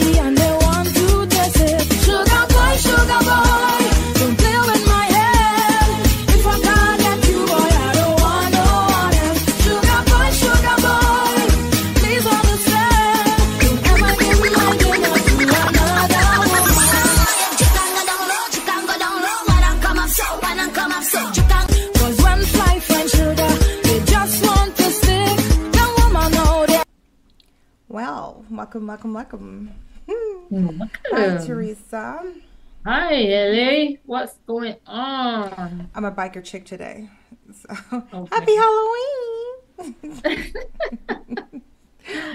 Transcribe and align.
tasty 0.00 0.18
and 0.18 0.36
they 0.36 0.55
Well, 28.86 28.94
welcome, 28.94 29.14
welcome, 29.14 29.74
welcome. 30.06 30.90
Hi, 31.10 31.44
Teresa. 31.44 32.32
Hi, 32.84 33.14
Ellie. 33.32 33.98
What's 34.06 34.38
going 34.46 34.76
on? 34.86 35.90
I'm 35.92 36.04
a 36.04 36.12
biker 36.12 36.44
chick 36.44 36.64
today. 36.66 37.10
So, 37.52 37.74
Okay. 38.14 38.28
happy 38.32 38.54
Halloween! 38.54 39.56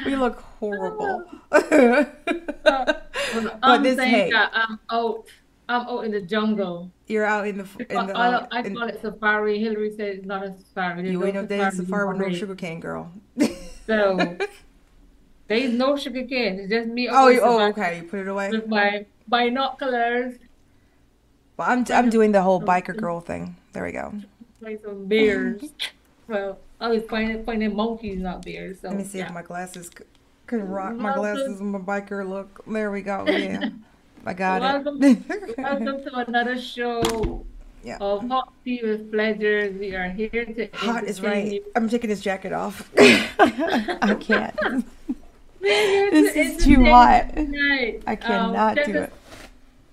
we 0.05 0.17
look 0.17 0.41
horrible. 0.59 1.23
Well, 1.51 2.11
but 2.63 3.07
I'm 3.63 3.83
this 3.83 3.97
hey, 3.97 4.29
that 4.31 4.51
I'm 4.53 4.77
out. 4.89 5.27
I'm 5.69 5.87
out 5.87 6.03
in 6.03 6.11
the 6.11 6.19
jungle. 6.21 6.91
you're 7.07 7.23
out 7.23 7.47
in 7.47 7.59
the 7.59 7.67
in 7.89 7.95
I, 7.97 8.05
the. 8.07 8.17
I, 8.17 8.47
I 8.51 8.61
in- 8.63 8.75
call 8.75 8.89
it 8.89 8.99
safari. 9.01 9.57
Hillary 9.59 9.93
said 9.95 10.15
it's 10.17 10.25
not 10.25 10.43
a 10.43 10.53
safari. 10.57 11.03
There's 11.03 11.13
you 11.13 11.23
ain't 11.23 11.35
no 11.35 11.47
safari 11.47 11.71
safari 11.71 12.07
with 12.09 12.17
no 12.17 12.29
sugar 12.33 12.55
cane, 12.55 12.81
girl. 12.81 13.09
So 13.87 14.37
there's 15.51 15.73
no 15.73 15.97
sugar 15.97 16.23
cane. 16.23 16.59
It's 16.59 16.69
just 16.71 16.87
me. 16.87 17.09
oh, 17.09 17.27
you, 17.27 17.41
oh, 17.43 17.59
okay. 17.69 17.97
You 17.97 18.03
put 18.03 18.19
it 18.21 18.27
away. 18.27 18.49
With 18.51 18.67
my 18.67 19.05
binoculars, 19.27 20.35
Well, 21.57 21.69
I'm 21.69 21.85
I'm 21.93 22.09
doing 22.09 22.31
the 22.31 22.41
whole 22.41 22.61
biker 22.61 22.95
girl 22.95 23.19
thing. 23.19 23.55
There 23.73 23.83
we 23.83 23.91
go. 23.91 24.13
play 24.59 24.77
some 24.83 25.05
bears. 25.07 25.61
well, 26.27 26.57
I 26.79 26.87
was 26.89 27.03
finding 27.09 27.43
finding 27.43 27.75
monkeys, 27.75 28.19
not 28.19 28.43
bears. 28.45 28.79
So 28.81 28.89
Let 28.89 28.97
me 28.97 29.03
see 29.03 29.19
yeah. 29.19 29.27
if 29.27 29.33
my 29.33 29.41
glasses 29.43 29.89
c- 29.97 30.05
can 30.47 30.67
rock 30.67 30.95
my 30.95 31.13
glasses 31.15 31.59
and 31.59 31.71
my 31.71 31.79
biker 31.79 32.27
look. 32.27 32.63
There 32.67 32.91
we 32.91 33.01
go. 33.01 33.25
Yeah, 33.27 33.69
I 34.25 34.33
got 34.33 34.61
Welcome, 34.61 35.03
it. 35.03 35.57
welcome 35.57 36.03
to 36.05 36.15
another 36.27 36.59
show 36.61 37.43
Yeah. 37.83 37.97
of 37.99 38.27
Hot 38.29 38.53
Tea 38.63 38.79
with 38.83 39.11
Pleasures. 39.11 39.73
We 39.79 39.95
are 39.95 40.09
here 40.09 40.45
to 40.45 40.69
Hot 40.73 41.03
is 41.05 41.21
right. 41.21 41.53
you. 41.53 41.63
I'm 41.75 41.89
taking 41.89 42.09
this 42.09 42.21
jacket 42.21 42.53
off. 42.53 42.91
I 42.97 44.15
can't. 44.19 44.85
This 45.61 46.35
is 46.35 46.63
too 46.63 46.83
hot. 46.85 47.31
I 47.37 47.99
Um, 48.07 48.17
cannot 48.17 48.75
check 48.77 48.85
do 48.87 48.97
us- 48.99 49.09
it. 49.09 49.13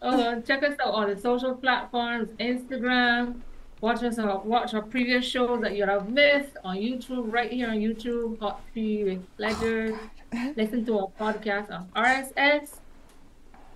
Uh, 0.00 0.40
check 0.42 0.62
us 0.62 0.76
out 0.80 0.94
on 0.94 1.10
the 1.10 1.16
social 1.20 1.54
platforms, 1.54 2.28
Instagram. 2.38 3.40
Watch 3.80 4.02
us 4.02 4.18
on, 4.18 4.46
watch 4.48 4.74
our 4.74 4.82
previous 4.82 5.24
shows 5.24 5.60
that 5.60 5.76
you 5.76 5.84
have 5.86 6.08
missed 6.10 6.56
on 6.64 6.76
YouTube, 6.76 7.32
right 7.32 7.50
here 7.50 7.68
on 7.68 7.76
YouTube, 7.78 8.38
Hot 8.40 8.60
Tea 8.74 9.04
with 9.04 9.36
Pleasures. 9.36 9.94
Listen 10.56 10.84
to 10.86 10.98
our 11.00 11.08
podcast 11.18 11.70
on 11.70 11.88
RSS. 11.94 12.78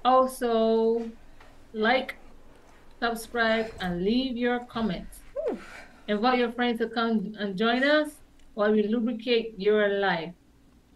Also, 0.05 1.09
like, 1.73 2.17
subscribe, 3.01 3.71
and 3.81 4.05
leave 4.05 4.37
your 4.37 4.61
comments. 4.61 5.21
Invite 6.09 6.39
your 6.39 6.53
friends 6.53 6.79
to 6.81 6.89
come 6.89 7.35
and 7.39 7.57
join 7.57 7.85
us 7.85 8.11
while 8.55 8.73
we 8.73 8.83
lubricate 8.83 9.55
your 9.59 9.89
life. 10.01 10.35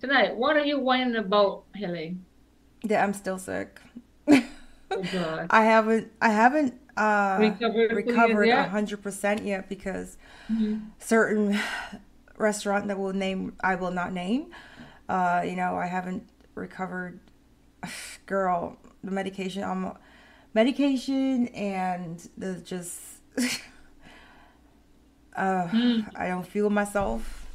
Tonight, 0.01 0.37
what 0.37 0.57
are 0.57 0.65
you 0.65 0.79
whining 0.79 1.17
about, 1.17 1.65
Haley? 1.75 2.17
Yeah, 2.83 3.03
I'm 3.03 3.15
still 3.15 3.39
sick. 3.39 3.81
Oh, 4.29 5.03
God. 5.13 5.47
I 5.51 5.65
haven't. 5.65 6.13
I 6.21 6.29
haven't 6.31 6.75
uh, 6.97 7.39
Recovered 7.41 7.93
recovered 7.93 8.49
a 8.49 8.69
hundred 8.69 9.03
percent 9.03 9.43
yet 9.45 9.69
because 9.69 10.17
Mhm. 10.51 10.91
certain 10.99 11.59
restaurant 12.39 12.89
that 12.89 12.99
will 12.99 13.13
name 13.13 13.55
I 13.61 13.75
will 13.75 13.91
not 13.91 14.13
name. 14.13 14.51
Uh, 15.09 15.43
you 15.45 15.57
know, 15.57 15.77
I 15.77 15.87
haven't 15.87 16.29
recovered. 16.55 17.21
Girl, 18.27 18.77
the 19.03 19.11
medication. 19.11 19.65
Medication 20.55 21.49
and 21.49 22.29
the 22.37 22.55
just. 22.57 23.01
uh, 25.37 25.69
Mm. 25.69 26.11
I 26.17 26.29
don't 26.29 26.47
feel 26.47 26.71
myself. 26.71 27.46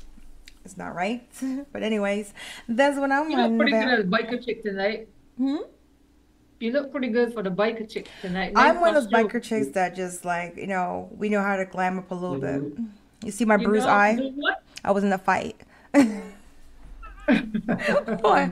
It's 0.63 0.77
not 0.77 0.93
right. 0.95 1.27
But 1.73 1.83
anyways, 1.83 2.33
that's 2.67 2.97
what 2.97 3.11
I'm 3.11 3.29
You 3.29 3.37
look 3.37 3.57
pretty 3.57 3.73
about. 3.75 3.97
good 3.97 4.11
biker 4.11 4.43
chick 4.45 4.61
tonight. 4.63 5.07
Hmm? 5.37 5.57
You 6.59 6.71
look 6.71 6.91
pretty 6.91 7.07
good 7.07 7.33
for 7.33 7.41
the 7.41 7.49
biker 7.49 7.89
chick 7.89 8.07
tonight. 8.21 8.53
I'm 8.55 8.79
one 8.79 8.95
of 8.95 9.03
those 9.03 9.11
biker 9.11 9.41
chicks 9.41 9.69
that 9.69 9.95
just 9.95 10.23
like, 10.25 10.55
you 10.57 10.67
know, 10.67 11.09
we 11.17 11.27
know 11.29 11.41
how 11.41 11.55
to 11.57 11.65
glam 11.65 11.97
up 11.97 12.11
a 12.11 12.15
little 12.15 12.37
bit. 12.37 12.61
You 13.25 13.31
see 13.31 13.45
my 13.45 13.55
You 13.57 13.65
bruised 13.67 13.87
know, 13.87 13.91
eye? 13.93 14.31
what? 14.35 14.61
I 14.83 14.91
was 14.91 15.03
in 15.03 15.11
a 15.11 15.17
fight. 15.17 15.55
What? 17.27 18.51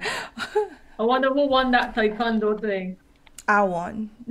I 0.99 1.03
wonder 1.03 1.29
who 1.33 1.47
won 1.47 1.71
that 1.71 1.95
taekwondo 1.95 2.59
thing. 2.59 2.97
I 3.47 3.63
won. 3.63 4.09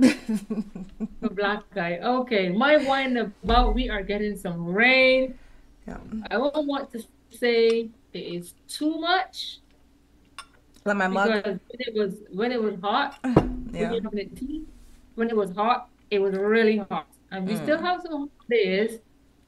The 1.21 1.29
black 1.29 1.63
guy. 1.73 1.99
Okay, 1.99 2.49
my 2.49 2.77
wine 2.77 3.17
about 3.17 3.75
we 3.75 3.89
are 3.89 4.01
getting 4.01 4.37
some 4.37 4.65
rain. 4.65 5.37
yeah. 5.87 5.97
I 6.31 6.35
don't 6.37 6.67
want 6.67 6.91
to 6.93 7.03
say 7.31 7.89
it 8.13 8.19
is 8.19 8.53
too 8.67 8.99
much 8.99 9.59
Let 10.85 10.97
my 10.97 11.07
mug. 11.07 11.27
because 11.43 11.59
when 11.69 11.79
it 11.87 11.93
was 11.95 12.13
when 12.31 12.51
it 12.51 12.61
was 12.61 12.75
hot, 12.81 13.19
Yeah. 13.73 13.91
you're 13.93 14.25
tea, 14.35 14.63
when 15.15 15.29
it 15.29 15.35
was 15.35 15.51
hot, 15.55 15.89
it 16.09 16.19
was 16.19 16.33
really 16.35 16.77
hot. 16.89 17.07
And 17.31 17.45
we 17.47 17.53
Mm. 17.53 17.63
still 17.63 17.77
have 17.81 18.01
some 18.01 18.31
days, 18.49 18.99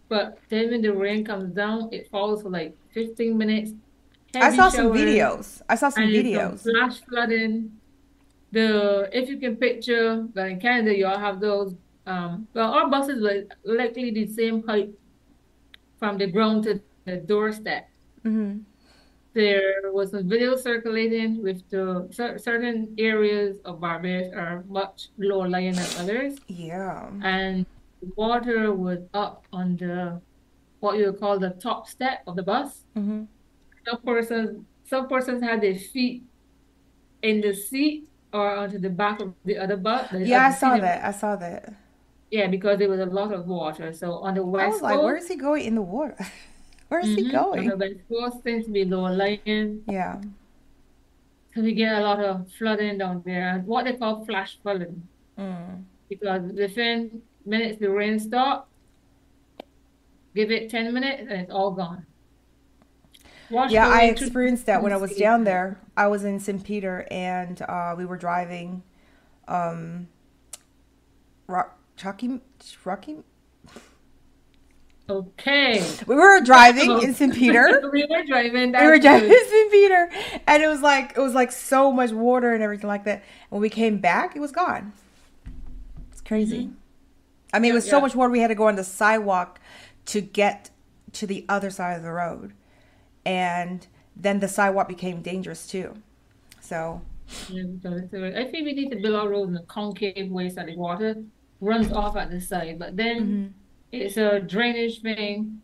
but 0.09 0.37
then 0.49 0.69
when 0.69 0.81
the 0.81 0.93
rain 0.93 1.25
comes 1.25 1.53
down, 1.53 1.89
it 1.91 2.09
falls 2.09 2.43
for 2.43 2.49
like 2.49 2.75
15 2.93 3.37
minutes. 3.37 3.71
I 4.35 4.55
saw 4.55 4.69
some 4.69 4.91
videos. 4.91 5.61
I 5.67 5.75
saw 5.75 5.89
some 5.89 6.03
videos. 6.03 6.61
flash 6.61 6.99
flooding. 7.09 7.71
The 8.51 9.09
if 9.13 9.29
you 9.29 9.37
can 9.39 9.55
picture, 9.55 10.27
but 10.33 10.49
in 10.51 10.59
Canada 10.59 10.95
you 10.95 11.05
all 11.07 11.17
have 11.17 11.39
those. 11.39 11.73
Um, 12.05 12.47
well, 12.53 12.71
our 12.73 12.89
buses 12.89 13.21
were 13.21 13.45
likely 13.63 14.11
the 14.11 14.27
same 14.27 14.63
height 14.67 14.89
from 15.99 16.17
the 16.17 16.27
ground 16.27 16.63
to 16.65 16.81
the 17.05 17.17
doorstep. 17.17 17.89
hmm 18.23 18.59
There 19.33 19.87
was 19.95 20.13
a 20.13 20.21
video 20.21 20.55
circulating 20.59 21.41
with 21.41 21.63
the 21.71 22.07
cer- 22.11 22.37
certain 22.37 22.93
areas 22.97 23.57
of 23.63 23.79
Barbados 23.79 24.33
are 24.35 24.63
much 24.67 25.07
lower 25.17 25.47
lying 25.47 25.73
than 25.73 25.87
others, 25.97 26.35
Yeah. 26.47 27.07
and 27.23 27.65
water 28.17 28.73
was 28.75 28.99
up 29.13 29.45
on 29.53 29.77
the 29.77 30.19
what 30.81 30.97
you 30.97 31.05
would 31.05 31.19
call 31.19 31.39
the 31.39 31.51
top 31.61 31.87
step 31.87 32.23
of 32.27 32.35
the 32.35 32.43
bus. 32.43 32.83
hmm 32.93 33.23
Some 33.87 34.01
persons, 34.03 34.65
some 34.85 35.07
persons 35.07 35.41
had 35.41 35.61
their 35.61 35.75
feet 35.79 36.23
in 37.23 37.39
the 37.41 37.53
seat 37.53 38.09
or 38.33 38.51
onto 38.55 38.79
the 38.79 38.89
back 38.89 39.21
of 39.21 39.33
the 39.45 39.57
other 39.57 39.77
bus. 39.77 40.09
the 40.11 40.25
Yeah, 40.27 40.47
I 40.47 40.51
saw 40.51 40.77
that. 40.77 41.05
I 41.05 41.11
saw 41.11 41.35
that. 41.37 41.73
Yeah, 42.31 42.47
because 42.47 42.79
there 42.79 42.89
was 42.89 42.99
a 42.99 43.05
lot 43.05 43.31
of 43.33 43.45
water. 43.47 43.93
So 43.93 44.13
on 44.27 44.33
the 44.35 44.43
west 44.45 44.65
I 44.65 44.67
was 44.69 44.81
like, 44.81 44.93
coast, 44.95 45.03
where 45.05 45.17
is 45.17 45.27
he 45.27 45.35
going 45.35 45.63
in 45.65 45.75
the 45.75 45.81
water? 45.81 46.17
Where 46.91 46.99
is 46.99 47.15
he 47.15 47.23
mhm, 47.31 47.55
on 47.55 47.65
the 47.65 47.77
going? 47.77 47.79
west 47.79 47.95
coast 48.09 48.43
seems 48.43 48.65
to 48.65 48.71
be 48.71 48.83
lower 48.83 49.15
lying. 49.15 49.81
Yeah. 49.87 50.19
So 51.55 51.61
we 51.61 51.73
get 51.73 51.93
a 51.95 52.01
lot 52.01 52.19
of 52.19 52.51
flooding 52.57 52.97
down 52.97 53.23
there, 53.25 53.49
and 53.55 53.65
what 53.65 53.85
they 53.85 53.93
call 53.93 54.25
flash 54.25 54.57
flooding, 54.61 55.07
Mm. 55.37 55.85
because 56.09 56.43
within 56.51 57.21
minutes 57.45 57.79
the 57.79 57.89
rain 57.89 58.19
stop, 58.19 58.69
give 60.35 60.51
it 60.51 60.69
10 60.69 60.93
minutes 60.93 61.21
and 61.23 61.41
it's 61.41 61.51
all 61.51 61.71
gone. 61.71 62.05
Wash 63.49 63.71
Yeah, 63.71 63.87
I 63.87 64.03
experienced 64.03 64.65
that 64.67 64.81
when 64.83 64.93
I 64.93 64.97
was 64.97 65.15
down 65.15 65.43
there. 65.43 65.79
I 65.97 66.07
was 66.07 66.23
in 66.23 66.39
St. 66.39 66.63
Peter 66.63 67.05
and 67.11 67.61
uh, 67.61 67.95
we 67.97 68.05
were 68.05 68.17
driving 68.17 68.83
um 69.47 70.07
Rock 71.47 71.77
Chucky 71.97 72.39
Rocky 72.85 73.17
Okay. 75.11 75.85
We 76.07 76.15
were 76.15 76.39
driving 76.41 77.01
in 77.01 77.13
St. 77.13 77.33
Peter. 77.33 77.81
we 77.91 78.05
were 78.09 78.23
driving. 78.23 78.71
we 78.71 78.85
were 78.85 78.99
driving 78.99 79.29
in 79.29 79.49
St. 79.49 79.71
Peter 79.71 80.09
and 80.47 80.63
it 80.63 80.67
was 80.67 80.81
like 80.81 81.13
it 81.17 81.19
was 81.19 81.33
like 81.33 81.51
so 81.51 81.91
much 81.91 82.11
water 82.11 82.53
and 82.53 82.63
everything 82.63 82.87
like 82.87 83.03
that. 83.03 83.23
When 83.49 83.61
we 83.61 83.69
came 83.69 83.97
back, 83.99 84.35
it 84.35 84.39
was 84.39 84.51
gone. 84.51 84.93
It's 86.11 86.21
crazy. 86.21 86.71
I 87.53 87.59
mean, 87.59 87.69
it 87.69 87.73
Yeah, 87.73 87.75
was 87.75 87.89
so 87.89 87.99
much 87.99 88.15
water 88.15 88.31
we 88.31 88.39
had 88.39 88.47
to 88.47 88.55
go 88.55 88.67
on 88.67 88.75
the 88.75 88.83
sidewalk 88.83 89.59
to 90.05 90.21
get 90.21 90.69
to 91.13 91.27
the 91.27 91.45
other 91.49 91.69
side 91.69 91.97
of 91.97 92.03
the 92.03 92.11
road. 92.11 92.53
And 93.25 93.85
then 94.15 94.39
the 94.39 94.47
sidewalk 94.47 94.87
became 94.87 95.21
dangerous 95.21 95.67
too. 95.67 95.95
So, 96.61 97.01
Yeah, 97.49 97.63
because 97.63 98.01
it's 98.03 98.13
a- 98.13 98.39
I 98.39 98.49
think 98.49 98.65
we 98.65 98.73
need 98.73 98.89
to 98.91 98.97
build 98.97 99.15
our 99.15 99.29
road 99.29 99.49
in 99.49 99.57
a 99.57 99.63
concave 99.63 100.31
way 100.31 100.49
so 100.49 100.63
the 100.65 100.75
water 100.75 101.23
runs 101.59 101.91
off 101.91 102.15
at 102.15 102.29
the 102.29 102.39
side. 102.41 102.79
But 102.79 102.95
then 102.97 103.19
mm-hmm. 103.19 103.47
It's 103.91 104.17
a 104.17 104.39
drainage 104.39 105.01
thing. 105.01 105.61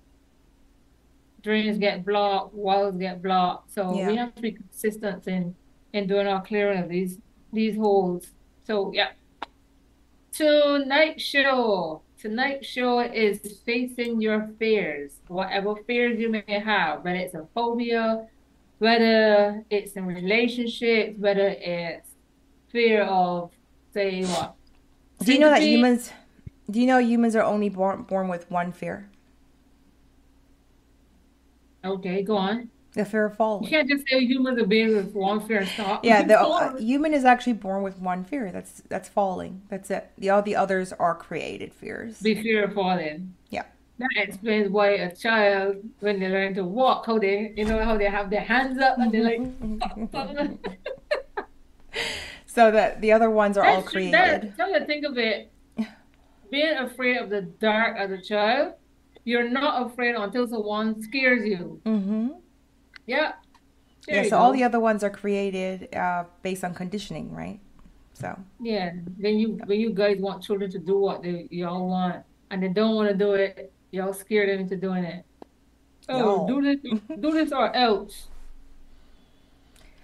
Drains 1.44 1.77
get 1.77 2.03
blocked, 2.06 2.53
walls 2.53 2.97
get 2.97 3.21
blocked. 3.21 3.71
So 3.71 3.95
Yeah. 3.95 4.07
we 4.07 4.15
have 4.18 4.35
to 4.35 4.41
be 4.41 4.51
consistent 4.51 5.27
in 5.27 5.56
in 5.94 6.06
doing 6.07 6.27
our 6.27 6.44
clearing 6.44 6.83
of 6.83 6.89
these 6.89 7.19
these 7.53 7.75
holes. 7.77 8.31
So 8.65 8.91
yeah. 8.94 9.12
Tonight 10.33 11.19
show. 11.21 12.01
Tonight 12.19 12.65
show 12.65 13.00
is 13.00 13.62
facing 13.65 14.19
your 14.21 14.50
fears, 14.59 15.19
whatever 15.27 15.75
fears 15.75 16.19
you 16.19 16.29
may 16.29 16.44
have, 16.47 17.03
whether 17.03 17.18
it's 17.18 17.35
a 17.35 17.47
phobia, 17.53 18.27
whether 18.79 19.63
it's 19.69 19.94
in 19.94 20.06
relationships, 20.06 21.18
whether 21.19 21.47
it's 21.59 22.09
fear 22.69 23.03
of 23.03 23.51
say 23.94 24.24
what. 24.25 24.56
Do 25.24 25.33
you 25.33 25.39
know 25.39 25.50
that 25.50 25.62
humans? 25.62 26.12
Do 26.69 26.81
you 26.81 26.87
know 26.87 26.97
humans 26.97 27.35
are 27.35 27.43
only 27.43 27.69
born 27.69 28.03
born 28.03 28.27
with 28.27 28.49
one 28.51 28.71
fear? 28.71 29.09
Okay, 31.83 32.23
go 32.23 32.37
on. 32.37 32.69
The 32.93 33.05
fear 33.05 33.25
of 33.25 33.37
falling. 33.37 33.63
You 33.63 33.69
can't 33.69 33.87
just 33.87 34.05
say 34.09 34.25
humans 34.25 34.59
are 34.59 34.65
being 34.65 34.95
with 34.95 35.13
one 35.13 35.45
fear 35.47 35.59
and 35.59 35.67
stop. 35.67 36.03
Yeah, 36.03 36.23
the 36.23 36.39
uh, 36.39 36.75
human 36.77 37.13
is 37.13 37.25
actually 37.25 37.53
born 37.53 37.83
with 37.83 37.99
one 37.99 38.23
fear. 38.23 38.51
That's 38.51 38.81
that's 38.89 39.07
falling. 39.07 39.61
That's 39.69 39.91
it. 39.91 40.09
The 40.17 40.31
all 40.31 40.41
the 40.41 40.55
others 40.55 40.93
are 40.93 41.15
created 41.15 41.73
fears. 41.73 42.19
be 42.21 42.41
fear 42.41 42.65
of 42.65 42.73
falling. 42.73 43.35
Yeah. 43.49 43.63
That 43.99 44.09
explains 44.15 44.69
why 44.69 44.89
a 44.89 45.15
child, 45.15 45.77
when 46.01 46.19
they 46.19 46.29
learn 46.29 46.53
to 46.55 46.63
walk, 46.63 47.07
how 47.07 47.17
they, 47.17 47.53
you 47.55 47.65
know, 47.65 47.83
how 47.83 47.97
they 47.97 48.05
have 48.05 48.29
their 48.29 48.41
hands 48.41 48.79
up 48.79 48.99
and 48.99 49.11
they're 49.11 49.23
like, 49.23 49.41
So 52.45 52.71
that 52.71 53.01
the 53.01 53.11
other 53.11 53.29
ones 53.29 53.57
are 53.57 53.65
all 53.65 53.81
That's. 53.81 53.93
That, 53.93 54.41
created. 54.41 54.57
come 54.57 54.73
to 54.73 54.85
think 54.85 55.05
of 55.05 55.17
it, 55.17 55.51
being 56.49 56.77
afraid 56.77 57.17
of 57.17 57.29
the 57.29 57.41
dark 57.41 57.97
as 57.97 58.11
a 58.11 58.17
child, 58.17 58.73
you're 59.23 59.49
not 59.49 59.88
afraid 59.88 60.15
until 60.15 60.47
someone 60.47 61.01
scares 61.01 61.45
you. 61.45 61.81
Mm-hmm. 61.85 62.29
Yeah. 63.05 63.33
There 64.07 64.23
Yeah. 64.23 64.29
So 64.29 64.38
all 64.38 64.53
the 64.53 64.63
other 64.63 64.79
ones 64.79 65.03
are 65.03 65.09
created 65.09 65.94
uh, 65.95 66.25
based 66.41 66.63
on 66.63 66.73
conditioning, 66.73 67.33
right? 67.33 67.59
So 68.13 68.38
Yeah. 68.61 68.94
When 69.17 69.38
you 69.38 69.59
when 69.65 69.79
you 69.79 69.91
guys 69.91 70.17
want 70.19 70.44
children 70.44 70.71
to 70.71 70.79
do 70.79 70.97
what 70.97 71.23
they 71.23 71.47
y'all 71.51 71.88
want 71.88 72.23
and 72.51 72.63
they 72.63 72.69
don't 72.69 72.95
want 72.95 73.09
to 73.09 73.15
do 73.15 73.33
it, 73.33 73.71
y'all 73.91 74.13
scare 74.13 74.47
them 74.47 74.61
into 74.61 74.77
doing 74.77 75.03
it. 75.03 75.25
Oh, 76.09 76.19
Y'all. 76.19 76.47
do 76.47 76.61
this, 76.61 77.00
do 77.19 77.31
this 77.31 77.51
or 77.51 77.75
else. 77.75 78.27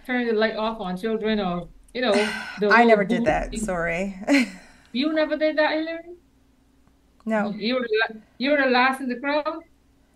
Turn 0.06 0.28
the 0.28 0.34
light 0.34 0.58
off 0.58 0.82
on 0.82 0.98
children 0.98 1.40
or 1.40 1.70
you 1.94 2.02
know. 2.02 2.14
I 2.70 2.84
never 2.84 3.06
did 3.06 3.26
that. 3.26 3.58
Sorry. 3.58 4.20
You 4.94 5.12
never 5.12 5.36
did 5.36 5.58
that, 5.58 5.72
Hillary? 5.72 6.14
No. 7.26 7.54
You 7.58 7.76
were 7.76 7.88
the, 7.88 8.22
you 8.38 8.52
were 8.52 8.58
the 8.58 8.70
last 8.70 9.02
in 9.02 9.10
the 9.10 9.16
crowd. 9.16 9.60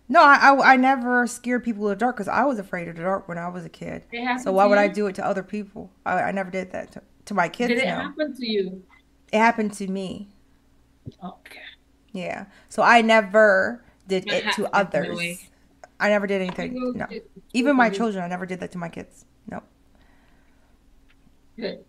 No, 0.08 0.22
I, 0.22 0.36
I, 0.36 0.72
I 0.72 0.76
never 0.76 1.26
scared 1.26 1.64
people 1.64 1.84
of 1.84 1.90
the 1.90 1.96
dark 1.96 2.16
because 2.16 2.28
I 2.28 2.44
was 2.44 2.58
afraid 2.58 2.88
of 2.88 2.96
the 2.96 3.02
dark 3.02 3.28
when 3.28 3.36
I 3.36 3.48
was 3.48 3.64
a 3.66 3.68
kid. 3.68 4.04
It 4.10 4.40
So 4.40 4.52
why 4.52 4.64
would 4.64 4.78
I 4.78 4.88
do 4.88 5.06
it 5.06 5.14
to 5.16 5.26
other 5.26 5.42
people? 5.42 5.90
I, 6.06 6.14
I 6.22 6.32
never 6.32 6.50
did 6.50 6.72
that 6.72 6.92
to, 6.92 7.02
to 7.26 7.34
my 7.34 7.48
kids. 7.48 7.68
Did 7.68 7.78
it 7.78 7.86
no, 7.86 7.96
happen 7.96 8.34
to 8.34 8.46
you? 8.46 8.82
it 9.32 9.38
happened 9.38 9.74
to 9.74 9.86
me. 9.86 10.28
Okay. 11.22 11.60
Yeah. 12.12 12.46
So 12.70 12.82
I 12.82 13.02
never 13.02 13.84
did 14.06 14.24
That 14.28 14.46
it 14.46 14.52
to 14.54 14.74
others. 14.74 15.46
I 16.00 16.08
never 16.08 16.26
did 16.26 16.40
anything. 16.40 16.92
No. 16.94 17.06
Even 17.52 17.76
my 17.76 17.90
children, 17.90 18.24
I 18.24 18.28
never 18.28 18.46
did 18.46 18.60
that 18.60 18.72
to 18.72 18.78
my 18.78 18.88
kids. 18.88 19.26
No. 19.50 19.62
Good. 21.56 21.84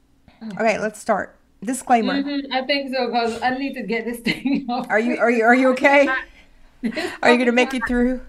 Okay, 0.53 0.79
let's 0.79 0.99
start. 0.99 1.38
Disclaimer. 1.63 2.23
Mhm, 2.23 2.51
I 2.51 2.61
think 2.65 2.93
so 2.93 3.07
because 3.07 3.41
I 3.41 3.57
need 3.57 3.73
to 3.73 3.83
get 3.83 4.05
this 4.05 4.19
thing 4.27 4.65
off. 4.69 4.87
Are 4.89 4.99
you 4.99 5.17
are 5.17 5.29
you 5.29 5.43
are 5.43 5.55
you 5.55 5.69
okay? 5.71 6.07
Are 7.21 7.31
you 7.31 7.37
gonna 7.37 7.51
make 7.51 7.73
it 7.73 7.81
through? 7.85 8.21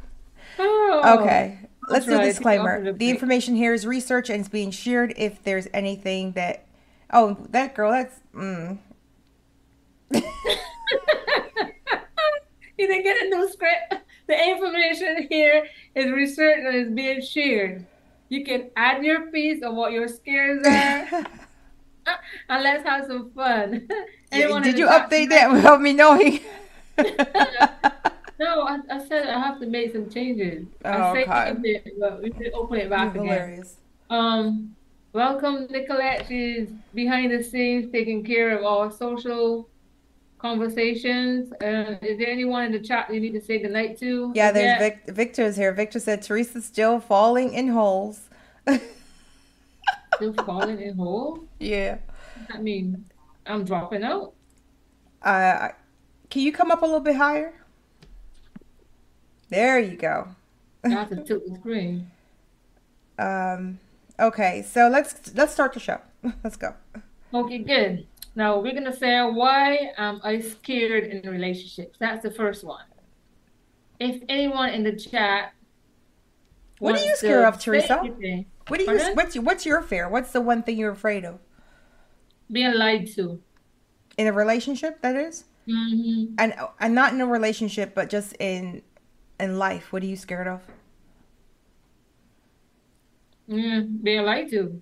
Oh. 0.59 1.21
Okay. 1.21 1.59
Let's 1.89 2.05
do 2.05 2.13
a 2.13 2.15
try 2.17 2.25
to 2.25 2.27
get 2.27 2.31
off 2.31 2.35
disclaimer. 2.35 2.85
the 2.85 2.93
The 2.93 3.11
information 3.11 3.55
here 3.55 3.73
is 3.73 3.87
research 3.87 4.29
and 4.29 4.41
it's 4.41 4.49
being 4.49 4.73
shared 4.73 5.15
if 5.17 5.43
there's 5.45 5.69
anything 5.73 6.33
that 6.33 6.67
Oh, 7.13 7.37
that 7.51 7.75
girl, 7.75 7.91
that's 7.93 8.21
mm. 8.35 8.79
You 12.79 12.87
didn't 12.87 13.03
get 13.03 13.23
a 13.23 13.29
new 13.29 13.49
script. 13.51 13.95
The 14.27 14.49
information 14.49 15.27
here 15.29 15.67
is 15.95 16.11
research 16.11 16.59
and 16.65 16.75
is 16.75 16.89
being 16.95 17.21
shared. 17.21 17.85
You 18.29 18.45
can 18.45 18.71
add 18.77 19.05
your 19.05 19.31
piece 19.31 19.63
of 19.63 19.75
what 19.75 19.93
your 19.93 20.09
scares 20.09 20.65
are, 20.67 21.25
and 22.49 22.63
let's 22.63 22.85
have 22.89 23.07
some 23.07 23.31
fun. 23.33 23.89
In 24.33 24.63
Did 24.63 24.79
you 24.79 24.87
update 24.87 25.31
that 25.31 25.51
without 25.51 25.81
me 25.81 25.93
knowing? 25.93 26.41
No, 28.41 28.63
I, 28.63 28.79
I 28.91 29.07
said 29.07 29.29
I 29.29 29.39
have 29.39 29.61
to 29.61 29.67
make 29.67 29.93
some 29.93 30.09
changes. 30.09 30.67
Oh, 30.87 30.91
I 30.91 31.51
okay. 31.51 31.61
it, 31.63 31.93
but 32.01 32.23
we 32.23 32.33
should 32.33 32.55
open 32.55 32.79
it 32.79 32.89
back 32.89 33.15
again. 33.15 33.27
Hilarious. 33.27 33.77
Um, 34.09 34.75
welcome 35.13 35.67
Nicolette. 35.69 36.25
She's 36.27 36.71
behind 36.95 37.33
the 37.33 37.45
scenes 37.45 37.93
taking 37.93 38.25
care 38.25 38.57
of 38.57 38.65
our 38.65 38.91
social 38.91 39.69
conversations. 40.39 41.53
Uh, 41.63 41.99
is 42.01 42.17
there 42.17 42.29
anyone 42.29 42.65
in 42.65 42.73
the 42.73 42.81
chat 42.81 43.13
you 43.13 43.21
need 43.21 43.35
to 43.35 43.43
say 43.43 43.59
goodnight 43.59 43.99
to? 43.99 44.33
Yeah, 44.35 44.53
there's. 44.53 44.79
Vic- 44.79 45.15
Victor's 45.15 45.55
here. 45.55 45.75
Victor 45.75 46.01
said 46.01 46.23
Teresa's 46.23 46.65
still 46.65 46.99
falling 46.99 47.53
in 47.53 47.69
holes. 47.69 48.31
Still 50.21 50.35
falling 50.45 50.81
in 50.83 50.97
hole? 50.99 51.45
yeah. 51.59 51.97
I 52.53 52.59
mean, 52.59 53.07
I'm 53.47 53.65
dropping 53.65 54.03
out. 54.05 54.35
Uh, 55.23 55.69
can 56.29 56.43
you 56.43 56.53
come 56.53 56.71
up 56.71 56.83
a 56.83 56.85
little 56.85 57.01
bit 57.01 57.17
higher? 57.17 57.55
There 59.49 59.79
you 59.79 59.97
go. 59.97 60.29
I 60.85 60.91
have 60.91 61.09
to 61.09 61.17
tilt 61.25 61.47
the 61.47 61.55
screen. 61.59 62.11
Um, 63.19 63.79
okay, 64.19 64.63
so 64.63 64.89
let's 64.89 65.35
let's 65.35 65.53
start 65.53 65.75
the 65.75 65.81
show. 65.81 66.01
Let's 66.43 66.57
go. 66.57 66.73
Okay, 67.35 67.59
good. 67.59 68.07
Now 68.35 68.59
we're 68.59 68.73
gonna 68.73 68.97
say 68.97 69.21
why 69.21 69.93
am 69.99 70.23
I 70.25 70.41
scared 70.41 71.05
in 71.05 71.31
relationships? 71.31 71.99
That's 71.99 72.23
the 72.23 72.31
first 72.31 72.65
one. 72.65 72.85
If 73.99 74.23
anyone 74.31 74.71
in 74.71 74.85
the 74.85 74.97
chat 74.97 75.53
What 76.79 76.99
are 76.99 77.05
you 77.05 77.15
scared 77.15 77.45
of, 77.45 77.61
Teresa? 77.61 77.99
anything, 78.01 78.47
What 78.71 78.79
do 78.79 78.85
you 78.85 78.99
Pardon? 78.99 79.17
what's 79.17 79.35
your, 79.35 79.45
what's 79.45 79.67
your 79.67 79.83
fear? 79.83 80.09
What's 80.09 80.33
the 80.33 80.41
one 80.41 80.63
thing 80.63 80.79
you're 80.79 80.93
afraid 80.93 81.25
of 81.25 81.41
Being 82.51 82.75
lied 82.75 83.07
to. 83.15 83.43
in 84.17 84.27
a 84.27 84.33
relationship? 84.33 85.01
That 85.03 85.17
is, 85.17 85.45
hmm 85.67 86.25
and 86.39 86.55
and 86.79 86.95
not 86.95 87.13
in 87.13 87.21
a 87.21 87.27
relationship, 87.27 87.95
but 87.95 88.09
just 88.09 88.35
in 88.39 88.83
in 89.39 89.59
life. 89.59 89.93
What 89.93 90.03
are 90.03 90.07
you 90.07 90.17
scared 90.17 90.47
of? 90.49 90.63
Mm, 93.49 94.03
being 94.03 94.25
lied 94.25 94.51
to. 94.51 94.81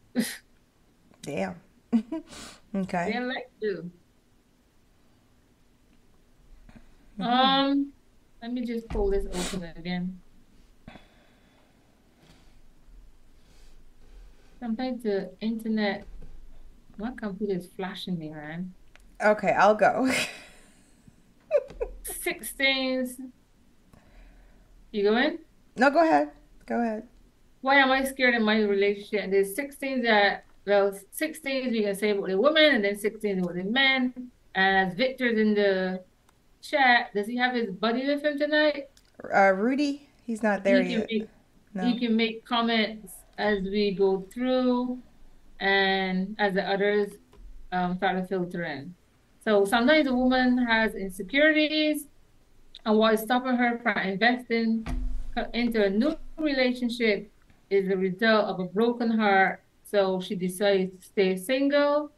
Damn. 1.23 1.57
okay. 2.75 3.11
Being 3.13 3.29
lied 3.29 3.51
to. 3.63 3.91
Um, 7.21 7.93
let 8.43 8.53
me 8.53 8.65
just 8.65 8.89
pull 8.89 9.11
this 9.11 9.27
open 9.27 9.65
again. 9.77 10.21
Sometimes 14.61 15.03
the 15.03 15.31
internet, 15.41 16.05
my 16.97 17.13
computer 17.13 17.55
is 17.55 17.69
flashing 17.77 18.19
me, 18.19 18.31
man. 18.31 18.73
Okay, 19.25 19.51
I'll 19.53 19.75
go. 19.75 20.11
16s. 22.05 23.17
You 24.91 25.03
going? 25.05 25.39
no, 25.77 25.91
go 25.91 26.03
ahead. 26.03 26.31
Go 26.67 26.81
ahead. 26.81 27.07
Why 27.61 27.77
am 27.77 27.91
I 27.91 28.05
scared 28.05 28.35
in 28.35 28.43
my 28.43 28.61
relationship? 28.61 29.25
And 29.25 29.33
there's 29.33 29.55
16s 29.57 30.03
that, 30.05 30.45
well, 30.67 30.93
16s 31.19 31.71
we 31.73 31.83
can 31.83 31.95
say 31.95 32.11
about 32.11 32.29
the 32.29 32.39
women, 32.39 32.77
and 32.77 32.85
then 32.85 32.95
16s 32.95 33.43
about 33.43 33.55
the 33.55 33.65
men. 33.65 34.31
As 34.55 34.95
Victor's 34.95 35.39
in 35.39 35.55
the 35.55 36.03
chat, 36.63 37.13
does 37.15 37.27
he 37.27 37.37
have 37.37 37.55
his 37.55 37.71
buddy 37.71 38.07
with 38.07 38.25
him 38.25 38.39
tonight? 38.39 38.89
Uh, 39.33 39.53
Rudy, 39.53 40.09
he's 40.25 40.43
not 40.43 40.65
there 40.65 40.83
he 40.83 40.91
can 40.95 41.01
yet. 41.01 41.09
make, 41.11 41.29
No. 41.75 41.85
he 41.85 41.99
can 41.99 42.17
make 42.17 42.45
comments 42.45 43.13
as 43.39 43.63
we 43.63 43.93
go 43.93 44.27
through 44.33 44.99
and 45.61 46.37
as 46.39 46.55
the 46.55 46.63
others 46.69 47.13
um, 47.73 47.97
start 47.97 48.21
to 48.21 48.27
filter 48.27 48.65
in. 48.65 48.95
So 49.45 49.65
sometimes 49.65 50.09
a 50.09 50.15
woman 50.15 50.59
has 50.59 50.95
insecurities 50.95 52.07
and 52.85 52.99
what 52.99 53.15
is 53.15 53.21
stopping 53.21 53.57
her 53.57 53.79
from 53.83 53.99
investing 53.99 54.87
into 55.55 55.85
a 55.85 55.91
new 55.91 56.17
relationship 56.37 57.31
is 57.71 57.89
the 57.89 57.97
result 57.97 58.47
of 58.47 58.61
a 58.61 58.65
broken 58.65 59.11
heart. 59.11 59.63
So 59.85 60.21
she 60.21 60.35
decides 60.35 60.91
to 60.93 61.07
stay 61.07 61.37
single 61.37 62.11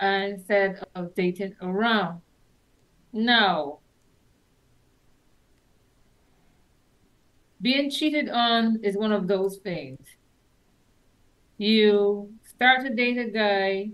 instead 0.00 0.82
of 0.94 1.14
dating 1.14 1.54
around. 1.60 2.20
Now, 3.12 3.78
being 7.60 7.90
cheated 7.90 8.28
on 8.28 8.80
is 8.82 8.96
one 8.96 9.12
of 9.12 9.28
those 9.28 9.58
things. 9.58 10.00
You 11.62 12.34
start 12.42 12.80
to 12.84 12.92
date 12.92 13.18
a 13.18 13.30
guy, 13.30 13.90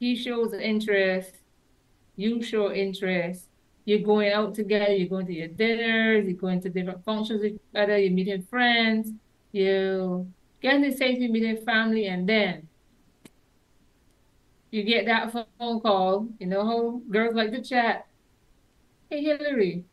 he 0.00 0.16
shows 0.16 0.52
interest, 0.54 1.36
you 2.16 2.42
show 2.42 2.72
interest, 2.72 3.46
you're 3.84 4.00
going 4.00 4.32
out 4.32 4.52
together, 4.52 4.92
you're 4.92 5.08
going 5.08 5.26
to 5.26 5.32
your 5.32 5.46
dinners, 5.46 6.26
you're 6.26 6.36
going 6.36 6.60
to 6.62 6.68
different 6.68 7.04
functions 7.04 7.42
with 7.42 7.52
each 7.52 7.60
other, 7.76 7.96
you're 7.96 8.10
meeting 8.10 8.42
friends, 8.42 9.12
you 9.52 10.26
get 10.60 10.74
into 10.74 10.96
safety, 10.96 11.28
meeting 11.28 11.50
with 11.50 11.58
your 11.58 11.64
family, 11.64 12.08
and 12.08 12.28
then 12.28 12.66
you 14.72 14.82
get 14.82 15.06
that 15.06 15.30
phone 15.30 15.80
call. 15.80 16.26
You 16.40 16.48
know 16.48 16.66
how 16.66 17.02
girls 17.08 17.36
like 17.36 17.52
to 17.52 17.62
chat. 17.62 18.04
Hey, 19.08 19.22
Hillary, 19.22 19.84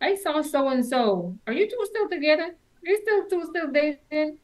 I 0.00 0.14
saw 0.14 0.40
so 0.40 0.68
and 0.70 0.82
so. 0.82 1.36
Are 1.46 1.52
you 1.52 1.68
two 1.68 1.84
still 1.84 2.08
together? 2.08 2.44
Are 2.54 2.88
you 2.88 2.98
still 3.02 3.28
two 3.28 3.46
still 3.50 3.70
dating? 3.70 4.38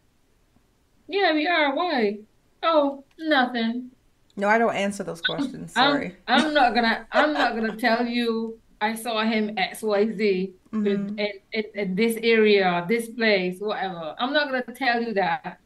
Yeah, 1.13 1.33
we 1.35 1.47
are. 1.47 1.75
Why? 1.77 2.19
Oh, 2.63 3.05
nothing. 3.19 3.91
No, 4.37 4.49
I 4.49 4.57
don't 4.57 4.75
answer 4.75 5.05
those 5.05 5.21
questions. 5.21 5.73
I'm, 5.77 5.93
Sorry. 5.93 6.17
I'm 6.27 6.55
not 6.55 6.75
gonna 6.75 7.07
I'm 7.13 7.33
not 7.35 7.55
gonna 7.55 7.77
tell 7.77 8.07
you 8.07 8.59
I 8.81 8.95
saw 8.95 9.23
him 9.23 9.55
XYZ 9.57 10.53
Mhm. 10.73 11.19
in, 11.19 11.39
in, 11.53 11.65
in 11.75 11.95
this 11.95 12.17
area, 12.23 12.85
this 12.89 13.11
place, 13.11 13.61
whatever. 13.61 14.15
I'm 14.19 14.33
not 14.33 14.47
gonna 14.49 14.63
tell 14.75 15.03
you 15.03 15.13
that. 15.15 15.61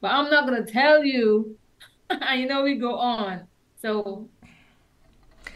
But 0.00 0.12
I'm 0.12 0.30
not 0.30 0.46
gonna 0.46 0.64
tell 0.64 1.04
you 1.04 1.56
you 2.34 2.46
know 2.46 2.62
we 2.62 2.76
go 2.76 2.94
on. 2.96 3.42
So 3.82 4.28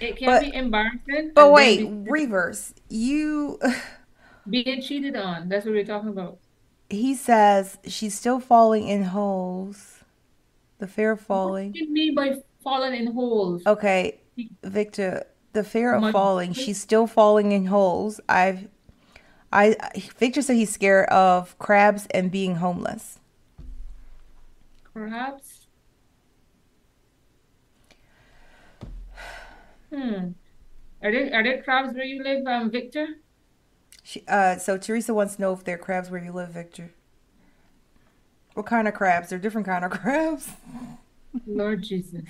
it 0.00 0.16
can 0.18 0.26
But- 0.26 0.42
be 0.42 0.54
embarrassing. 0.54 1.32
But 1.34 1.50
wait, 1.52 1.78
be- 1.78 2.10
Reavers, 2.10 2.74
you. 2.90 3.58
being 4.50 4.82
cheated 4.82 5.16
on. 5.16 5.48
That's 5.48 5.64
what 5.64 5.72
we're 5.72 5.86
talking 5.86 6.10
about. 6.10 6.36
He 6.90 7.14
says 7.14 7.78
she's 7.86 8.14
still 8.14 8.40
falling 8.40 8.88
in 8.88 9.04
holes. 9.04 10.00
The 10.78 10.86
fear 10.86 11.12
of 11.12 11.20
falling. 11.20 11.68
What 11.68 11.74
do 11.74 11.84
you 11.84 11.92
mean 11.92 12.14
by 12.14 12.36
falling 12.62 12.94
in 12.94 13.12
holes? 13.12 13.62
Okay, 13.66 14.20
Victor, 14.62 15.24
the 15.52 15.64
fear 15.64 15.94
of 15.94 16.02
My- 16.02 16.12
falling. 16.12 16.52
She's 16.52 16.80
still 16.80 17.06
falling 17.06 17.52
in 17.52 17.66
holes. 17.66 18.20
I've, 18.28 18.68
I, 19.52 19.76
Victor 20.18 20.42
said 20.42 20.56
he's 20.56 20.72
scared 20.72 21.08
of 21.08 21.56
crabs 21.58 22.06
and 22.10 22.30
being 22.30 22.56
homeless. 22.56 23.18
Perhaps. 24.92 25.66
Hmm. 29.92 30.32
Are 31.02 31.12
there 31.12 31.34
are 31.34 31.42
there 31.44 31.62
crabs 31.62 31.94
where 31.94 32.04
you 32.04 32.22
live, 32.22 32.46
um, 32.46 32.70
Victor? 32.70 33.06
She, 34.06 34.22
uh, 34.28 34.58
so 34.58 34.76
Teresa 34.76 35.14
wants 35.14 35.36
to 35.36 35.40
know 35.40 35.54
if 35.54 35.64
there 35.64 35.76
are 35.76 35.78
crabs 35.78 36.10
where 36.10 36.22
you 36.22 36.30
live, 36.30 36.50
Victor. 36.50 36.92
What 38.52 38.66
kind 38.66 38.86
of 38.86 38.92
crabs? 38.92 39.30
They're 39.30 39.38
different 39.38 39.66
kind 39.66 39.82
of 39.82 39.90
crabs. 39.98 40.52
Lord 41.46 41.82
Jesus. 41.82 42.28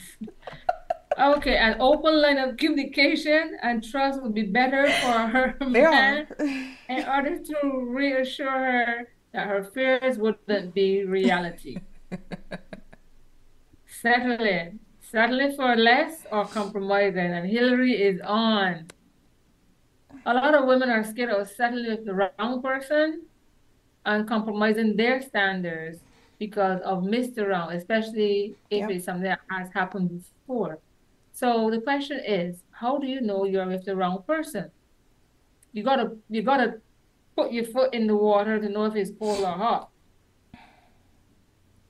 Okay, 1.19 1.57
an 1.57 1.76
open 1.81 2.23
line 2.23 2.38
of 2.38 2.57
communication 2.57 3.59
and 3.61 3.83
trust 3.83 4.23
would 4.23 4.35
be 4.35 4.45
better 4.45 4.87
for 4.87 5.19
her 5.26 5.57
They 5.61 5.83
man 5.83 6.28
in 6.88 7.04
order 7.09 7.38
to 7.38 7.85
reassure 7.88 8.50
her 8.50 9.09
that 9.33 9.49
her 9.49 9.64
fears 9.64 10.16
wouldn't 10.16 10.75
be 10.75 11.04
reality. 11.04 11.78
Settle 13.87 14.37
it. 14.38 14.75
Settle 15.00 15.40
it 15.40 15.57
for 15.57 15.75
less 15.75 16.25
or 16.31 16.47
compromising. 16.47 17.33
And 17.33 17.50
Hillary 17.50 18.00
is 18.00 18.21
on. 18.21 18.87
A 20.26 20.35
lot 20.35 20.54
of 20.54 20.66
women 20.66 20.88
are 20.90 21.04
scared 21.04 21.31
of 21.31 21.49
settling 21.49 21.87
with 21.90 22.04
the 22.07 22.14
wrong 22.14 22.62
person 22.62 23.23
and 24.07 24.26
compromising 24.26 24.97
their 24.97 25.21
standards 25.21 26.00
because 26.38 26.81
of 26.83 27.02
Mr. 27.04 27.49
Wrong, 27.49 27.73
especially 27.73 28.54
if 28.71 28.81
Yep. 28.81 28.90
it's 28.90 29.04
something 29.04 29.25
that 29.25 29.40
has 29.50 29.71
happened 29.73 30.11
before. 30.47 30.78
So 31.33 31.71
the 31.71 31.81
question 31.81 32.21
is, 32.25 32.62
how 32.71 32.99
do 32.99 33.07
you 33.07 33.21
know 33.21 33.45
you're 33.45 33.66
with 33.66 33.85
the 33.85 33.97
wrong 33.97 34.23
person? 34.26 34.71
You 35.73 35.83
gotta 35.83 36.16
you 36.31 36.43
gotta 36.43 36.81
put 37.37 37.52
your 37.52 37.64
foot 37.64 37.93
in 37.93 38.07
the 38.07 38.16
water 38.16 38.59
to 38.61 38.69
know 38.69 38.85
if 38.85 38.95
it's 38.95 39.11
cold 39.19 39.40
or 39.40 39.47
hot. 39.52 39.90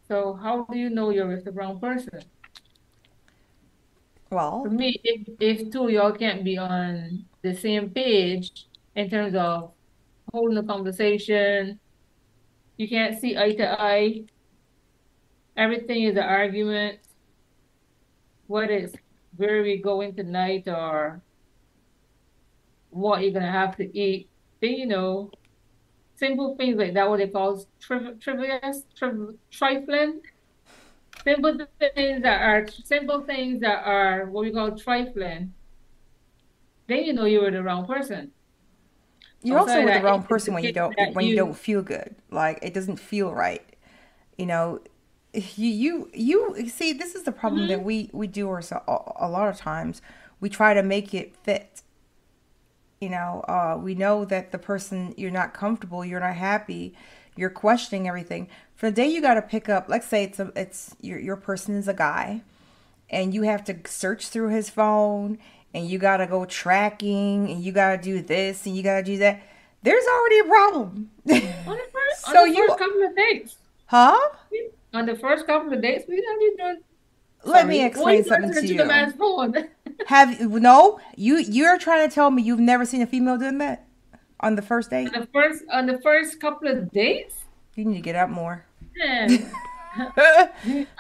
So 0.09 0.35
how 0.35 0.65
do 0.71 0.79
you 0.79 0.91
know 0.91 1.11
you're 1.11 1.29
with 1.29 1.45
the 1.45 1.53
wrong 1.53 1.79
person? 1.81 2.23
Well, 4.31 4.65
for 4.65 4.71
me, 4.71 5.01
if 5.05 5.29
if 5.41 5.71
two 5.71 5.85
of 5.85 5.91
y'all 5.91 6.13
can't 6.13 6.43
be 6.45 6.57
on 6.59 7.27
the 7.45 7.55
same 7.55 7.91
page 7.91 8.67
in 8.97 9.11
terms 9.11 9.35
of 9.35 9.73
holding 10.33 10.57
a 10.57 10.63
conversation, 10.63 11.79
you 12.79 12.89
can't 12.89 13.21
see 13.21 13.37
eye 13.37 13.53
to 13.53 13.81
eye. 13.81 14.25
Everything 15.57 16.05
is 16.05 16.17
an 16.17 16.25
argument. 16.25 17.01
What 18.47 18.71
is 18.71 18.95
where 19.37 19.61
are 19.61 19.63
we 19.63 19.77
going 19.81 20.15
tonight 20.17 20.65
or 20.67 21.21
what 22.91 23.23
you're 23.23 23.33
gonna 23.33 23.53
have 23.53 23.77
to 23.77 23.99
eat? 23.99 24.31
Then 24.61 24.73
you 24.73 24.87
know, 24.87 25.31
simple 26.17 26.57
things 26.57 26.79
like 26.79 26.95
that, 26.95 27.09
what 27.09 27.19
they 27.19 27.29
call 27.29 27.63
triv 27.79 28.21
trivia, 28.21 28.61
triv 28.97 29.37
trifling. 29.51 30.21
Simple 31.23 31.59
things 31.79 32.23
that 32.23 32.43
are 32.43 32.67
simple 32.85 33.21
things 33.23 33.61
that 33.61 33.85
are 33.85 34.27
what 34.27 34.45
we 34.45 34.53
call 34.53 34.77
trifling. 34.77 35.53
Then 36.89 37.05
you 37.05 37.13
know 37.13 37.27
you 37.27 37.43
were 37.43 37.51
the 37.51 37.63
wrong 37.63 37.87
person. 37.87 38.33
you're 39.43 39.59
also 39.59 39.81
Outside 39.81 39.85
with 39.85 39.95
the 39.95 40.01
wrong 40.01 40.23
person 40.23 40.55
when 40.55 40.65
you 40.65 40.73
don't 40.73 40.97
when 41.13 41.27
you 41.27 41.33
you- 41.33 41.37
don't 41.37 41.55
feel 41.57 41.83
good. 41.83 42.15
Like 42.31 42.59
it 42.63 42.75
doesn't 42.75 42.97
feel 42.99 43.33
right. 43.33 43.63
You 44.39 44.47
know, 44.47 44.81
you 45.35 46.09
you 46.15 46.57
you 46.57 46.69
see 46.69 46.93
this 46.93 47.15
is 47.15 47.25
the 47.25 47.33
problem 47.33 47.67
that 47.69 47.83
we 47.85 48.11
we 48.13 48.27
do 48.27 48.49
ourselves 48.51 48.85
a, 48.89 49.27
a 49.27 49.29
lot 49.29 49.49
of 49.49 49.57
times. 49.57 50.03
We 50.41 50.49
try 50.49 50.75
to 50.75 50.83
make 50.83 51.15
it 51.15 51.37
fit. 51.37 51.83
You 53.01 53.11
know, 53.11 53.45
uh, 53.49 53.79
we 53.81 53.95
know 53.95 54.25
that 54.25 54.51
the 54.53 54.59
person 54.59 55.15
you're 55.17 55.31
not 55.31 55.53
comfortable, 55.53 56.05
you're 56.05 56.21
not 56.21 56.37
happy, 56.37 56.95
you're 57.37 57.51
questioning 57.51 58.09
everything. 58.09 58.49
For 58.77 58.89
the 58.91 58.97
day 58.97 59.09
you 59.09 59.21
got 59.21 59.35
to 59.35 59.43
pick 59.43 59.69
up, 59.69 59.87
let's 59.89 60.07
say 60.07 60.25
it's 60.25 60.39
a, 60.41 60.53
it's 60.57 60.97
your 61.01 61.19
your 61.19 61.37
person 61.37 61.75
is 61.77 61.87
a 61.89 61.95
guy, 61.95 62.43
and 63.11 63.35
you 63.35 63.43
have 63.43 63.65
to 63.65 63.77
search 63.87 64.29
through 64.29 64.51
his 64.51 64.71
phone 64.71 65.39
and 65.75 65.89
you 65.89 65.99
got 65.99 66.19
to 66.19 66.27
go 66.27 66.45
tracking 66.47 67.51
and 67.51 67.63
you 67.63 67.73
got 67.73 67.91
to 67.97 67.99
do 68.03 68.23
this 68.23 68.65
and 68.67 68.77
you 68.77 68.83
got 68.83 68.97
to 68.97 69.03
do 69.03 69.19
that 69.19 69.43
there's 69.83 70.05
already 70.07 70.39
a 70.39 70.45
problem 70.45 71.11
On 71.29 71.35
the 71.35 71.41
first, 71.93 72.27
So 72.33 72.41
on 72.41 72.49
the 72.49 72.57
you- 72.57 72.67
first 72.69 72.79
couple 72.79 73.03
of 73.03 73.17
dates. 73.17 73.57
huh 73.87 74.19
On 74.95 75.05
the 75.07 75.17
first 75.17 75.47
couple 75.47 75.73
of 75.73 75.83
dates, 75.83 76.05
we 76.09 76.21
don't 76.23 76.39
be 76.39 76.63
doing. 76.63 76.81
let 77.45 77.67
me 77.67 77.85
explain 77.85 78.21
Well, 78.21 78.29
something 78.41 78.55
to 78.55 78.61
the 78.63 78.67
you 78.67 78.85
man's 78.87 79.15
phone. 79.15 79.55
have 80.07 80.41
no 80.41 81.01
you 81.17 81.37
you're 81.39 81.79
trying 81.79 82.09
to 82.09 82.15
tell 82.15 82.31
me 82.31 82.43
you've 82.43 82.61
never 82.61 82.85
seen 82.85 83.03
a 83.03 83.07
female 83.07 83.37
doing 83.39 83.59
that 83.59 83.87
on 84.41 84.55
the 84.57 84.63
first 84.63 84.91
date 84.91 85.13
On 85.15 85.21
the 85.21 85.27
first 85.33 85.63
on 85.73 85.87
the 85.87 85.99
first 86.01 86.41
couple 86.41 86.69
of 86.69 86.91
dates, 86.91 87.45
you 87.77 87.85
need 87.85 87.95
to 87.97 88.01
get 88.01 88.17
out 88.17 88.31
more 88.31 88.65
man, 88.97 89.51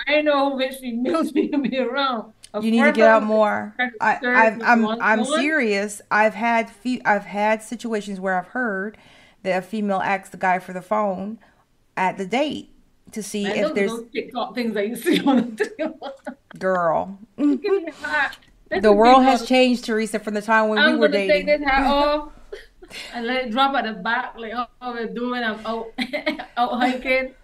I 0.06 0.20
know 0.22 0.54
which 0.56 0.76
females 0.76 1.32
be 1.32 1.46
be 1.48 1.78
around. 1.78 2.32
You 2.62 2.70
need 2.70 2.84
to 2.84 2.92
get 2.92 3.08
out 3.08 3.22
more 3.22 3.74
I, 4.00 4.18
I've, 4.22 4.62
I'm 4.62 4.86
I'm 4.86 5.24
serious 5.24 6.00
I've 6.10 6.34
had 6.34 6.70
fe- 6.70 7.02
I've 7.04 7.24
had 7.24 7.62
situations 7.62 8.20
where 8.20 8.38
I've 8.38 8.48
heard 8.48 8.96
that 9.42 9.58
a 9.58 9.62
female 9.62 10.00
asks 10.00 10.30
the 10.30 10.36
guy 10.36 10.58
for 10.58 10.72
the 10.72 10.82
phone 10.82 11.38
at 11.96 12.16
the 12.18 12.26
date 12.26 12.70
to 13.12 13.22
see 13.22 13.44
Man, 13.44 13.56
if 13.56 13.62
those 13.62 13.74
there's 13.74 13.90
those 13.90 14.10
TikTok 14.12 14.54
things 14.54 14.74
that 14.74 14.88
you 14.88 14.96
see 14.96 15.20
on 15.24 15.56
the 15.56 15.66
table. 15.78 16.12
girl 16.58 17.18
Give 17.36 17.60
me 17.60 17.86
a 17.86 17.92
hat. 18.06 18.38
This 18.70 18.82
the 18.82 18.92
world 18.92 19.22
has 19.22 19.46
changed 19.46 19.84
Teresa 19.84 20.18
from 20.18 20.34
the 20.34 20.42
time 20.42 20.68
when 20.68 20.78
I'm 20.78 20.92
we 20.94 20.98
were 20.98 21.08
gonna 21.08 21.26
take 21.26 21.46
dating 21.46 21.60
this 21.60 21.70
hat 21.70 21.86
off 21.86 22.32
and 23.12 23.26
let 23.26 23.46
it 23.46 23.50
drop 23.50 23.74
at 23.74 23.84
the 23.84 23.92
back 24.02 24.34
like 24.36 24.52
how 24.52 24.68
we're 24.82 25.06
doing. 25.06 25.42
I'm 25.42 25.64
out 25.66 25.92
out 26.56 26.80
hiking. 26.80 27.34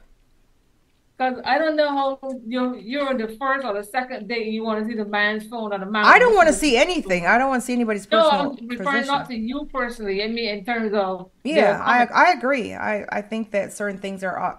Cause 1.20 1.38
I 1.44 1.58
don't 1.58 1.76
know 1.76 1.90
how 1.90 2.18
you're 2.46 2.78
you're 2.78 3.06
on 3.06 3.18
the 3.18 3.28
first 3.38 3.62
or 3.66 3.74
the 3.74 3.84
second 3.84 4.26
date 4.26 4.46
and 4.46 4.54
you 4.54 4.64
want 4.64 4.82
to 4.82 4.90
see 4.90 4.96
the 4.96 5.04
man's 5.04 5.46
phone 5.46 5.70
or 5.70 5.78
the 5.78 5.84
man. 5.84 6.06
I 6.06 6.18
don't 6.18 6.34
want 6.34 6.48
to 6.48 6.54
see 6.54 6.78
anything. 6.78 7.26
I 7.26 7.36
don't 7.36 7.50
want 7.50 7.60
to 7.60 7.66
see 7.66 7.74
anybody's 7.74 8.10
No, 8.10 8.22
personal 8.22 8.56
I'm 8.58 8.68
referring 8.68 9.06
not 9.06 9.28
to 9.28 9.36
you 9.36 9.68
personally. 9.70 10.22
I 10.24 10.28
mean 10.28 10.48
in 10.48 10.64
terms 10.64 10.94
of 10.94 11.30
Yeah, 11.44 11.78
I. 11.84 12.06
I 12.06 12.32
agree. 12.32 12.72
I 12.72 13.04
I 13.10 13.20
think 13.20 13.50
that 13.50 13.74
certain 13.74 13.98
things 13.98 14.24
are, 14.24 14.42
uh, 14.42 14.56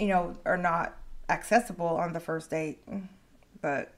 you 0.00 0.08
know, 0.08 0.36
are 0.44 0.56
not 0.56 0.96
accessible 1.28 1.86
on 1.86 2.12
the 2.12 2.20
first 2.20 2.50
date. 2.50 2.82
But 3.60 3.94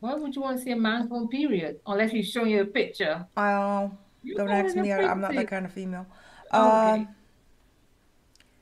Why 0.00 0.16
would 0.16 0.36
you 0.36 0.42
want 0.42 0.58
to 0.58 0.62
see 0.62 0.72
a 0.72 0.76
man's 0.76 1.08
phone? 1.08 1.28
Period, 1.28 1.80
unless 1.86 2.10
he's 2.10 2.30
showing 2.30 2.50
you 2.50 2.60
a 2.60 2.66
picture. 2.66 3.26
I 3.38 3.52
don't. 3.52 3.96
You 4.22 4.34
Don't 4.34 4.50
ask 4.50 4.76
me. 4.76 4.92
I'm 4.92 5.22
not 5.22 5.34
that 5.34 5.48
kind 5.48 5.64
of 5.64 5.72
female. 5.72 6.04
Oh, 6.52 6.80
okay. 6.80 6.90
Um, 6.90 7.08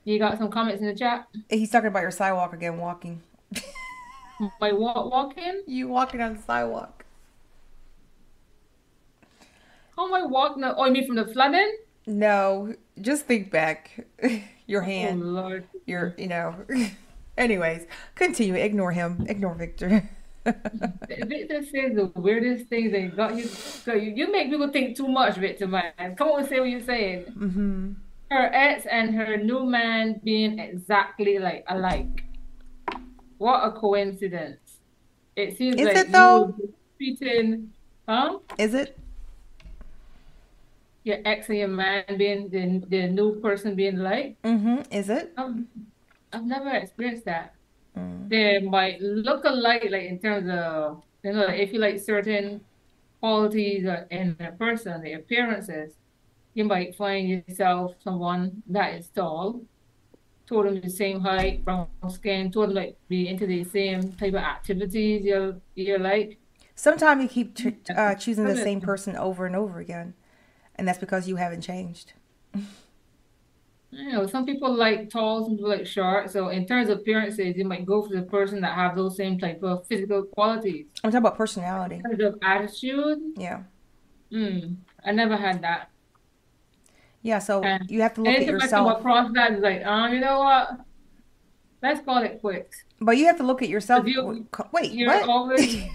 You 0.07 0.19
got 0.19 0.37
some 0.37 0.49
comments 0.49 0.79
in 0.81 0.87
the 0.87 0.95
chat. 0.95 1.27
he's 1.49 1.69
talking 1.69 1.89
about 1.89 2.01
your 2.01 2.11
sidewalk 2.11 2.53
again. 2.53 2.77
Walking. 2.77 3.21
My 4.61 4.71
walk 4.71 5.11
walking. 5.11 5.63
You 5.67 5.89
walking 5.89 6.21
on 6.21 6.37
the 6.37 6.41
sidewalk. 6.41 7.03
How 9.97 10.07
am 10.07 10.13
I 10.13 10.23
walking? 10.25 10.63
Oh, 10.63 10.85
you 10.85 10.93
mean 10.93 11.05
from 11.07 11.17
the 11.17 11.25
flooding? 11.25 11.75
No, 12.05 12.73
just 13.01 13.25
think 13.25 13.51
back. 13.51 14.05
Your 14.65 14.81
Oh 14.81 14.85
hand. 14.85 15.33
Lord. 15.33 15.67
Your, 15.85 16.15
you 16.17 16.27
know. 16.27 16.55
Anyways, 17.37 17.85
continue. 18.15 18.55
Ignore 18.55 18.93
him. 18.93 19.25
Ignore 19.27 19.55
Victor. 19.55 20.09
Victor 20.45 21.63
says 21.63 21.95
the 21.95 22.11
weirdest 22.15 22.69
things 22.69 22.93
they 22.93 23.07
got 23.07 23.35
you. 23.35 23.45
So 23.83 23.93
you, 23.93 24.13
you 24.15 24.31
make 24.31 24.49
people 24.49 24.71
think 24.71 24.95
too 24.95 25.09
much, 25.09 25.35
Victor, 25.35 25.67
man. 25.67 26.15
Come 26.15 26.29
on, 26.29 26.47
say 26.47 26.61
what 26.61 26.69
you're 26.69 26.79
saying. 26.79 27.23
hmm 27.23 27.91
Her 28.29 28.51
ex 28.53 28.85
and 28.85 29.15
her 29.15 29.37
new 29.37 29.65
man 29.65 30.19
being 30.23 30.59
exactly 30.59 31.39
like 31.39 31.63
alike. 31.67 32.23
What 33.37 33.63
a 33.63 33.71
coincidence. 33.71 34.79
it 35.35 35.57
seems 35.57 35.77
Is 35.79 35.85
like 35.85 35.97
it 35.97 36.11
though? 36.11 36.55
treating, 36.97 37.71
huh? 38.07 38.39
Is 38.57 38.73
it? 38.73 38.97
Your 41.03 41.19
ex 41.23 41.47
and 41.47 41.57
your 41.57 41.67
man 41.69 42.03
being 42.17 42.49
the 42.49 42.83
the 42.89 43.07
new 43.07 43.39
person 43.39 43.75
being 43.75 43.97
like. 43.97 44.35
Mm-hmm. 44.43 44.91
Is 44.91 45.09
it? 45.09 45.31
Um, 45.37 45.67
I've 46.33 46.43
never 46.43 46.69
experienced 46.71 47.25
that. 47.25 47.53
Mm. 47.95 48.27
They 48.29 48.59
might 48.59 48.99
look 48.99 49.45
alike, 49.45 49.87
like 49.89 50.03
in 50.03 50.19
terms 50.19 50.49
of 50.51 51.03
you 51.23 51.31
know, 51.33 51.47
if 51.47 51.71
you 51.71 51.79
like 51.79 51.99
certain 51.99 52.61
qualities 53.21 53.85
in 54.09 54.35
a 54.39 54.51
person, 54.51 55.01
the 55.01 55.13
appearances, 55.13 55.93
you 56.57 56.65
might 56.65 56.95
find 56.95 57.29
yourself 57.29 57.93
someone 58.03 58.63
that 58.67 58.95
is 58.95 59.09
tall, 59.09 59.61
them 60.49 60.81
the 60.81 60.89
same 60.89 61.19
height, 61.21 61.63
brown 61.63 61.87
skin, 62.09 62.49
them 62.49 62.73
like 62.73 62.97
be 63.07 63.27
into 63.27 63.45
the 63.45 63.63
same 63.63 64.11
type 64.13 64.33
of 64.33 64.41
activities 64.41 65.23
you're 65.23 65.61
you're 65.75 65.99
like. 65.99 66.39
Sometimes 66.73 67.21
you 67.21 67.29
keep 67.29 67.55
ch- 67.55 67.91
uh, 67.95 68.15
choosing 68.15 68.45
the 68.45 68.55
same 68.55 68.81
person 68.81 69.15
over 69.15 69.45
and 69.45 69.55
over 69.55 69.79
again, 69.79 70.15
and 70.75 70.87
that's 70.87 70.97
because 70.97 71.27
you 71.27 71.35
haven't 71.35 71.61
changed. 71.61 72.13
You 73.91 74.11
know, 74.13 74.25
some 74.25 74.45
people 74.45 74.73
like 74.75 75.11
tall, 75.11 75.45
some 75.45 75.55
people 75.57 75.69
like 75.69 75.85
short. 75.85 76.31
So 76.31 76.49
in 76.49 76.65
terms 76.65 76.89
of 76.89 76.99
appearances, 76.99 77.55
you 77.55 77.65
might 77.65 77.85
go 77.85 78.01
for 78.01 78.15
the 78.15 78.23
person 78.23 78.61
that 78.61 78.73
have 78.73 78.95
those 78.95 79.15
same 79.15 79.37
type 79.39 79.61
of 79.61 79.85
physical 79.87 80.23
qualities. 80.23 80.87
I'm 81.03 81.11
talking 81.11 81.19
about 81.25 81.37
personality. 81.37 81.95
In 81.97 82.03
terms 82.03 82.23
of 82.23 82.39
attitude, 82.41 83.19
Yeah. 83.37 83.63
mm, 84.31 84.75
I 85.05 85.11
never 85.11 85.37
had 85.37 85.61
that. 85.61 85.89
Yeah. 87.21 87.39
So 87.39 87.63
And 87.63 87.89
you 87.89 88.01
have 88.01 88.13
to 88.15 88.21
look 88.21 88.33
at 88.33 88.41
Anytime 88.43 88.61
I 88.61 88.67
come 88.67 88.87
across 88.87 89.31
that, 89.33 89.51
it's 89.53 89.61
like, 89.61 89.85
um, 89.85 90.13
you 90.13 90.19
know 90.19 90.39
what? 90.39 90.79
Let's 91.81 92.03
call 92.03 92.23
it 92.23 92.39
quits. 92.41 92.75
but 92.99 93.17
you 93.17 93.25
have 93.27 93.37
to 93.37 93.43
look 93.43 93.61
at 93.61 93.69
yourself. 93.69 94.07
You- 94.07 94.47
Wait, 94.71 94.91
You're 94.91 95.09
what? 95.09 95.29
always 95.29 95.75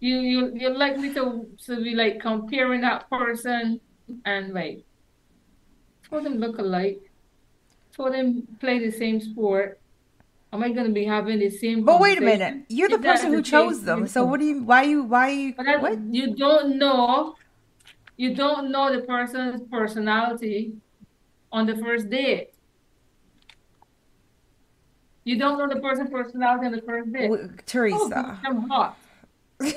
you 0.00 0.16
you 0.20 0.52
you're 0.54 0.74
likely 0.76 1.12
to 1.14 1.46
to 1.66 1.82
be 1.82 1.94
like 1.94 2.20
comparing 2.20 2.80
that 2.82 3.08
person 3.10 3.80
and 4.24 4.52
like 4.54 4.84
for 6.02 6.20
them 6.22 6.38
look 6.38 6.58
alike, 6.58 7.00
for 7.92 8.10
them 8.10 8.46
play 8.60 8.78
the 8.78 8.90
same 8.92 9.20
sport. 9.20 9.80
Am 10.52 10.62
I 10.62 10.70
gonna 10.70 10.90
be 10.90 11.04
having 11.04 11.40
the 11.40 11.50
same 11.50 11.84
But 11.84 12.00
wait 12.00 12.18
a 12.18 12.20
minute. 12.20 12.64
You're 12.68 12.88
the 12.88 12.98
person 13.00 13.32
who 13.32 13.42
chose 13.42 13.82
them. 13.82 14.06
So 14.06 14.24
what 14.24 14.40
do 14.40 14.46
you? 14.46 14.62
Why 14.62 14.82
you? 14.84 15.02
Why 15.02 15.28
you? 15.30 15.54
What? 15.56 15.98
you 16.10 16.34
don't 16.36 16.78
know, 16.78 17.34
you 18.16 18.34
don't 18.34 18.70
know 18.70 18.92
the 18.94 19.02
person's 19.06 19.62
personality 19.70 20.74
on 21.52 21.66
the 21.66 21.76
first 21.76 22.08
date. 22.10 22.50
You 25.24 25.38
don't 25.38 25.58
know 25.58 25.72
the 25.72 25.80
person's 25.80 26.10
personality 26.10 26.66
on 26.66 26.72
the 26.72 26.82
first 26.82 27.12
date. 27.12 27.22
W- 27.28 27.48
Oh, 27.52 27.56
Teresa, 27.66 28.38
I'm 28.44 28.68
hot. 28.68 28.96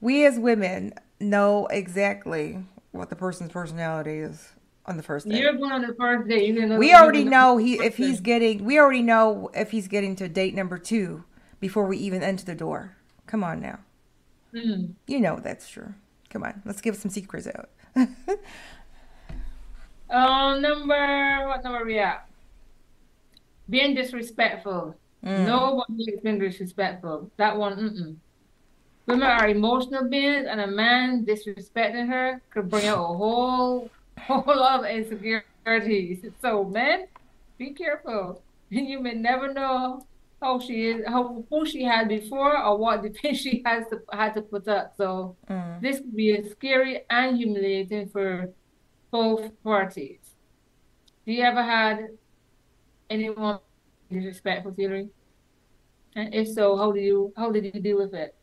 we 0.00 0.24
as 0.24 0.38
women 0.38 0.94
know 1.20 1.66
exactly 1.66 2.64
what 2.92 3.10
the 3.10 3.16
person's 3.16 3.50
personality 3.50 4.18
is 4.18 4.52
on 4.86 4.96
the 4.96 5.02
first 5.02 5.28
date. 5.28 5.38
You're 5.38 5.54
going 5.54 5.72
on 5.72 5.82
the 5.82 5.94
first 5.94 6.28
date. 6.28 6.54
We 6.78 6.94
already 6.94 7.24
know 7.24 7.56
he 7.56 7.74
if 7.74 7.96
he's 7.96 8.20
getting. 8.20 8.64
We 8.64 8.78
already 8.78 9.02
know 9.02 9.50
if 9.54 9.70
he's 9.72 9.88
getting 9.88 10.14
to 10.16 10.28
date 10.28 10.54
number 10.54 10.78
two 10.78 11.24
before 11.60 11.86
we 11.86 11.98
even 11.98 12.22
enter 12.22 12.44
the 12.44 12.54
door. 12.54 12.96
Come 13.26 13.42
on 13.44 13.60
now, 13.60 13.80
Mm. 14.54 14.94
you 15.06 15.20
know 15.20 15.38
that's 15.40 15.68
true. 15.68 15.92
Come 16.30 16.44
on, 16.44 16.62
let's 16.64 16.80
give 16.80 16.96
some 16.96 17.10
secrets 17.10 17.48
out. 17.48 17.70
Um, 20.10 20.62
number 20.62 21.46
what 21.48 21.62
number 21.62 21.84
we 21.84 21.98
at? 21.98 22.26
Being 23.68 23.94
disrespectful. 23.94 24.94
Mm. 25.24 25.46
Nobody 25.46 26.04
is 26.04 26.20
being 26.20 26.38
disrespectful. 26.38 27.30
That 27.36 27.56
one, 27.56 27.76
mm-mm. 27.76 28.16
Women 29.06 29.26
are 29.26 29.48
emotional 29.48 30.08
beings, 30.08 30.46
and 30.48 30.60
a 30.60 30.66
man 30.66 31.24
disrespecting 31.24 32.08
her 32.08 32.42
could 32.50 32.68
bring 32.68 32.86
out 32.86 32.98
a 32.98 33.06
whole, 33.16 33.90
whole 34.18 34.44
lot 34.46 34.80
of 34.80 34.86
insecurities. 34.86 36.24
So, 36.42 36.64
men, 36.64 37.06
be 37.58 37.70
careful. 37.70 38.42
You 38.70 39.00
may 39.00 39.14
never 39.14 39.50
know 39.54 40.04
how 40.40 40.58
she 40.60 40.86
is, 40.90 41.02
how 41.06 41.44
who 41.50 41.66
she 41.66 41.82
had 41.82 42.08
before, 42.08 42.56
or 42.62 42.78
what 42.78 43.02
defense 43.06 43.38
she 43.38 43.62
has 43.66 43.84
to 43.90 44.00
had 44.12 44.34
to 44.34 44.42
put 44.42 44.66
up. 44.68 44.94
So, 44.96 45.36
Mm. 45.50 45.80
this 45.80 45.98
could 45.98 46.14
be 46.16 46.42
scary 46.50 47.00
and 47.10 47.36
humiliating 47.36 48.08
for 48.08 48.52
both 49.10 49.50
parties. 49.62 50.20
Do 51.26 51.32
you 51.32 51.42
ever 51.42 51.62
had 51.62 52.08
anyone 53.10 53.58
disrespectful 54.10 54.72
to 54.72 54.82
you? 54.82 55.10
And 56.16 56.34
if 56.34 56.48
so, 56.48 56.76
how 56.76 56.92
do 56.92 57.00
you 57.00 57.32
how 57.36 57.50
did 57.52 57.64
you 57.64 57.80
deal 57.80 57.98
with 57.98 58.14
it? 58.14 58.34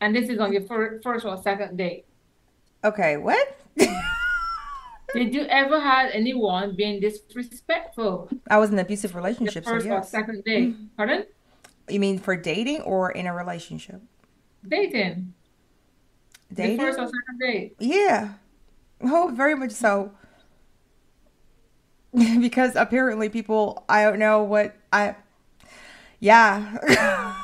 And 0.00 0.14
this 0.14 0.28
is 0.30 0.38
on 0.38 0.52
your 0.52 0.62
fir- 0.62 1.00
first 1.02 1.24
or 1.26 1.36
second 1.42 1.76
date. 1.76 2.06
Okay, 2.84 3.16
what? 3.16 3.46
Did 5.14 5.34
you 5.34 5.42
ever 5.42 5.80
had 5.80 6.10
anyone 6.12 6.76
being 6.76 7.00
disrespectful 7.00 8.30
I 8.48 8.58
was 8.58 8.70
in 8.70 8.78
an 8.78 8.84
abusive 8.84 9.14
your 9.14 9.22
relationship, 9.22 9.64
so 9.64 9.70
first 9.72 9.86
or 9.86 9.90
yes. 9.90 10.10
second 10.10 10.44
date? 10.44 10.70
Mm-hmm. 10.70 10.84
Pardon? 10.96 11.26
You 11.88 12.00
mean 12.00 12.18
for 12.18 12.36
dating 12.36 12.82
or 12.82 13.10
in 13.10 13.26
a 13.26 13.34
relationship? 13.34 14.00
Dating. 14.66 15.34
Dating? 16.52 16.76
The 16.76 16.82
first 16.82 16.98
or 16.98 17.06
second 17.06 17.38
date. 17.40 17.76
Yeah. 17.78 18.34
Oh, 19.02 19.32
very 19.34 19.54
much 19.54 19.70
so. 19.70 20.12
because 22.12 22.76
apparently 22.76 23.30
people, 23.30 23.82
I 23.88 24.02
don't 24.02 24.18
know 24.18 24.42
what 24.42 24.76
I, 24.92 25.16
yeah. 26.18 26.76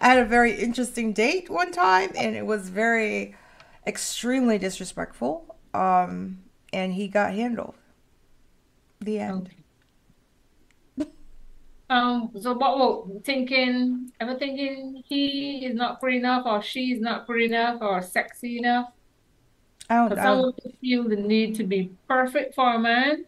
I 0.00 0.08
had 0.08 0.18
a 0.18 0.26
very 0.26 0.52
interesting 0.52 1.14
date 1.14 1.48
one 1.48 1.72
time 1.72 2.10
and 2.14 2.36
it 2.36 2.44
was 2.44 2.68
very 2.68 3.36
extremely 3.86 4.58
disrespectful. 4.58 5.56
Um, 5.78 6.42
and 6.72 6.92
he 6.92 7.08
got 7.08 7.34
handled. 7.34 7.74
The 9.00 9.18
end. 9.20 9.50
Okay. 11.00 11.10
Um, 11.90 12.30
so 12.38 12.52
what 12.52 12.78
well, 12.78 13.22
thinking 13.24 14.12
ever 14.20 14.34
thinking 14.34 15.02
he 15.06 15.64
is 15.64 15.74
not 15.74 16.00
pretty 16.00 16.18
enough 16.18 16.44
or 16.44 16.60
she 16.62 16.92
is 16.92 17.00
not 17.00 17.26
pretty 17.26 17.46
enough 17.46 17.80
or 17.80 18.02
sexy 18.02 18.58
enough? 18.58 18.92
I 19.88 19.94
don't, 19.94 20.18
I 20.18 20.22
some 20.22 20.38
don't, 20.42 20.78
feel 20.82 21.08
the 21.08 21.16
need 21.16 21.54
to 21.54 21.64
be 21.64 21.90
perfect 22.06 22.54
for 22.54 22.74
a 22.74 22.78
man 22.78 23.24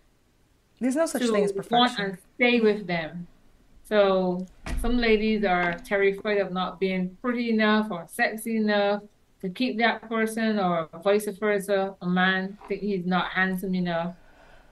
there's 0.81 0.97
no 0.97 1.07
such 1.07 1.23
thing 1.23 1.45
as 1.45 1.53
perfection. 1.53 1.79
want 1.79 1.99
and 1.99 2.19
stay 2.37 2.61
with 2.61 2.87
them. 2.87 3.27
So 3.85 4.47
some 4.81 4.97
ladies 4.97 5.45
are 5.45 5.75
terrified 5.75 6.39
of 6.39 6.53
not 6.53 6.81
being 6.81 7.17
pretty 7.21 7.51
enough 7.51 7.91
or 7.91 8.07
sexy 8.09 8.57
enough 8.57 9.03
to 9.41 9.49
keep 9.49 9.79
that 9.79 10.09
person, 10.09 10.59
or 10.59 10.89
vice 11.03 11.27
versa. 11.27 11.95
A 12.03 12.09
man 12.09 12.59
think 12.69 12.83
he's 12.83 13.07
not 13.07 13.31
handsome 13.31 13.75
enough 13.75 14.15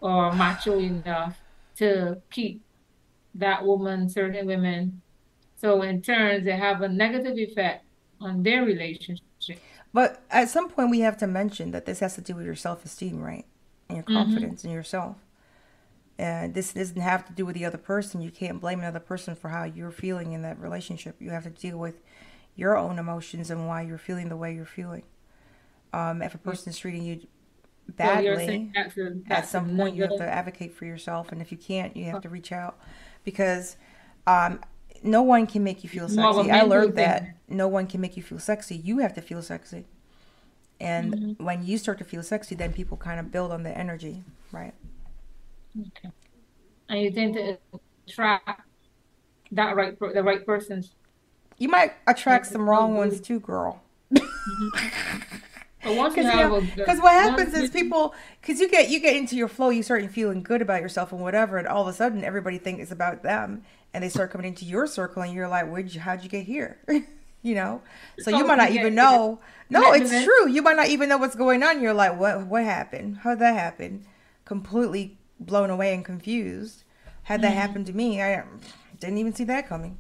or 0.01 0.33
macho 0.33 0.79
enough 0.79 1.39
to 1.77 2.21
keep 2.31 2.63
that 3.35 3.65
woman, 3.65 4.09
certain 4.09 4.47
women. 4.47 5.01
So 5.57 5.83
in 5.83 6.03
turn, 6.03 6.45
they 6.45 6.57
have 6.57 6.83
a 6.83 6.89
negative 6.89 7.37
effect 7.37 7.85
on 8.21 8.43
their 8.43 8.65
relationship. 8.65 9.23
But 9.93 10.23
at 10.31 10.49
some 10.49 10.69
point, 10.69 10.91
we 10.91 11.01
have 11.01 11.17
to 11.19 11.27
mention 11.27 11.71
that 11.71 11.87
this 11.87 12.01
has 12.01 12.15
to 12.17 12.21
do 12.21 12.35
with 12.35 12.45
your 12.45 12.55
self 12.55 12.85
esteem, 12.85 13.21
right? 13.23 13.47
And 13.89 13.97
your 13.97 14.05
mm-hmm. 14.05 14.15
confidence 14.15 14.65
in 14.65 14.71
yourself. 14.71 15.17
And 16.19 16.53
this 16.53 16.73
doesn't 16.73 17.01
have 17.01 17.27
to 17.27 17.33
do 17.33 17.47
with 17.47 17.55
the 17.55 17.65
other 17.65 17.79
person. 17.79 18.21
You 18.21 18.33
can't 18.33 18.61
blame 18.61 18.81
another 18.81 19.01
person 19.01 19.37
for 19.37 19.49
how 19.49 19.65
you're 19.65 19.93
feeling 19.93 20.33
in 20.33 20.43
that 20.43 20.59
relationship. 20.59 21.17
You 21.21 21.31
have 21.31 21.45
to 21.45 21.51
deal 21.51 21.79
with 21.79 22.01
your 22.59 22.77
own 22.79 23.01
emotions 23.01 23.51
and 23.51 23.69
why 23.69 23.83
you're 23.83 23.99
feeling 23.99 24.31
the 24.31 24.37
way 24.39 24.55
you're 24.55 24.67
feeling. 24.67 25.05
Um, 25.93 26.23
if 26.23 26.35
a 26.35 26.39
person 26.39 26.71
is 26.71 26.79
treating 26.79 27.05
you 27.05 27.21
badly, 27.97 28.37
saying 28.37 28.73
that's 28.75 28.97
a, 28.99 29.17
at 29.31 29.47
some 29.49 29.71
point 29.71 29.97
you 29.97 30.03
have 30.05 30.17
to 30.17 30.29
advocate 30.29 30.75
for 30.75 30.87
yourself. 30.87 31.33
And 31.33 31.43
if 31.43 31.53
you 31.53 31.59
can't, 31.59 31.97
you 31.97 32.07
have 32.07 32.21
to 32.23 32.31
reach 32.31 32.53
out 32.53 32.79
because 33.25 33.77
um, 34.27 34.61
no 35.03 35.23
one 35.23 35.47
can 35.47 35.65
make 35.65 35.85
you 35.85 35.91
feel 35.91 36.09
sexy. 36.09 36.51
I 36.51 36.63
learned 36.63 36.97
that 36.97 37.37
no 37.49 37.69
one 37.69 37.87
can 37.89 38.01
make 38.03 38.17
you 38.17 38.25
feel 38.25 38.41
sexy. 38.41 38.77
You 38.77 38.99
have 39.01 39.15
to 39.15 39.23
feel 39.23 39.43
sexy. 39.43 39.87
And 40.81 41.15
Mm-hmm. 41.15 41.45
when 41.45 41.65
you 41.67 41.79
start 41.79 41.99
to 41.99 42.05
feel 42.05 42.23
sexy, 42.25 42.55
then 42.57 42.73
people 42.73 42.99
kind 42.99 43.21
of 43.21 43.33
build 43.33 43.53
on 43.53 43.65
the 43.65 43.77
energy, 43.77 44.25
right? 44.53 44.75
Okay. 45.81 46.11
And 46.89 47.01
you 47.03 47.13
tend 47.13 47.35
to 47.35 47.59
attract 48.09 48.63
that 49.53 49.77
right, 49.77 49.99
the 49.99 50.23
right 50.23 50.47
persons. 50.47 50.95
You 51.59 51.69
might 51.69 51.93
attract 52.07 52.47
some 52.47 52.69
wrong 52.69 52.95
ones 52.95 53.21
too, 53.21 53.41
girl. 53.41 53.83
But 55.85 55.95
once 55.97 56.17
you 56.17 56.23
Because 56.25 56.35
have 56.39 56.53
a 56.53 56.61
good- 56.61 56.99
what 57.03 57.13
happens 57.13 57.55
is 57.55 57.71
people, 57.71 58.13
because 58.41 58.61
you 58.61 58.69
get 58.69 58.89
you 58.91 58.99
get 59.01 59.15
into 59.17 59.37
your 59.37 59.47
flow, 59.49 59.71
you 59.71 59.83
start 59.85 60.05
feeling 60.11 60.43
good 60.43 60.61
about 60.61 60.83
yourself 60.83 61.13
and 61.13 61.21
whatever, 61.21 61.57
and 61.57 61.69
all 61.69 61.83
of 61.83 61.89
a 61.89 61.93
sudden 61.93 62.25
everybody 62.25 62.59
thinks 62.59 62.83
it's 62.83 62.91
about 62.93 63.23
them, 63.23 63.63
and 63.95 64.03
they 64.03 64.09
start 64.09 64.31
coming 64.33 64.49
into 64.49 64.65
your 64.65 64.87
circle, 64.89 65.23
and 65.23 65.33
you're 65.33 65.47
like, 65.49 65.71
"Where'd 65.71 65.95
you? 65.95 66.01
How'd 66.01 66.23
you 66.25 66.29
get 66.29 66.45
here?" 66.47 66.79
you 67.43 67.55
know. 67.55 67.81
So 68.19 68.31
you 68.37 68.45
might 68.45 68.57
not 68.59 68.73
even 68.73 68.95
know. 68.97 69.39
No, 69.71 69.93
it's 69.93 70.11
then- 70.11 70.25
true. 70.25 70.49
You 70.51 70.63
might 70.63 70.77
not 70.77 70.89
even 70.89 71.09
know 71.09 71.17
what's 71.19 71.37
going 71.37 71.63
on. 71.63 71.81
You're 71.81 71.95
like, 71.95 72.19
"What? 72.19 72.47
What 72.49 72.65
happened? 72.65 73.19
How'd 73.19 73.39
that 73.39 73.55
happen?" 73.55 74.05
Completely 74.45 75.17
blown 75.39 75.71
away 75.71 75.95
and 75.95 76.05
confused. 76.05 76.83
Had 77.25 77.41
Mm-hmm. 77.41 77.43
that 77.51 77.57
happened 77.57 77.87
to 77.87 77.93
me, 77.93 78.21
I 78.21 78.43
didn't 78.99 79.19
even 79.19 79.33
see 79.35 79.45
that 79.45 79.69
coming. 79.69 79.99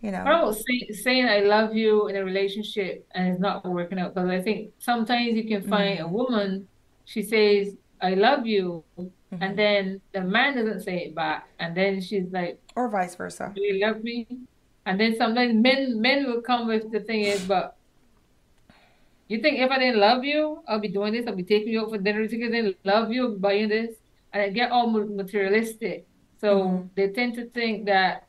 You 0.00 0.10
know. 0.12 0.20
About 0.22 0.56
say, 0.56 0.88
saying 0.92 1.26
I 1.26 1.40
love 1.40 1.74
you 1.74 2.08
in 2.08 2.16
a 2.16 2.24
relationship 2.24 3.06
and 3.14 3.28
it's 3.28 3.40
not 3.40 3.64
working 3.64 3.98
out? 3.98 4.14
Because 4.14 4.28
I 4.28 4.40
think 4.40 4.72
sometimes 4.78 5.34
you 5.34 5.44
can 5.44 5.66
find 5.66 5.98
mm-hmm. 5.98 6.08
a 6.08 6.12
woman, 6.12 6.68
she 7.04 7.22
says, 7.22 7.74
I 8.00 8.14
love 8.14 8.46
you, 8.46 8.84
and 8.98 9.10
mm-hmm. 9.32 9.56
then 9.56 10.00
the 10.12 10.20
man 10.20 10.56
doesn't 10.56 10.82
say 10.82 11.06
it 11.06 11.14
back. 11.14 11.48
And 11.58 11.76
then 11.76 12.00
she's 12.00 12.30
like, 12.30 12.60
Or 12.74 12.88
vice 12.88 13.14
versa. 13.14 13.52
Do 13.54 13.62
you 13.62 13.84
love 13.84 14.02
me? 14.02 14.26
And 14.84 15.00
then 15.00 15.16
sometimes 15.16 15.54
men 15.54 16.00
men 16.00 16.26
will 16.26 16.42
come 16.42 16.68
with 16.68 16.92
the 16.92 17.00
thing 17.00 17.22
is, 17.22 17.44
but 17.44 17.76
you 19.28 19.40
think 19.40 19.58
if 19.58 19.70
I 19.70 19.78
didn't 19.78 19.98
love 19.98 20.24
you, 20.24 20.62
I'll 20.68 20.78
be 20.78 20.88
doing 20.88 21.12
this, 21.12 21.26
I'll 21.26 21.34
be 21.34 21.42
taking 21.42 21.72
you 21.72 21.82
out 21.82 21.90
for 21.90 21.98
dinner. 21.98 22.22
Because 22.22 22.48
I 22.48 22.50
didn't 22.50 22.76
love 22.84 23.10
you, 23.10 23.24
I'll 23.24 23.32
be 23.32 23.38
buying 23.38 23.68
this. 23.68 23.96
And 24.32 24.42
i 24.42 24.50
get 24.50 24.70
all 24.70 24.90
materialistic. 24.90 26.06
So 26.40 26.60
mm-hmm. 26.60 26.86
they 26.94 27.08
tend 27.08 27.34
to 27.34 27.46
think 27.50 27.86
that 27.86 28.26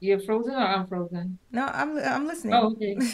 you're 0.00 0.20
frozen 0.20 0.54
or 0.54 0.58
I'm 0.58 0.86
frozen. 0.86 1.38
No, 1.52 1.66
I'm 1.66 1.98
I'm 1.98 2.26
listening. 2.26 2.54
Oh, 2.54 2.72
okay. 2.72 2.96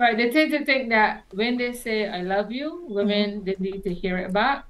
Right, 0.00 0.16
they 0.16 0.30
tend 0.30 0.50
to 0.52 0.64
think 0.64 0.88
that 0.88 1.24
when 1.32 1.58
they 1.58 1.74
say 1.74 2.08
I 2.08 2.22
love 2.22 2.50
you, 2.50 2.86
women 2.88 3.32
mm-hmm. 3.32 3.44
they 3.44 3.56
need 3.58 3.82
to 3.82 3.92
hear 3.92 4.16
it 4.16 4.32
back. 4.32 4.64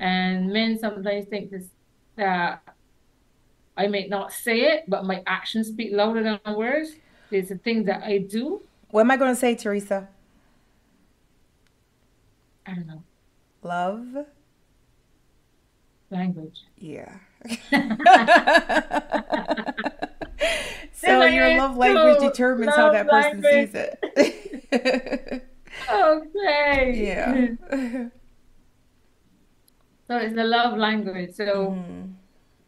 And 0.00 0.52
men 0.52 0.80
sometimes 0.80 1.26
think 1.26 1.52
this 1.52 1.66
that 2.16 2.60
I 3.76 3.86
may 3.86 4.08
not 4.08 4.32
say 4.32 4.62
it, 4.62 4.82
but 4.88 5.04
my 5.04 5.22
actions 5.28 5.68
speak 5.68 5.92
louder 5.92 6.24
than 6.24 6.40
words. 6.56 6.90
There's 7.30 7.50
the 7.50 7.58
things 7.58 7.86
that 7.86 8.02
I 8.02 8.18
do. 8.18 8.62
What 8.90 9.02
am 9.02 9.12
I 9.12 9.16
going 9.16 9.32
to 9.32 9.40
say, 9.40 9.54
Teresa? 9.54 10.08
I 12.66 12.74
don't 12.74 12.88
know. 12.88 13.04
Love. 13.62 14.26
Language. 16.10 16.64
Yeah. 16.78 17.18
so 21.06 21.24
your 21.26 21.56
love 21.58 21.76
language 21.76 22.14
So, 22.18 22.28
determines 22.30 22.74
how 22.76 22.90
that 22.92 23.08
person 23.08 23.42
language. 23.42 23.70
sees 23.70 23.74
it. 23.74 25.44
Okay. 25.90 26.92
yeah. 27.70 28.08
So 30.06 30.18
it's 30.18 30.34
the 30.34 30.44
love 30.44 30.76
language. 30.76 31.32
So 31.32 31.70
Mhm. 31.70 32.12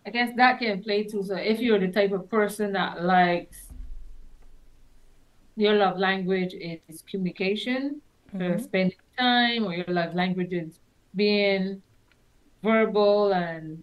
I 0.07 0.11
guess 0.11 0.35
that 0.37 0.59
can 0.59 0.83
play 0.83 1.05
too. 1.05 1.22
So 1.22 1.37
if 1.37 1.61
you're 1.61 1.79
the 1.79 1.92
type 1.92 2.12
of 2.12 2.31
person 2.31 2.72
that 2.72 3.03
likes 3.03 3.68
your 5.55 5.75
love 5.75 5.99
language 5.99 6.55
is 6.55 7.03
communication, 7.03 8.01
or 8.35 8.59
spending 8.59 8.96
time, 9.18 9.66
or 9.66 9.75
your 9.75 9.87
love 9.88 10.14
language 10.14 10.53
is 10.53 10.81
being 11.14 11.83
verbal 12.62 13.33
and 13.33 13.83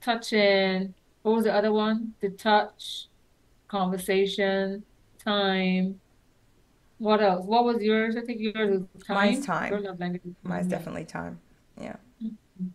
touching. 0.00 0.94
What 1.22 1.34
was 1.36 1.44
the 1.44 1.54
other 1.54 1.72
one? 1.72 2.14
The 2.20 2.30
touch, 2.30 3.07
conversation, 3.68 4.82
time. 5.18 6.00
What 6.98 7.22
else? 7.22 7.44
What 7.44 7.64
was 7.64 7.82
yours? 7.82 8.16
I 8.16 8.22
think 8.22 8.40
yours 8.40 8.82
was 8.94 9.04
time. 9.04 9.16
Mine's 9.16 9.46
time. 9.46 9.70
Your 9.72 9.80
love 9.80 10.00
language 10.00 10.22
is 10.24 10.34
Mine's 10.42 10.62
mm-hmm. 10.62 10.70
definitely 10.70 11.04
time. 11.04 11.38
Yeah. 11.80 11.96
Mm-hmm. 12.22 12.66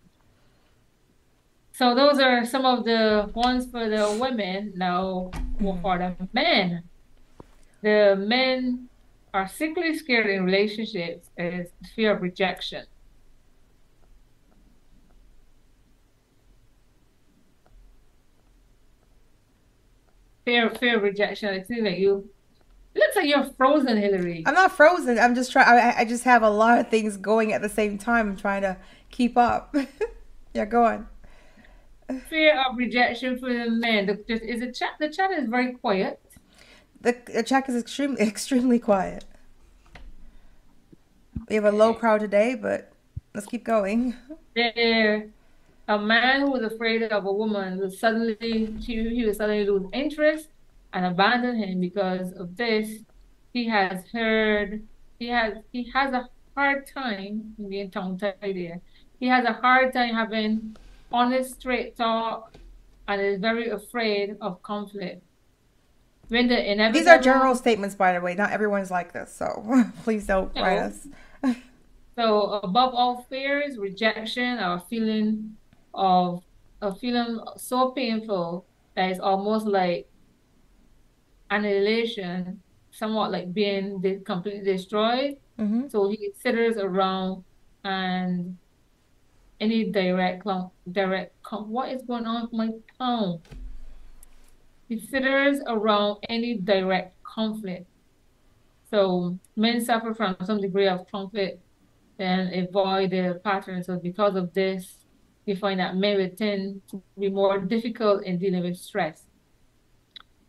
So 1.74 1.96
those 1.96 2.20
are 2.20 2.46
some 2.46 2.66
of 2.66 2.86
the 2.86 3.30
ones 3.34 3.70
for 3.70 3.90
the 3.90 4.18
women. 4.20 4.74
Now 4.76 5.32
for 5.60 5.74
mm-hmm. 5.76 6.24
the 6.24 6.30
men, 6.32 6.84
the 7.82 8.16
men 8.18 8.88
are 9.34 9.48
sickly 9.48 9.98
scared 9.98 10.28
in 10.28 10.46
relationships 10.46 11.30
is 11.38 11.70
fear 11.96 12.16
of 12.16 12.22
rejection. 12.22 12.86
Fear, 20.46 20.72
fear 20.72 20.98
of 20.98 21.04
rejection. 21.04 21.54
It 21.54 21.68
seems 21.68 21.84
like 21.84 21.98
you. 21.98 22.30
It 22.96 23.00
looks 23.00 23.16
like 23.16 23.26
you're 23.26 23.46
frozen, 23.58 23.98
Hillary. 23.98 24.44
I'm 24.46 24.54
not 24.54 24.72
frozen. 24.72 25.18
I'm 25.18 25.36
just 25.36 25.52
trying. 25.52 25.68
I, 25.68 26.00
I 26.00 26.06
just 26.06 26.24
have 26.26 26.44
a 26.44 26.50
lot 26.50 26.80
of 26.80 26.90
things 26.90 27.18
going 27.18 27.54
at 27.54 27.62
the 27.62 27.70
same 27.70 27.98
time. 27.98 28.30
I'm 28.30 28.38
trying 28.38 28.62
to 28.62 28.78
keep 29.10 29.38
up. 29.38 29.76
yeah, 30.54 30.66
go 30.66 30.86
on. 30.86 31.08
Fear 32.30 32.62
of 32.62 32.78
rejection 32.78 33.40
for 33.40 33.52
the 33.52 33.70
men. 33.70 34.06
The, 34.06 34.24
the, 34.28 34.46
is 34.46 34.60
the 34.60 34.72
chat? 34.72 34.92
The 35.00 35.10
chat 35.10 35.32
is 35.32 35.48
very 35.48 35.74
quiet. 35.74 36.20
The, 37.02 37.18
the 37.34 37.44
chat 37.44 37.68
is 37.70 37.76
extremely 37.76 38.22
extremely 38.28 38.80
quiet. 38.80 39.26
We 41.50 41.56
have 41.56 41.66
a 41.66 41.72
low 41.72 41.94
crowd 41.94 42.22
today, 42.22 42.56
but 42.56 42.92
let's 43.34 43.48
keep 43.48 43.64
going. 43.64 44.16
there 44.56 45.30
a 45.88 46.00
man 46.00 46.42
who 46.42 46.52
was 46.52 46.64
afraid 46.64 47.04
of 47.04 47.26
a 47.26 47.32
woman 47.32 47.90
suddenly 47.92 48.38
he, 48.80 49.10
he 49.10 49.26
will 49.26 49.34
suddenly 49.34 49.66
lose 49.66 49.86
interest 49.94 50.50
and 50.94 51.06
abandon 51.06 51.56
him 51.56 51.80
because 51.80 52.32
of 52.34 52.56
this 52.56 53.00
he 53.54 53.68
has 53.68 54.06
heard 54.12 54.82
he 55.20 55.28
has 55.28 55.56
he 55.72 55.90
has 55.92 56.14
a 56.14 56.30
hard 56.56 56.88
time 56.88 57.56
being 57.70 57.90
tongue 57.92 58.18
tied 58.18 58.36
there 58.42 58.80
he 59.20 59.28
has 59.28 59.46
a 59.46 59.54
hard 59.54 59.94
time 59.94 60.14
having 60.14 60.76
honest 61.12 61.56
straight 61.56 61.96
talk 61.96 62.54
and 63.08 63.22
is 63.22 63.40
very 63.40 63.70
afraid 63.70 64.38
of 64.42 64.62
conflict 64.64 65.22
when 66.30 66.48
the 66.48 66.72
inevitable 66.72 67.00
These 67.00 67.08
are 67.08 67.22
general 67.22 67.56
statements, 67.56 67.96
by 67.96 68.14
the 68.14 68.22
way. 68.22 68.34
Not 68.34 68.52
everyone's 68.52 68.90
like 68.90 69.14
this, 69.14 69.32
so 69.34 69.86
please 70.04 70.26
don't 70.26 70.56
write 70.56 70.80
us. 70.80 71.08
So 72.16 72.60
above 72.62 72.94
all 72.94 73.26
fears, 73.28 73.80
rejection, 73.80 74.60
or 74.60 74.84
feeling 74.88 75.58
of 75.94 76.44
a 76.82 76.94
feeling 76.94 77.40
so 77.58 77.92
painful 77.92 78.66
that 78.96 79.10
it's 79.10 79.20
almost 79.20 79.66
like 79.66 80.08
annihilation, 81.50 82.62
somewhat 82.92 83.32
like 83.32 83.54
being 83.54 84.02
de- 84.02 84.20
completely 84.20 84.64
destroyed. 84.64 85.36
hmm 85.58 85.88
So 85.90 86.10
he 86.10 86.18
considers 86.18 86.78
around 86.78 87.44
and 87.84 88.58
any 89.60 89.92
direct 89.92 90.46
direct 90.92 91.36
what 91.52 91.92
is 91.92 92.02
going 92.04 92.26
on 92.26 92.44
with 92.44 92.54
my 92.54 92.70
tongue? 92.98 93.42
He 94.90 94.98
considers 94.98 95.60
around 95.68 96.18
any 96.28 96.58
direct 96.58 97.16
conflict. 97.24 97.88
So 98.90 99.40
men 99.56 99.84
suffer 99.84 100.14
from 100.14 100.36
some 100.44 100.60
degree 100.60 100.88
of 100.88 101.10
conflict 101.10 101.62
and 102.20 102.54
avoid 102.54 103.12
the 103.12 103.40
pattern. 103.44 103.84
So 103.84 103.98
because 103.98 104.36
of 104.36 104.54
this, 104.54 105.03
we 105.46 105.56
find 105.56 105.80
that 105.80 105.96
men 105.96 106.18
will 106.18 106.30
tend 106.30 106.82
to 106.90 107.02
be 107.20 107.30
more 107.30 107.60
difficult 107.60 108.24
in 108.24 108.38
dealing 108.38 108.64
with 108.64 108.78
stress. 108.78 109.24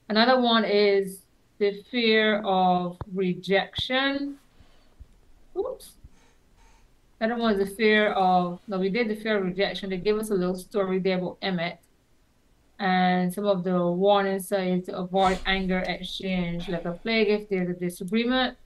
Another 0.09 0.41
one 0.41 0.65
is 0.65 1.23
the 1.59 1.83
fear 1.91 2.41
of 2.43 2.99
rejection. 3.13 4.39
Oops. 5.57 5.93
Another 7.21 7.41
one 7.41 7.55
is 7.55 7.69
the 7.69 7.75
fear 7.75 8.11
of, 8.13 8.61
no, 8.67 8.79
we 8.79 8.91
did 8.91 9.09
the 9.09 9.15
fear 9.15 9.39
of 9.39 9.45
rejection. 9.45 9.91
They 9.91 9.97
gave 9.97 10.19
us 10.19 10.31
a 10.31 10.35
little 10.35 10.57
story 10.57 10.99
there 10.99 11.19
about 11.19 11.39
Emmett 11.43 11.79
and 12.79 13.33
some 13.33 13.47
of 13.47 13.65
the 13.65 13.87
warning 13.87 14.41
signs 14.41 14.87
to 14.87 14.97
avoid 14.97 15.39
anger 15.47 15.79
exchange. 15.79 16.69
Like 16.69 16.85
a 16.85 16.93
plague, 16.93 17.29
if 17.29 17.49
there's 17.49 17.71
a 17.71 17.73
disagreement, 17.73 18.59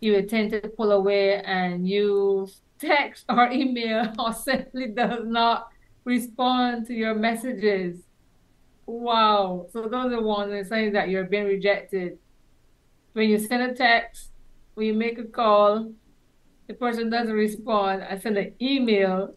you 0.00 0.12
would 0.12 0.28
tend 0.28 0.50
to 0.50 0.60
pull 0.60 0.92
away 0.92 1.42
and 1.42 1.88
use 1.88 2.60
text 2.78 3.24
or 3.28 3.50
email 3.50 4.12
or 4.18 4.32
simply 4.32 4.88
does 4.88 5.24
not 5.24 5.68
respond 6.04 6.86
to 6.86 6.94
your 6.94 7.14
messages. 7.14 8.02
Wow. 8.86 9.66
So 9.72 9.82
those 9.82 10.12
are 10.12 10.22
warning 10.22 10.64
signs 10.64 10.94
that 10.94 11.08
you're 11.08 11.24
being 11.24 11.44
rejected. 11.44 12.18
When 13.12 13.28
you 13.28 13.38
send 13.38 13.62
a 13.62 13.74
text, 13.74 14.30
when 14.74 14.86
you 14.86 14.94
make 14.94 15.18
a 15.18 15.24
call, 15.24 15.92
the 16.66 16.74
person 16.74 17.10
doesn't 17.10 17.34
respond. 17.34 18.04
I 18.04 18.18
send 18.18 18.38
an 18.38 18.54
email. 18.60 19.34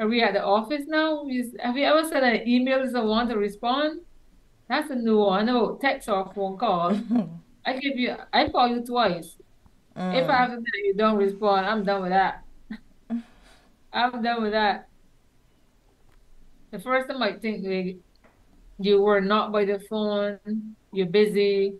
Are 0.00 0.08
we 0.08 0.22
at 0.22 0.32
the 0.32 0.42
office 0.42 0.84
now? 0.86 1.26
Have 1.60 1.76
you 1.76 1.84
ever 1.84 2.08
sent 2.08 2.24
an 2.24 2.48
email 2.48 2.82
to 2.82 2.90
someone 2.90 3.28
to 3.28 3.36
respond? 3.36 4.00
That's 4.68 4.90
a 4.90 4.96
new 4.96 5.18
one. 5.18 5.46
No, 5.46 5.76
text 5.80 6.08
or 6.08 6.32
phone 6.34 6.56
call. 6.56 6.98
I 7.66 7.78
give 7.78 7.96
you, 7.96 8.16
I 8.32 8.48
call 8.48 8.68
you 8.68 8.84
twice. 8.84 9.36
If 9.96 10.28
I 10.28 10.36
have 10.36 10.50
to 10.50 10.56
tell 10.56 10.84
you 10.84 10.94
don't 10.96 11.16
respond, 11.16 11.66
I'm 11.66 11.84
done 11.84 12.02
with 12.02 12.10
that. 12.10 12.44
I'm 13.92 14.22
done 14.22 14.42
with 14.42 14.52
that. 14.52 14.88
The 16.72 16.80
first 16.80 17.08
time 17.08 17.22
I 17.22 17.34
think 17.34 17.64
like, 17.64 17.98
you 18.78 19.00
were 19.00 19.20
not 19.20 19.52
by 19.52 19.64
the 19.64 19.78
phone, 19.78 20.40
you're 20.92 21.06
busy, 21.06 21.74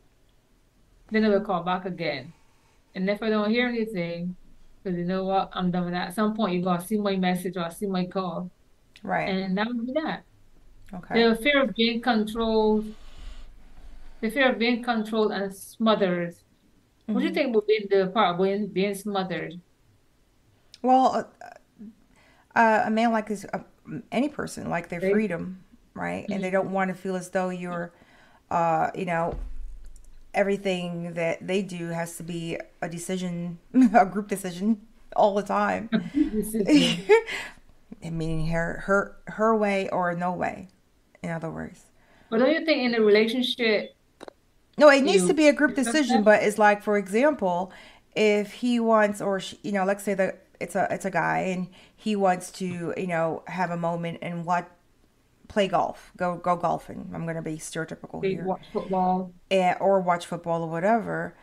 then 1.10 1.24
I 1.24 1.28
will 1.28 1.40
call 1.40 1.64
back 1.64 1.84
again. 1.84 2.32
And 2.94 3.10
if 3.10 3.22
I 3.22 3.30
don't 3.30 3.50
hear 3.50 3.66
anything, 3.66 4.36
because 4.82 4.98
you 4.98 5.04
know 5.04 5.24
what, 5.24 5.50
I'm 5.52 5.70
done 5.70 5.86
with 5.86 5.94
that. 5.94 6.08
At 6.08 6.14
some 6.14 6.34
point, 6.34 6.54
you're 6.54 6.62
going 6.62 6.80
to 6.80 6.86
see 6.86 6.98
my 6.98 7.16
message 7.16 7.56
or 7.56 7.70
see 7.70 7.86
my 7.86 8.06
call. 8.06 8.50
Right. 9.02 9.28
And 9.28 9.58
that 9.58 9.66
would 9.66 9.86
be 9.86 9.92
that. 9.94 10.24
Okay. 10.92 11.28
The 11.28 11.36
fear 11.36 11.64
of 11.64 11.74
being 11.74 12.00
controlled, 12.00 12.86
the 14.20 14.30
fear 14.30 14.52
of 14.52 14.58
being 14.58 14.82
controlled 14.82 15.32
and 15.32 15.54
smothered. 15.54 16.34
What 17.06 17.20
do 17.20 17.26
you 17.26 17.34
think 17.34 17.50
about 17.50 17.66
being 17.66 17.86
the 17.90 18.06
part 18.08 18.40
of 18.40 18.74
being, 18.74 18.94
smothered? 18.94 19.60
Well, 20.82 21.28
uh, 21.42 22.58
uh, 22.58 22.82
a 22.86 22.90
man 22.90 23.12
like 23.12 23.28
this, 23.28 23.44
uh, 23.52 23.58
any 24.10 24.28
person 24.28 24.70
like 24.70 24.88
their 24.88 25.00
freedom. 25.00 25.62
right? 25.94 26.26
And 26.30 26.42
they 26.42 26.50
don't 26.50 26.72
want 26.72 26.88
to 26.88 26.94
feel 26.94 27.16
as 27.16 27.28
though 27.30 27.50
you're, 27.50 27.92
uh, 28.50 28.90
you 28.94 29.04
know, 29.04 29.38
everything 30.32 31.14
that 31.14 31.46
they 31.46 31.62
do 31.62 31.88
has 31.88 32.16
to 32.16 32.22
be 32.22 32.58
a 32.82 32.88
decision, 32.88 33.58
a 33.94 34.06
group 34.06 34.28
decision 34.28 34.80
all 35.14 35.34
the 35.34 35.42
time. 35.42 35.90
Meaning 38.02 38.48
her, 38.48 38.82
her, 38.86 39.16
her 39.26 39.56
way 39.56 39.88
or 39.90 40.14
no 40.14 40.32
way. 40.32 40.68
In 41.22 41.30
other 41.30 41.50
words. 41.50 41.84
But 42.28 42.38
don't 42.38 42.52
you 42.52 42.64
think 42.64 42.82
in 42.82 42.94
a 42.94 43.00
relationship, 43.00 43.93
No, 44.76 44.88
it 44.88 45.02
needs 45.02 45.26
to 45.26 45.34
be 45.34 45.48
a 45.48 45.52
group 45.52 45.74
decision, 45.74 46.22
but 46.22 46.42
it's 46.42 46.58
like, 46.58 46.82
for 46.82 46.98
example, 46.98 47.72
if 48.16 48.52
he 48.52 48.80
wants, 48.80 49.20
or 49.20 49.40
she, 49.40 49.58
you 49.62 49.72
know, 49.72 49.84
let's 49.84 50.02
say 50.02 50.14
that 50.14 50.44
it's 50.60 50.74
a 50.74 50.86
it's 50.90 51.04
a 51.04 51.10
guy 51.10 51.38
and 51.40 51.68
he 51.96 52.16
wants 52.16 52.50
to, 52.52 52.94
you 52.96 53.06
know, 53.06 53.42
have 53.46 53.70
a 53.70 53.76
moment 53.76 54.18
and 54.22 54.44
what 54.44 54.70
play 55.48 55.68
golf, 55.68 56.12
go 56.16 56.36
go 56.36 56.56
golfing. 56.56 57.10
I'm 57.14 57.26
gonna 57.26 57.42
be 57.42 57.56
stereotypical 57.56 58.24
here, 58.24 58.44
watch 58.44 58.66
football? 58.72 59.32
and, 59.50 59.76
or 59.80 60.00
watch 60.00 60.26
football 60.26 60.62
or 60.62 60.68
whatever, 60.68 61.34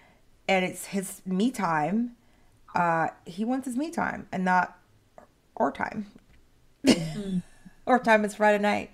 and 0.47 0.65
it's 0.65 0.87
his 0.87 1.21
me 1.25 1.51
time. 1.51 2.15
Uh, 2.73 3.09
he 3.25 3.43
wants 3.43 3.65
his 3.65 3.75
me 3.75 3.91
time 3.91 4.27
and 4.31 4.45
not 4.45 4.77
our 5.57 5.71
time. 5.71 6.07
our 7.87 7.99
time 7.99 8.23
is 8.25 8.35
Friday 8.35 8.61
night. 8.61 8.91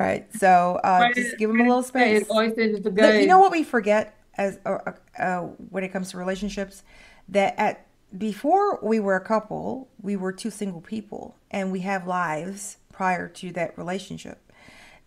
Right. 0.00 0.32
So 0.34 0.80
uh, 0.82 1.12
just 1.14 1.38
give 1.38 1.50
them 1.50 1.60
a 1.60 1.64
little 1.64 1.82
space. 1.82 2.24
Always 2.28 2.54
says 2.54 2.74
it's 2.74 2.84
the 2.84 2.90
Look, 2.90 3.14
you 3.14 3.26
know 3.26 3.38
what 3.38 3.52
we 3.52 3.62
forget 3.62 4.16
as 4.36 4.58
uh, 4.64 4.78
uh, 4.86 4.92
uh, 5.18 5.40
when 5.70 5.84
it 5.84 5.88
comes 5.88 6.10
to 6.10 6.16
relationships 6.16 6.82
that 7.28 7.54
at 7.58 7.86
before 8.16 8.78
we 8.82 9.00
were 9.00 9.16
a 9.16 9.24
couple, 9.24 9.88
we 10.00 10.16
were 10.16 10.32
two 10.32 10.50
single 10.50 10.80
people, 10.80 11.36
and 11.50 11.72
we 11.72 11.80
have 11.80 12.06
lives 12.06 12.76
prior 12.92 13.28
to 13.28 13.52
that 13.52 13.76
relationship. 13.78 14.52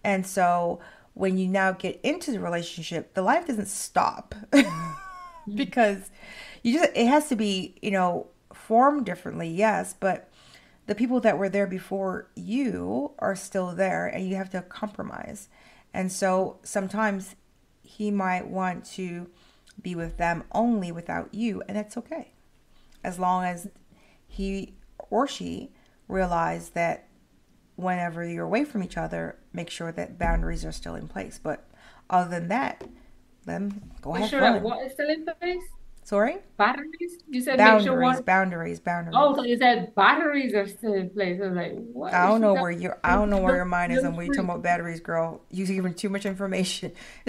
And 0.03 0.25
so 0.25 0.79
when 1.13 1.37
you 1.37 1.47
now 1.47 1.71
get 1.71 1.99
into 2.03 2.31
the 2.31 2.39
relationship, 2.39 3.13
the 3.13 3.21
life 3.21 3.47
doesn't 3.47 3.67
stop 3.67 4.35
because 5.55 6.09
you 6.63 6.79
just 6.79 6.91
it 6.95 7.07
has 7.07 7.29
to 7.29 7.35
be 7.35 7.75
you 7.81 7.91
know 7.91 8.27
formed 8.53 9.05
differently, 9.05 9.49
yes, 9.49 9.95
but 9.99 10.29
the 10.87 10.95
people 10.95 11.19
that 11.21 11.37
were 11.37 11.49
there 11.49 11.67
before 11.67 12.29
you 12.35 13.11
are 13.19 13.35
still 13.35 13.73
there 13.73 14.05
and 14.05 14.27
you 14.27 14.35
have 14.35 14.49
to 14.51 14.61
compromise. 14.61 15.49
And 15.93 16.11
so 16.11 16.59
sometimes 16.63 17.35
he 17.81 18.11
might 18.11 18.47
want 18.47 18.85
to 18.93 19.27
be 19.81 19.95
with 19.95 20.17
them 20.17 20.43
only 20.51 20.91
without 20.91 21.33
you, 21.33 21.61
and 21.67 21.77
that's 21.77 21.97
okay. 21.97 22.31
As 23.03 23.19
long 23.19 23.43
as 23.43 23.67
he 24.27 24.75
or 25.09 25.27
she 25.27 25.71
realize 26.07 26.69
that 26.69 27.07
whenever 27.75 28.25
you're 28.25 28.45
away 28.45 28.63
from 28.63 28.83
each 28.83 28.97
other, 28.97 29.37
make 29.53 29.69
sure 29.69 29.91
that 29.91 30.17
boundaries 30.17 30.65
are 30.65 30.71
still 30.71 30.95
in 30.95 31.07
place. 31.07 31.39
But 31.41 31.67
other 32.09 32.29
than 32.29 32.47
that, 32.49 32.83
then 33.45 33.91
go 34.01 34.11
ahead. 34.11 34.23
Make 34.23 34.29
sure 34.31 34.41
that 34.41 34.61
what 34.61 34.85
is 34.85 34.93
still 34.93 35.09
in 35.09 35.25
place? 35.25 35.63
Sorry? 36.05 36.37
Batteries? 36.55 37.17
You 37.27 37.41
said 37.41 37.57
make 37.57 37.65
sure 37.81 37.97
Boundaries, 37.97 38.17
what? 38.17 38.25
boundaries, 38.25 38.79
boundaries. 38.79 39.15
Oh, 39.17 39.35
so 39.35 39.43
you 39.43 39.57
said 39.57 39.95
batteries 39.95 40.53
are 40.53 40.67
still 40.67 40.93
in 40.93 41.09
place. 41.09 41.41
I 41.41 41.47
was 41.47 41.55
like, 41.55 41.73
what? 41.91 42.13
I 42.13 42.27
don't 42.27 42.41
know 42.41 42.53
that? 42.53 42.61
where 42.61 42.69
your 42.69 42.99
I 43.03 43.15
don't 43.15 43.31
know 43.31 43.39
where 43.39 43.55
your 43.55 43.65
mind 43.65 43.91
is 43.91 44.03
and 44.03 44.15
you're 44.15 44.27
talking 44.27 44.43
about 44.45 44.61
batteries, 44.61 44.99
girl. 44.99 45.41
You're 45.49 45.65
giving 45.65 45.95
too 45.95 46.09
much 46.09 46.27
information. 46.27 46.91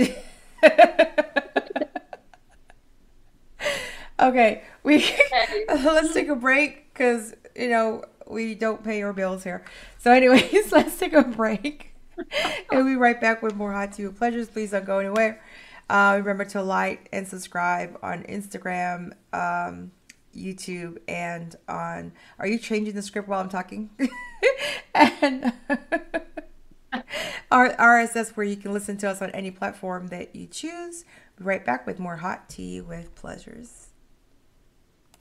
okay, 4.20 4.62
we 4.82 5.10
let's 5.68 6.12
take 6.12 6.28
a 6.28 6.36
break 6.36 6.92
because 6.92 7.34
you 7.54 7.70
know 7.70 8.04
we 8.26 8.54
don't 8.54 8.84
pay 8.84 8.98
your 8.98 9.14
bills 9.14 9.42
here. 9.42 9.64
So, 9.96 10.12
anyways, 10.12 10.70
let's 10.72 10.98
take 10.98 11.14
a 11.14 11.22
break, 11.22 11.94
and 12.18 12.64
we'll 12.70 12.84
be 12.84 12.96
right 12.96 13.18
back 13.18 13.42
with 13.42 13.56
more 13.56 13.72
hot 13.72 13.94
tea 13.94 14.06
with 14.06 14.18
pleasures. 14.18 14.50
Please 14.50 14.72
don't 14.72 14.84
go 14.84 14.98
anywhere. 14.98 15.40
Uh, 15.88 16.14
remember 16.18 16.44
to 16.44 16.62
like 16.62 17.08
and 17.12 17.28
subscribe 17.28 17.96
on 18.02 18.24
Instagram, 18.24 19.12
um, 19.32 19.92
YouTube, 20.34 20.98
and 21.06 21.54
on. 21.68 22.12
Are 22.38 22.46
you 22.46 22.58
changing 22.58 22.94
the 22.94 23.02
script 23.02 23.28
while 23.28 23.40
I'm 23.40 23.48
talking? 23.48 23.90
and 24.94 25.52
our 27.50 27.70
RSS, 27.76 28.36
where 28.36 28.46
you 28.46 28.56
can 28.56 28.72
listen 28.72 28.96
to 28.98 29.08
us 29.08 29.22
on 29.22 29.30
any 29.30 29.50
platform 29.50 30.08
that 30.08 30.34
you 30.34 30.46
choose. 30.46 31.04
Be 31.36 31.44
right 31.44 31.64
back 31.64 31.86
with 31.86 31.98
more 31.98 32.16
hot 32.16 32.48
tea 32.48 32.80
with 32.80 33.14
pleasures. 33.14 33.90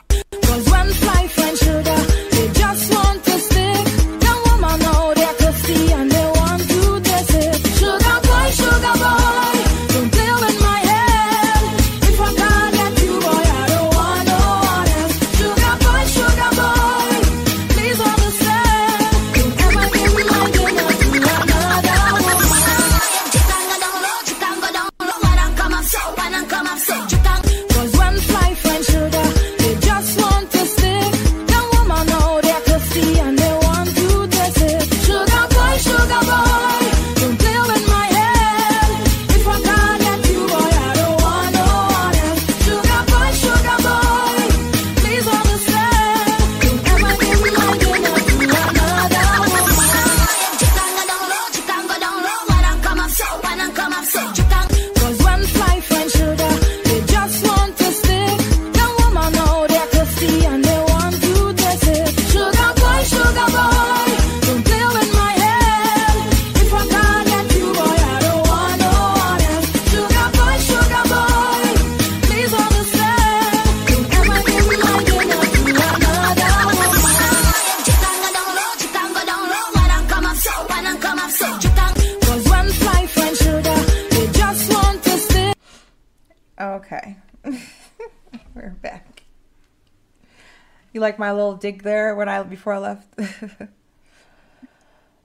Cause 0.10 0.70
like 91.06 91.20
my 91.20 91.32
little 91.32 91.56
dig 91.56 91.84
there 91.84 92.16
when 92.16 92.30
I 92.30 92.44
before 92.44 92.74
I 92.74 92.78
left? 92.80 93.08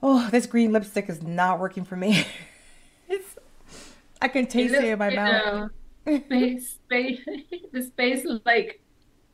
oh, 0.02 0.28
this 0.30 0.46
green 0.46 0.72
lipstick 0.72 1.08
is 1.08 1.22
not 1.22 1.58
working 1.60 1.84
for 1.84 1.96
me. 1.96 2.24
it's 3.08 3.36
I 4.20 4.28
can 4.28 4.46
taste 4.46 4.80
it 4.80 4.88
in 4.88 4.98
my 4.98 5.10
mouth. 5.10 5.70
uh, 6.06 6.06
Space, 6.26 6.78
space, 6.84 7.20
the 7.72 7.82
space 7.82 8.26
like 8.46 8.82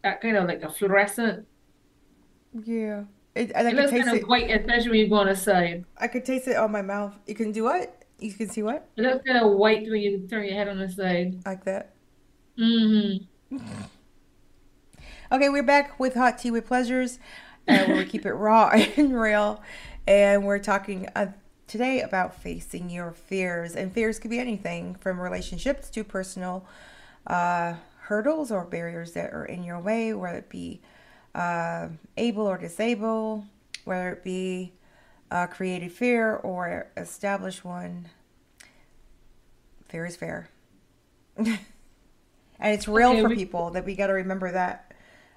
that 0.03 0.21
kind 0.21 0.37
of 0.37 0.47
like 0.49 0.63
a 0.63 0.71
fluorescent. 0.71 1.47
Yeah. 2.53 3.05
It, 3.35 3.53
and 3.55 3.69
It 3.69 3.75
looks 3.75 3.91
taste 3.91 3.93
kind 3.93 4.09
of 4.09 4.15
it. 4.15 4.29
white, 4.29 4.51
especially 4.51 4.91
when 4.91 4.99
you 5.01 5.09
go 5.09 5.17
on 5.17 5.27
the 5.27 5.37
side. 5.37 5.85
I 5.97 6.09
could 6.09 6.25
taste 6.25 6.49
it 6.49 6.57
on 6.57 6.73
my 6.73 6.83
mouth. 6.83 7.15
You 7.27 7.35
can 7.35 7.53
do 7.53 7.65
what? 7.65 8.05
You 8.19 8.33
can 8.33 8.49
see 8.49 8.63
what? 8.63 8.89
It 8.97 9.03
looks 9.03 9.25
kind 9.27 9.45
of 9.45 9.53
white 9.53 9.83
when 9.89 10.01
you 10.01 10.27
turn 10.29 10.45
your 10.45 10.55
head 10.55 10.69
on 10.69 10.79
the 10.79 10.89
side. 10.91 11.45
Like 11.45 11.65
that. 11.65 11.95
Mm-hmm. 12.59 13.57
Okay, 15.33 15.49
we're 15.49 15.63
back 15.63 15.99
with 15.99 16.15
Hot 16.15 16.39
Tea 16.39 16.51
with 16.51 16.67
Pleasures, 16.67 17.19
uh, 17.69 17.85
where 17.85 17.97
we 17.97 18.05
keep 18.05 18.25
it 18.27 18.33
raw 18.33 18.69
and 18.97 19.19
real. 19.19 19.63
And 20.07 20.45
we're 20.47 20.61
talking 20.61 21.09
uh, 21.17 21.33
today 21.67 22.01
about 22.01 22.41
facing 22.41 22.91
your 22.91 23.11
fears. 23.13 23.75
And 23.75 23.93
fears 23.93 24.19
could 24.19 24.31
be 24.31 24.39
anything 24.39 24.95
from 24.95 25.21
relationships 25.21 25.91
to 25.91 26.05
personal 26.05 26.65
uh, 27.27 27.75
hurdles 28.03 28.53
or 28.53 28.65
barriers 28.65 29.13
that 29.13 29.33
are 29.33 29.45
in 29.45 29.65
your 29.65 29.81
way, 29.81 30.13
whether 30.15 30.39
it 30.39 30.49
be 30.49 30.81
uh, 31.35 31.89
able 32.17 32.47
or 32.47 32.57
disabled, 32.57 33.45
whether 33.85 34.11
it 34.11 34.23
be 34.23 34.73
a 35.31 35.49
created 35.49 35.91
fear 35.91 36.37
or 36.37 36.87
established 36.97 37.65
one. 37.65 38.09
Fear 39.89 40.07
is 40.07 40.15
fair. 40.17 40.49
and 41.37 41.59
it's 42.61 42.87
real 42.87 43.11
Okay, 43.11 43.23
for 43.23 43.29
we- 43.31 43.35
people 43.35 43.71
that 43.73 43.85
we 43.85 43.97
got 43.97 44.07
to 44.07 44.13
remember 44.13 44.53
that 44.53 44.93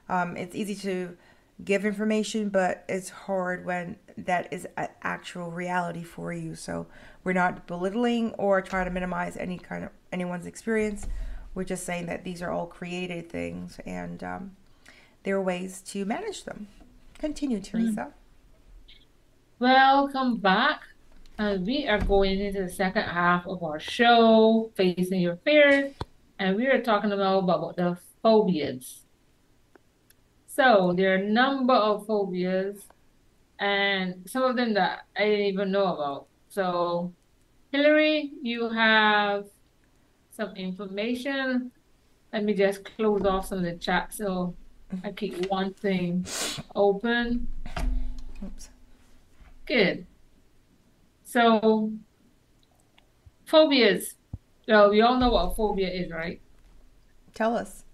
um, 0.10 0.36
it's 0.36 0.56
easy 0.56 0.76
to 0.76 1.16
give 1.64 1.86
information, 1.86 2.50
but 2.50 2.84
it's 2.88 3.10
hard 3.10 3.66
when 3.66 3.98
that 4.18 4.52
is 4.52 4.68
an 4.78 4.88
actual 5.04 5.52
reality 5.52 6.04
for 6.04 6.34
you. 6.34 6.56
So 6.56 6.88
we're 7.24 7.34
not 7.34 7.68
belittling 7.68 8.34
or 8.34 8.62
trying 8.62 8.86
to 8.86 8.92
minimize 8.92 9.38
any 9.38 9.58
kind 9.58 9.84
of 9.84 9.92
anyone's 10.12 10.46
experience. 10.46 11.08
We're 11.54 11.66
just 11.66 11.86
saying 11.86 12.06
that 12.08 12.24
these 12.24 12.42
are 12.42 12.52
all 12.52 12.68
created 12.68 13.30
things 13.30 13.80
and 13.86 14.24
um, 14.24 14.52
there 15.24 15.36
are 15.36 15.42
ways 15.42 15.82
to 15.82 16.06
manage 16.06 16.46
them. 16.46 16.68
Continue, 17.18 17.60
Teresa. 17.60 18.14
Welcome 19.60 20.38
back. 20.38 20.82
Uh, 21.38 21.58
we 21.60 21.88
are 21.88 22.00
going 22.00 22.40
into 22.40 22.64
the 22.64 22.70
second 22.70 23.04
half 23.04 23.46
of 23.46 23.62
our 23.64 23.80
show, 23.80 24.72
Facing 24.76 25.22
Your 25.22 25.38
Fears, 25.38 25.94
and 26.38 26.56
we 26.56 26.68
are 26.68 26.82
talking 26.82 27.12
about, 27.12 27.40
about 27.40 27.76
the 27.76 27.98
phobias. 28.22 29.02
So 30.60 30.92
there 30.92 31.14
are 31.14 31.16
a 31.16 31.26
number 31.26 31.74
of 31.74 32.06
phobias, 32.06 32.86
and 33.60 34.30
some 34.30 34.44
of 34.44 34.58
them 34.58 34.74
that 34.74 35.06
I 35.16 35.24
didn't 35.24 35.46
even 35.46 35.72
know 35.72 35.96
about. 35.96 36.28
So, 36.50 37.14
Hillary, 37.72 38.34
you 38.42 38.68
have 38.68 39.46
some 40.32 40.54
information. 40.58 41.72
Let 42.34 42.44
me 42.44 42.54
just 42.54 42.84
close 42.84 43.24
off 43.24 43.48
some 43.48 43.60
of 43.60 43.64
the 43.64 43.78
chat 43.78 44.14
so 44.14 44.54
I 45.02 45.14
keep 45.14 45.46
one 45.50 45.74
thing 45.76 46.26
open. 46.76 47.48
Oops. 48.44 48.70
Good. 49.66 50.06
So, 51.24 51.94
phobias. 53.46 54.16
Well, 54.68 54.90
we 54.90 55.00
all 55.00 55.18
know 55.18 55.30
what 55.30 55.54
a 55.54 55.56
phobia 55.56 55.90
is, 55.90 56.12
right? 56.12 56.42
Tell 57.34 57.56
us. 57.56 57.86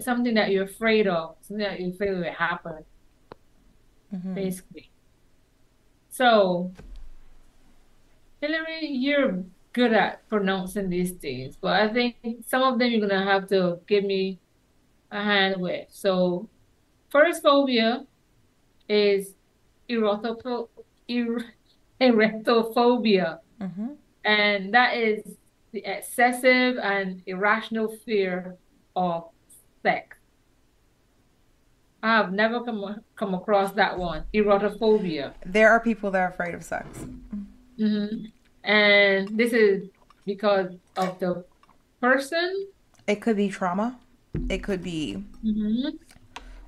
Something 0.00 0.34
that 0.34 0.50
you're 0.50 0.64
afraid 0.64 1.06
of, 1.06 1.36
something 1.42 1.64
that 1.64 1.80
you're 1.80 1.90
afraid 1.90 2.12
will 2.14 2.24
happen, 2.32 2.84
Mhm. 4.14 4.34
basically. 4.34 4.90
So, 6.08 6.72
Hillary, 8.40 8.86
you're 8.86 9.44
good 9.72 9.92
at 9.92 10.26
pronouncing 10.28 10.88
these 10.88 11.12
things, 11.12 11.56
but 11.56 11.80
I 11.80 11.92
think 11.92 12.16
some 12.46 12.62
of 12.62 12.78
them 12.78 12.90
you're 12.90 13.06
gonna 13.06 13.24
have 13.24 13.48
to 13.48 13.80
give 13.86 14.04
me 14.04 14.38
a 15.10 15.22
hand 15.22 15.60
with. 15.60 15.86
So, 15.90 16.48
first 17.08 17.42
phobia 17.42 18.06
is 18.88 19.34
erotopho- 19.88 20.68
er- 21.10 21.44
erectophobia. 22.00 23.40
hmm 23.60 23.94
And 24.24 24.74
that 24.74 24.96
is 24.96 25.36
the 25.72 25.84
excessive 25.84 26.78
and 26.78 27.22
irrational 27.26 27.88
fear 27.88 28.56
of 28.96 29.30
sex. 29.86 30.16
I 32.02 32.16
have 32.18 32.32
never 32.32 32.60
come 32.66 33.00
come 33.16 33.34
across 33.34 33.72
that 33.72 33.98
one, 33.98 34.24
erotophobia. 34.34 35.32
There 35.44 35.70
are 35.70 35.80
people 35.80 36.10
that 36.12 36.20
are 36.20 36.28
afraid 36.28 36.54
of 36.54 36.62
sex. 36.62 36.86
Mm-hmm. 37.78 38.26
And 38.64 39.28
this 39.40 39.52
is 39.52 39.88
because 40.24 40.70
of 40.96 41.18
the 41.20 41.44
person. 42.00 42.66
It 43.06 43.16
could 43.22 43.36
be 43.36 43.48
trauma. 43.48 43.98
It 44.48 44.62
could 44.62 44.82
be 44.82 45.24
Mm-hmm. 45.44 45.88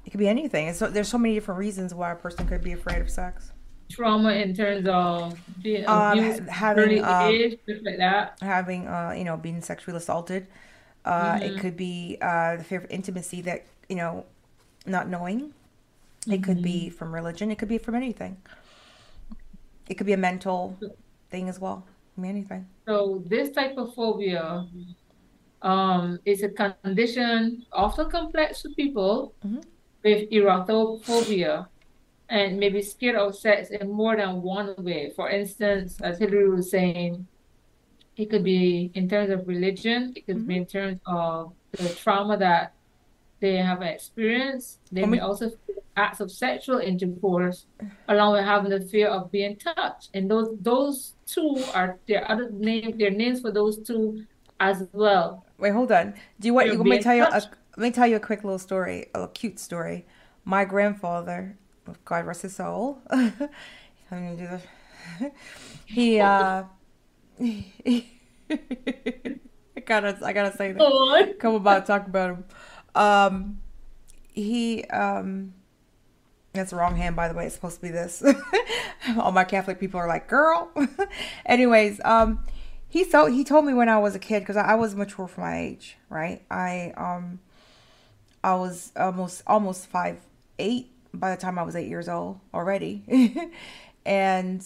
it 0.06 0.10
could 0.10 0.18
be 0.26 0.28
anything. 0.28 0.68
It's 0.68 0.78
so, 0.78 0.88
there's 0.88 1.08
so 1.08 1.18
many 1.18 1.34
different 1.34 1.58
reasons 1.58 1.94
why 1.94 2.12
a 2.12 2.16
person 2.16 2.46
could 2.46 2.62
be 2.62 2.72
afraid 2.72 3.00
of 3.02 3.10
sex. 3.10 3.52
Trauma 3.90 4.32
in 4.32 4.54
terms 4.54 4.86
of 4.88 5.38
being 5.62 5.86
Um, 5.86 6.18
abused, 6.18 6.46
ha- 6.48 6.74
having, 6.74 7.04
um, 7.04 7.28
age, 7.30 7.58
stuff 7.64 7.78
like 7.84 7.98
that. 7.98 8.38
Having 8.40 8.86
uh, 8.88 9.12
you 9.16 9.24
know, 9.24 9.36
being 9.36 9.60
sexually 9.60 9.96
assaulted. 9.96 10.46
Uh, 11.08 11.38
it 11.40 11.56
Mhm. 11.56 11.60
could 11.60 11.76
be 11.76 12.18
uh, 12.20 12.56
the 12.60 12.64
fear 12.64 12.78
of 12.84 12.86
intimacy 12.90 13.40
that 13.48 13.64
you 13.88 13.96
know, 13.96 14.24
not 14.84 15.08
knowing. 15.08 15.54
It 16.28 16.42
could 16.44 16.60
be 16.60 16.90
from 16.90 17.08
religion. 17.14 17.50
It 17.50 17.56
could 17.58 17.72
be 17.72 17.78
from 17.80 17.94
anything. 17.94 18.36
It 19.88 19.96
could 19.96 20.06
be 20.06 20.12
a 20.12 20.20
mental 20.20 20.76
thing 21.30 21.48
as 21.48 21.58
well. 21.58 21.86
I 22.16 22.20
mean, 22.20 22.30
anything. 22.36 22.68
So 22.86 23.24
this 23.26 23.48
type 23.50 23.78
of 23.78 23.94
phobia 23.94 24.68
um, 25.62 26.18
is 26.24 26.42
a 26.42 26.50
condition 26.50 27.64
often 27.72 28.10
complex 28.10 28.60
to 28.62 28.68
people 28.76 29.34
Mhm. 29.44 29.64
with 30.04 30.28
erotophobia 30.30 31.66
and 32.28 32.60
maybe 32.60 32.82
scared 32.82 33.16
of 33.16 33.34
sex 33.34 33.70
in 33.70 33.88
more 33.90 34.16
than 34.16 34.42
one 34.42 34.74
way. 34.84 35.10
For 35.16 35.30
instance, 35.30 35.96
as 36.02 36.18
Hillary 36.18 36.50
was 36.50 36.70
saying, 36.70 37.26
it 38.18 38.28
could 38.28 38.42
be 38.42 38.90
in 38.94 39.08
terms 39.08 39.30
of 39.30 39.46
religion, 39.46 40.12
it 40.16 40.26
could 40.26 40.46
be 40.46 40.56
in 40.56 40.66
terms 40.66 40.98
of 41.06 41.52
the 41.70 41.88
trauma 41.90 42.36
that 42.36 42.72
they 43.40 43.56
have 43.56 43.80
experienced. 43.80 44.80
They 44.90 45.02
may 45.06 45.18
we- 45.18 45.20
also 45.20 45.50
feel 45.50 45.76
acts 45.96 46.20
of 46.20 46.30
sexual 46.30 46.78
intercourse, 46.78 47.66
along 48.08 48.32
with 48.32 48.44
having 48.44 48.70
the 48.70 48.80
fear 48.80 49.08
of 49.08 49.30
being 49.30 49.56
touched. 49.56 50.10
And 50.14 50.28
those 50.28 50.48
those 50.60 51.14
two 51.26 51.62
are 51.74 51.98
their 52.08 52.28
other 52.30 52.50
name 52.50 52.98
their 52.98 53.10
names 53.10 53.40
for 53.40 53.52
those 53.52 53.78
two 53.78 54.26
as 54.58 54.84
well. 54.92 55.46
Wait, 55.56 55.72
hold 55.72 55.92
on. 55.92 56.14
Do 56.40 56.48
you 56.48 56.54
want 56.54 56.66
You're 56.66 56.82
me 56.82 57.00
tell 57.00 57.14
you 57.14 57.24
a, 57.24 57.42
let 57.76 57.78
me 57.78 57.90
tell 57.92 58.06
you 58.08 58.16
a 58.16 58.20
quick 58.20 58.42
little 58.42 58.58
story, 58.58 59.06
a 59.14 59.28
cute 59.28 59.60
story. 59.60 60.06
My 60.44 60.64
grandfather, 60.64 61.56
God 62.04 62.26
rest 62.26 62.42
his 62.42 62.56
soul. 62.56 62.98
Let 63.10 64.22
me 64.22 64.36
do 64.36 64.48
this. 64.48 64.62
He 65.86 66.20
uh 66.20 66.64
I 67.40 68.04
gotta 69.84 70.18
I 70.24 70.32
gotta 70.32 70.56
say 70.56 70.72
that. 70.72 70.78
Come 71.38 71.54
about 71.54 71.86
talk 71.86 72.06
about 72.06 72.30
him. 72.30 72.44
Um 72.94 73.60
he 74.32 74.84
um 74.84 75.54
that's 76.52 76.70
the 76.70 76.76
wrong 76.76 76.96
hand 76.96 77.14
by 77.14 77.28
the 77.28 77.34
way, 77.34 77.46
it's 77.46 77.54
supposed 77.54 77.76
to 77.76 77.82
be 77.82 77.90
this. 77.90 78.22
All 79.18 79.32
my 79.32 79.44
Catholic 79.44 79.78
people 79.78 80.00
are 80.00 80.08
like, 80.08 80.28
girl. 80.28 80.70
Anyways, 81.46 82.00
um 82.04 82.44
he 82.88 83.04
so 83.04 83.26
he 83.26 83.44
told 83.44 83.64
me 83.66 83.74
when 83.74 83.88
I 83.88 83.98
was 83.98 84.14
a 84.14 84.18
kid 84.18 84.40
because 84.40 84.56
I, 84.56 84.72
I 84.72 84.74
was 84.74 84.94
mature 84.94 85.28
for 85.28 85.40
my 85.42 85.58
age, 85.60 85.98
right? 86.08 86.42
I 86.50 86.92
um 86.96 87.40
I 88.42 88.54
was 88.54 88.92
almost 88.96 89.42
almost 89.46 89.86
five 89.86 90.18
eight 90.58 90.90
by 91.12 91.34
the 91.34 91.40
time 91.40 91.58
I 91.58 91.62
was 91.62 91.76
eight 91.76 91.88
years 91.88 92.08
old 92.08 92.40
already, 92.54 93.02
and 94.06 94.64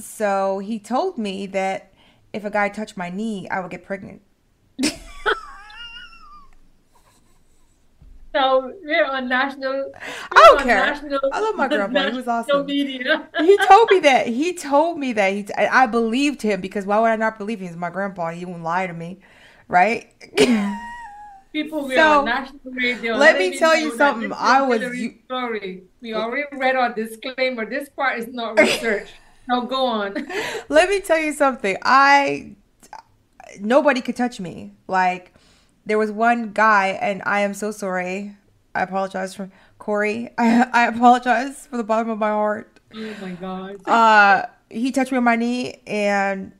so 0.00 0.58
he 0.58 0.78
told 0.78 1.18
me 1.18 1.46
that 1.46 1.92
if 2.32 2.44
a 2.44 2.50
guy 2.50 2.68
touched 2.68 2.96
my 2.96 3.10
knee, 3.10 3.48
I 3.48 3.60
would 3.60 3.70
get 3.70 3.84
pregnant. 3.84 4.22
So 8.34 8.70
we're 8.82 9.06
on 9.06 9.30
national. 9.30 9.92
I 9.96 10.34
we're 10.34 10.58
don't 10.58 10.62
care. 10.66 10.86
National, 10.86 11.20
I 11.32 11.40
love 11.40 11.56
my 11.56 11.68
grandpa. 11.68 12.10
He 12.10 12.16
was 12.18 12.28
awesome. 12.28 12.66
media. 12.66 13.26
He 13.38 13.56
told 13.66 13.88
me 13.90 14.00
that. 14.00 14.26
He 14.26 14.52
told 14.52 14.98
me 14.98 15.14
that. 15.14 15.32
He, 15.32 15.46
I 15.56 15.84
I 15.84 15.86
believed 15.86 16.42
him 16.42 16.60
because 16.60 16.84
why 16.84 16.98
would 17.00 17.06
I 17.08 17.16
not 17.16 17.38
believe 17.38 17.60
him? 17.60 17.68
He's 17.68 17.76
my 17.76 17.88
grandpa. 17.88 18.32
He 18.32 18.44
won't 18.44 18.62
lie 18.62 18.86
to 18.86 18.92
me, 18.92 19.20
right? 19.68 20.12
People, 21.52 21.84
we're 21.84 21.96
So, 21.96 22.18
on 22.18 22.24
national 22.26 22.60
radio. 22.74 23.12
let 23.12 23.36
letting 23.36 23.52
me 23.52 23.58
tell 23.58 23.74
you 23.74 23.96
something. 23.96 24.30
I 24.36 24.60
was 24.60 24.82
story. 25.24 25.84
We 26.02 26.12
already 26.12 26.54
read 26.58 26.76
our 26.76 26.92
disclaimer. 26.92 27.64
This 27.64 27.88
part 27.88 28.18
is 28.18 28.28
not 28.28 28.58
research. 28.60 29.08
Now 29.48 29.60
go 29.60 29.86
on. 29.86 30.14
Let 30.68 30.88
me 30.88 31.00
tell 31.00 31.18
you 31.18 31.32
something. 31.32 31.76
I 31.82 32.56
nobody 33.60 34.00
could 34.00 34.16
touch 34.16 34.40
me. 34.40 34.74
Like 34.88 35.34
there 35.84 35.98
was 35.98 36.10
one 36.10 36.52
guy, 36.52 36.98
and 37.00 37.22
I 37.24 37.40
am 37.40 37.54
so 37.54 37.70
sorry. 37.70 38.36
I 38.74 38.82
apologize 38.82 39.34
for 39.34 39.50
Corey. 39.78 40.30
I, 40.38 40.68
I 40.72 40.86
apologize 40.88 41.66
for 41.66 41.76
the 41.76 41.84
bottom 41.84 42.10
of 42.10 42.18
my 42.18 42.30
heart. 42.30 42.80
Oh 42.94 43.14
my 43.20 43.30
god. 43.32 43.88
Uh, 43.88 44.46
he 44.70 44.90
touched 44.90 45.12
me 45.12 45.18
on 45.18 45.24
my 45.24 45.36
knee, 45.36 45.80
and 45.86 46.52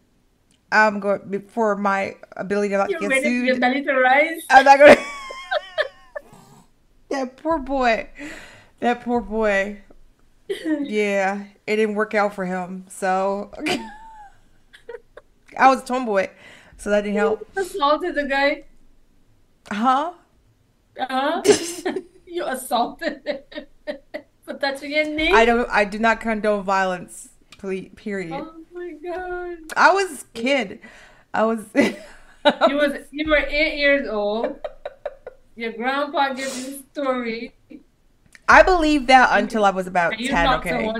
I'm 0.72 1.00
going 1.00 1.44
for 1.48 1.76
my 1.76 2.16
ability 2.36 2.70
to 2.70 2.78
not 2.78 2.90
You're 2.90 3.00
get 3.00 3.10
ready 3.10 3.22
for 3.22 3.28
your 3.28 3.54
sued. 3.54 3.60
belly 3.60 3.84
to 3.84 3.94
rise. 3.94 4.42
I'm 4.50 4.64
not 4.64 4.78
gonna. 4.78 4.96
that 7.10 7.36
poor 7.36 7.58
boy. 7.58 8.08
That 8.80 9.02
poor 9.02 9.20
boy. 9.20 9.80
Yeah, 10.48 11.44
it 11.66 11.76
didn't 11.76 11.94
work 11.94 12.14
out 12.14 12.34
for 12.34 12.44
him. 12.44 12.86
So 12.88 13.50
I 15.58 15.68
was 15.68 15.82
a 15.82 15.84
tomboy, 15.84 16.28
so 16.76 16.90
that 16.90 17.02
didn't 17.02 17.16
help. 17.16 17.46
assaulted 17.56 18.14
the 18.14 18.24
guy. 18.24 18.64
Huh? 19.70 20.12
Uh-huh. 20.98 21.42
you 22.26 22.44
assaulted 22.44 23.20
him 23.26 23.96
for 24.44 24.54
touching 24.54 24.92
your 24.92 25.04
knee. 25.04 25.32
I 25.32 25.44
don't. 25.44 25.68
I 25.70 25.84
do 25.84 25.98
not 25.98 26.20
condone 26.20 26.62
violence. 26.62 27.30
Period. 27.96 28.32
Oh 28.32 28.54
my 28.72 28.92
god. 29.02 29.58
I 29.76 29.92
was 29.92 30.22
a 30.22 30.38
kid. 30.38 30.80
I 31.34 31.44
was. 31.44 31.64
You 32.68 32.76
was 32.76 32.92
you 33.10 33.28
were 33.28 33.38
eight 33.38 33.76
years 33.76 34.08
old. 34.08 34.60
Your 35.56 35.72
grandpa 35.72 36.32
gives 36.32 36.68
you 36.68 36.76
a 36.76 36.78
story 36.92 37.54
I 38.48 38.62
believed 38.62 39.08
that 39.08 39.28
until 39.32 39.64
I 39.64 39.70
was 39.70 39.86
about 39.86 40.20
you 40.20 40.28
ten. 40.28 40.54
Okay. 40.54 40.92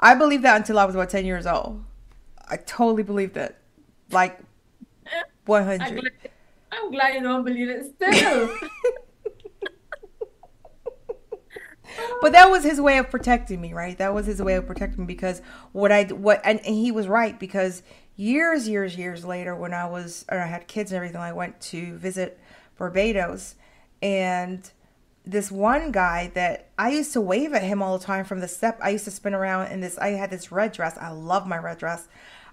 I 0.00 0.14
believed 0.14 0.44
that 0.44 0.56
until 0.56 0.78
I 0.78 0.84
was 0.84 0.94
about 0.94 1.10
ten 1.10 1.24
years 1.24 1.46
old. 1.46 1.84
I 2.48 2.56
totally 2.56 3.02
believed 3.02 3.36
it. 3.36 3.56
Like 4.10 4.38
I'm 5.48 5.64
hundred. 5.64 6.12
I'm 6.70 6.90
glad 6.90 7.14
you 7.14 7.22
don't 7.22 7.44
believe 7.44 7.68
it 7.68 7.94
still. 7.96 8.54
but 12.20 12.32
that 12.32 12.50
was 12.50 12.64
his 12.64 12.80
way 12.80 12.98
of 12.98 13.10
protecting 13.10 13.60
me, 13.60 13.74
right? 13.74 13.96
That 13.98 14.14
was 14.14 14.26
his 14.26 14.40
way 14.40 14.54
of 14.54 14.66
protecting 14.66 15.00
me 15.00 15.06
because 15.06 15.42
what 15.72 15.92
I 15.92 16.04
what 16.04 16.40
and, 16.44 16.58
and 16.60 16.74
he 16.74 16.90
was 16.90 17.08
right 17.08 17.38
because 17.38 17.82
years, 18.16 18.68
years, 18.68 18.96
years 18.96 19.24
later, 19.24 19.54
when 19.54 19.74
I 19.74 19.86
was 19.86 20.24
or 20.30 20.38
I 20.38 20.46
had 20.46 20.66
kids 20.66 20.92
and 20.92 20.96
everything, 20.96 21.20
I 21.20 21.32
went 21.32 21.60
to 21.62 21.96
visit 21.96 22.38
Barbados, 22.78 23.56
and 24.00 24.70
this 25.24 25.50
one 25.50 25.92
guy 25.92 26.30
that 26.34 26.70
I 26.78 26.90
used 26.90 27.12
to 27.14 27.20
wave 27.20 27.52
at 27.54 27.62
him 27.62 27.82
all 27.82 27.98
the 27.98 28.04
time 28.04 28.24
from 28.24 28.40
the 28.40 28.48
step. 28.48 28.78
I 28.82 28.90
used 28.90 29.04
to 29.04 29.10
spin 29.10 29.34
around 29.34 29.70
in 29.72 29.80
this. 29.80 29.98
I 29.98 30.08
had 30.10 30.30
this 30.30 30.50
red 30.52 30.72
dress. 30.72 30.98
I 30.98 31.10
love 31.10 31.46
my 31.46 31.58
red 31.58 31.78
dress. 31.78 32.08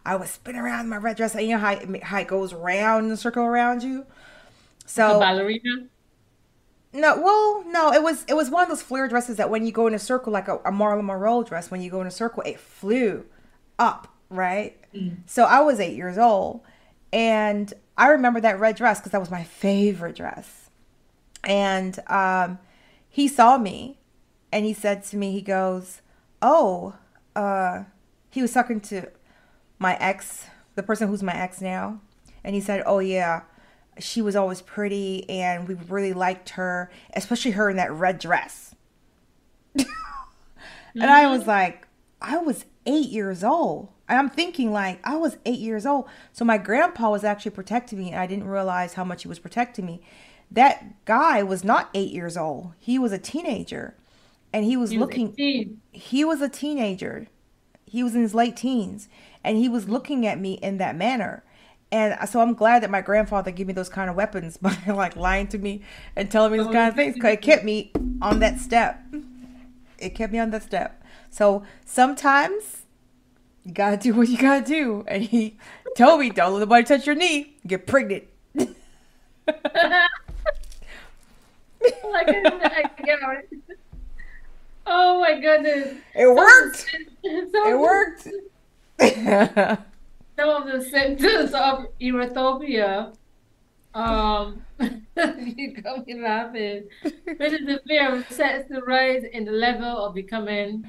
I 0.05 0.15
would 0.15 0.27
spin 0.27 0.55
around 0.55 0.81
in 0.81 0.89
my 0.89 0.97
red 0.97 1.17
dress. 1.17 1.33
And 1.35 1.43
you 1.45 1.51
know 1.55 1.59
how 1.59 1.73
it, 1.73 2.03
how 2.03 2.19
it 2.19 2.27
goes 2.27 2.53
round 2.53 3.07
in 3.07 3.11
a 3.11 3.17
circle 3.17 3.43
around 3.43 3.83
you. 3.83 4.05
So 4.85 5.17
A 5.17 5.19
ballerina. 5.19 5.89
no, 6.93 7.21
well, 7.21 7.63
no, 7.67 7.91
it 7.93 8.01
was 8.01 8.25
it 8.27 8.33
was 8.33 8.49
one 8.49 8.63
of 8.63 8.69
those 8.69 8.81
flare 8.81 9.07
dresses 9.07 9.37
that 9.37 9.49
when 9.49 9.65
you 9.65 9.71
go 9.71 9.85
in 9.87 9.93
a 9.93 9.99
circle, 9.99 10.33
like 10.33 10.47
a, 10.47 10.57
a 10.65 10.71
Marilyn 10.71 11.05
Monroe 11.05 11.43
dress, 11.43 11.69
when 11.69 11.81
you 11.81 11.91
go 11.91 12.01
in 12.01 12.07
a 12.07 12.11
circle, 12.11 12.41
it 12.45 12.59
flew 12.59 13.25
up, 13.77 14.07
right? 14.29 14.75
Mm. 14.93 15.17
So 15.27 15.43
I 15.43 15.59
was 15.61 15.79
eight 15.79 15.95
years 15.95 16.17
old, 16.17 16.61
and 17.13 17.71
I 17.97 18.07
remember 18.09 18.41
that 18.41 18.59
red 18.59 18.75
dress 18.75 18.99
because 18.99 19.11
that 19.11 19.19
was 19.19 19.29
my 19.29 19.43
favorite 19.43 20.15
dress. 20.15 20.58
And 21.43 21.99
um, 22.07 22.59
he 23.07 23.27
saw 23.27 23.57
me, 23.57 23.99
and 24.51 24.65
he 24.65 24.73
said 24.73 25.03
to 25.05 25.17
me, 25.17 25.31
he 25.31 25.41
goes, 25.41 26.01
"Oh, 26.41 26.95
uh," 27.35 27.83
he 28.29 28.41
was 28.41 28.53
talking 28.53 28.79
to 28.81 29.09
my 29.77 29.95
ex, 29.97 30.45
the 30.75 30.83
person 30.83 31.07
who's 31.07 31.23
my 31.23 31.35
ex 31.35 31.61
now, 31.61 32.01
and 32.43 32.55
he 32.55 32.61
said, 32.61 32.83
"Oh 32.85 32.99
yeah." 32.99 33.41
She 33.97 34.21
was 34.21 34.33
always 34.33 34.61
pretty, 34.61 35.29
and 35.29 35.67
we 35.67 35.73
really 35.73 36.13
liked 36.13 36.51
her, 36.51 36.89
especially 37.13 37.51
her 37.51 37.69
in 37.69 37.75
that 37.75 37.91
red 37.91 38.17
dress. 38.17 38.73
And 40.95 41.05
I 41.09 41.27
was 41.27 41.47
like, 41.47 41.87
I 42.21 42.37
was 42.37 42.65
eight 42.85 43.09
years 43.09 43.43
old. 43.43 43.89
And 44.07 44.17
I'm 44.17 44.29
thinking, 44.29 44.71
like, 44.71 44.99
I 45.03 45.15
was 45.15 45.37
eight 45.45 45.59
years 45.59 45.85
old. 45.85 46.07
So 46.33 46.43
my 46.43 46.57
grandpa 46.57 47.11
was 47.11 47.23
actually 47.23 47.51
protecting 47.51 47.99
me, 47.99 48.11
and 48.11 48.19
I 48.19 48.25
didn't 48.25 48.47
realize 48.47 48.95
how 48.95 49.03
much 49.03 49.21
he 49.21 49.27
was 49.27 49.39
protecting 49.39 49.85
me. 49.85 50.01
That 50.51 51.05
guy 51.05 51.43
was 51.43 51.63
not 51.63 51.89
eight 51.93 52.11
years 52.11 52.37
old, 52.37 52.73
he 52.79 52.97
was 52.99 53.11
a 53.11 53.19
teenager. 53.19 53.95
And 54.51 54.65
he 54.65 54.75
was 54.75 54.91
He 54.91 54.97
was 54.97 55.09
looking, 55.09 55.35
18. 55.37 55.81
he 55.91 56.25
was 56.25 56.41
a 56.41 56.49
teenager. 56.49 57.27
He 57.85 58.03
was 58.03 58.15
in 58.15 58.21
his 58.21 58.33
late 58.35 58.55
teens, 58.57 59.09
and 59.43 59.57
he 59.57 59.69
was 59.69 59.89
looking 59.89 60.25
at 60.25 60.39
me 60.39 60.53
in 60.53 60.77
that 60.77 60.95
manner. 60.95 61.43
And 61.91 62.17
so 62.29 62.39
I'm 62.41 62.53
glad 62.53 62.83
that 62.83 62.91
my 62.91 63.01
grandfather 63.01 63.51
gave 63.51 63.67
me 63.67 63.73
those 63.73 63.89
kind 63.89 64.09
of 64.09 64.15
weapons 64.15 64.57
by 64.61 64.75
like 64.87 65.15
lying 65.15 65.47
to 65.49 65.57
me 65.57 65.81
and 66.15 66.29
telling 66.31 66.51
me 66.51 66.57
those 66.57 66.67
oh, 66.67 66.73
kind 66.73 66.89
of 66.89 66.95
things 66.95 67.15
because 67.15 67.33
it 67.33 67.41
kept 67.41 67.63
me 67.63 67.91
on 68.21 68.39
that 68.39 68.59
step. 68.59 69.03
It 69.97 70.11
kept 70.15 70.31
me 70.33 70.39
on 70.39 70.51
that 70.51 70.63
step. 70.63 71.03
So 71.29 71.63
sometimes 71.85 72.83
you 73.63 73.73
gotta 73.73 73.97
do 73.97 74.13
what 74.13 74.29
you 74.29 74.37
gotta 74.37 74.65
do. 74.65 75.03
And 75.07 75.23
he 75.23 75.57
told 75.95 76.19
me, 76.19 76.29
don't 76.29 76.53
let 76.53 76.59
nobody 76.59 76.85
touch 76.85 77.05
your 77.05 77.15
knee, 77.15 77.55
get 77.65 77.87
pregnant. 77.87 78.25
Like, 82.11 82.27
I 82.29 82.89
get 83.03 83.19
it. 83.21 83.77
Oh 84.85 85.19
my 85.21 85.39
goodness. 85.39 85.97
It 86.15 86.27
worked. 86.35 86.77
Some- 86.77 87.07
It 87.23 87.79
worked. 87.79 88.27
Some 90.37 90.49
of 90.49 90.65
the 90.71 90.81
symptoms 90.83 91.53
of 91.67 91.87
erythropia, 92.01 93.13
um, 93.93 94.61
you 95.57 95.73
got 95.81 96.05
me 96.07 96.21
laughing, 96.21 96.83
which 97.01 97.53
is 97.53 97.65
the 97.65 97.81
fear 97.87 98.15
of 98.15 98.25
sets 98.31 98.67
to 98.69 98.81
rise 98.81 99.23
in 99.33 99.43
the 99.45 99.51
level 99.51 100.05
of 100.05 100.13
becoming 100.13 100.85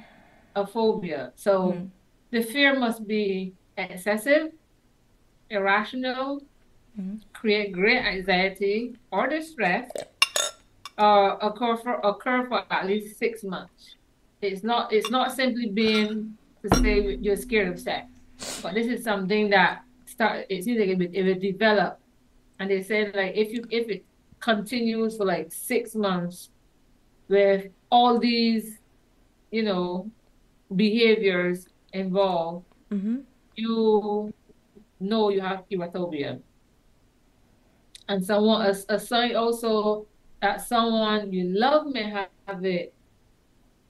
a 0.54 0.66
phobia. 0.66 1.32
So 1.34 1.72
Mhm. 1.72 1.90
the 2.30 2.42
fear 2.42 2.78
must 2.78 3.06
be 3.08 3.54
excessive, 3.76 4.52
irrational, 5.50 6.42
Mhm. 6.98 7.20
create 7.32 7.72
great 7.72 7.98
anxiety 8.04 8.94
or 9.10 9.26
distress, 9.28 9.90
or 11.00 11.38
occur 11.40 11.76
for 11.76 11.94
occur 12.00 12.46
for 12.46 12.62
at 12.70 12.86
least 12.86 13.18
six 13.18 13.42
months. 13.42 13.96
It's 14.42 14.62
not 14.62 14.92
it's 14.92 15.10
not 15.10 15.32
simply 15.32 15.70
being 15.70 16.36
to 16.62 16.76
say 16.76 17.16
you're 17.20 17.36
scared 17.36 17.68
of 17.68 17.80
sex, 17.80 18.06
but 18.62 18.74
this 18.74 18.86
is 18.86 19.02
something 19.02 19.50
that 19.50 19.82
start. 20.06 20.46
It 20.50 20.64
seems 20.64 20.78
like 20.78 20.90
it 20.90 20.98
will, 20.98 21.08
it 21.12 21.22
will 21.22 21.40
develop, 21.40 21.98
and 22.58 22.70
they 22.70 22.82
say 22.82 23.10
like 23.12 23.34
if 23.34 23.52
you 23.52 23.64
if 23.70 23.88
it 23.88 24.04
continues 24.40 25.16
for 25.16 25.24
like 25.24 25.52
six 25.52 25.94
months, 25.94 26.50
with 27.28 27.68
all 27.90 28.18
these, 28.18 28.78
you 29.50 29.62
know, 29.62 30.10
behaviors 30.76 31.66
involved, 31.92 32.66
hmm 32.90 33.20
you 33.56 34.32
know 35.00 35.28
you 35.28 35.40
have 35.40 35.64
erythropia. 35.70 36.40
And 38.08 38.24
someone, 38.24 38.66
a, 38.66 38.94
a 38.94 38.98
sign 38.98 39.36
also 39.36 40.06
that 40.40 40.66
someone 40.66 41.32
you 41.32 41.44
love 41.44 41.86
may 41.86 42.08
have 42.08 42.64
it 42.64 42.94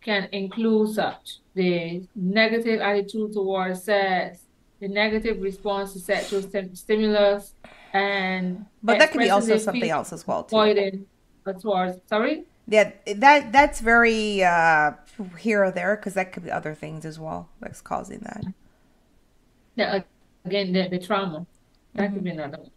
can 0.00 0.28
include 0.32 0.94
such 0.94 1.38
the 1.54 2.02
negative 2.14 2.80
attitude 2.80 3.32
towards 3.32 3.84
sex, 3.84 4.40
the 4.80 4.88
negative 4.88 5.40
response 5.42 5.92
to 5.92 5.98
sexual 5.98 6.42
stim- 6.42 6.74
stimulus, 6.74 7.54
and 7.92 8.66
But 8.82 8.98
that 8.98 9.12
could 9.12 9.20
be 9.20 9.30
also 9.30 9.58
something 9.58 9.90
else 9.90 10.12
as 10.12 10.26
well 10.26 10.44
too. 10.44 11.06
towards 11.60 11.98
sorry. 12.08 12.44
Yeah, 12.66 12.92
that 13.16 13.52
that's 13.52 13.80
very 13.80 14.44
uh, 14.44 14.92
here 15.38 15.64
or 15.64 15.70
there 15.70 15.96
because 15.96 16.14
that 16.14 16.32
could 16.32 16.44
be 16.44 16.50
other 16.50 16.74
things 16.74 17.04
as 17.04 17.18
well 17.18 17.48
that's 17.60 17.80
causing 17.80 18.20
that. 18.20 18.44
Yeah, 19.74 20.02
again, 20.44 20.72
the, 20.72 20.88
the 20.88 20.98
trauma. 20.98 21.46
That 21.94 22.12
could 22.12 22.22
be 22.22 22.30
another 22.30 22.58
one. 22.58 22.70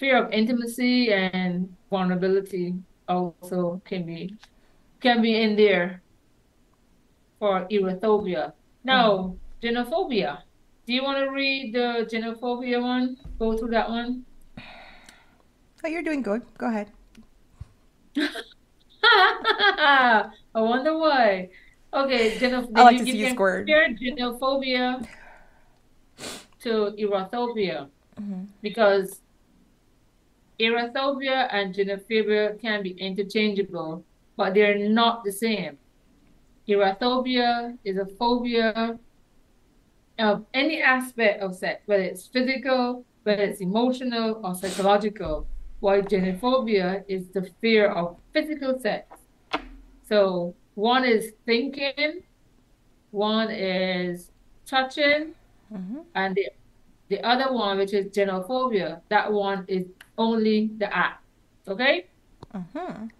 Fear 0.00 0.16
of 0.24 0.32
intimacy 0.32 1.12
and 1.12 1.68
vulnerability 1.90 2.72
also 3.06 3.82
can 3.84 4.06
be 4.08 4.32
can 5.00 5.20
be 5.20 5.36
in 5.42 5.56
there 5.56 6.00
for 7.38 7.68
erythropia. 7.68 8.52
Now, 8.82 9.36
genophobia. 9.62 10.40
Do 10.86 10.94
you 10.94 11.04
want 11.04 11.18
to 11.20 11.28
read 11.30 11.74
the 11.74 12.08
genophobia 12.08 12.80
one? 12.80 13.18
Go 13.38 13.56
through 13.58 13.76
that 13.76 13.90
one. 13.90 14.24
Oh, 15.84 15.88
you're 15.88 16.02
doing 16.02 16.22
good. 16.22 16.42
Go 16.56 16.68
ahead. 16.68 16.88
I 19.04 20.30
wonder 20.54 20.96
why. 20.96 21.50
Okay, 21.92 22.38
genoph- 22.38 22.72
I 22.74 22.82
like 22.84 22.92
you, 23.00 23.04
to 23.04 23.04
see 23.04 23.18
you 23.18 23.26
can 23.26 23.34
squirt. 23.36 23.68
genophobia 23.68 25.06
to 26.64 26.70
Mm-hmm. 26.96 28.44
because 28.60 29.20
erythropia 30.60 31.48
and 31.50 31.74
genophobia 31.74 32.60
can 32.60 32.82
be 32.82 32.90
interchangeable, 32.90 34.04
but 34.36 34.54
they're 34.54 34.78
not 34.78 35.24
the 35.24 35.32
same. 35.32 35.78
Erythropia 36.68 37.76
is 37.84 37.96
a 37.96 38.06
phobia 38.06 38.98
of 40.18 40.44
any 40.52 40.82
aspect 40.82 41.42
of 41.42 41.54
sex, 41.56 41.82
whether 41.86 42.02
it's 42.02 42.26
physical, 42.26 43.04
whether 43.22 43.42
it's 43.42 43.60
emotional 43.60 44.40
or 44.44 44.54
psychological, 44.54 45.46
while 45.80 46.02
genophobia 46.02 47.02
is 47.08 47.28
the 47.28 47.42
fear 47.60 47.90
of 47.90 48.16
physical 48.32 48.78
sex. 48.78 49.06
So 50.08 50.54
one 50.74 51.04
is 51.04 51.32
thinking, 51.46 52.22
one 53.10 53.50
is 53.50 54.30
touching, 54.66 55.34
Mhm. 55.72 56.04
and 56.14 56.34
the 56.36 56.48
the 57.08 57.20
other 57.26 57.52
one, 57.52 57.76
which 57.78 57.92
is 57.92 58.06
genophobia, 58.16 59.00
that 59.08 59.32
one 59.32 59.64
is 59.66 59.84
only 60.20 60.70
the 60.78 60.88
act. 60.94 61.24
Okay? 61.66 62.06
Mhm. 62.54 63.10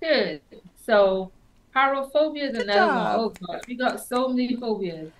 Good. 0.00 0.40
So 0.86 1.30
paraphobia 1.76 2.48
is 2.50 2.52
Good 2.56 2.62
another 2.62 2.80
job. 2.80 2.96
one. 2.96 3.20
Oh 3.20 3.28
God, 3.46 3.60
we 3.68 3.74
got 3.76 4.00
so 4.02 4.28
many 4.28 4.56
phobias. 4.56 5.12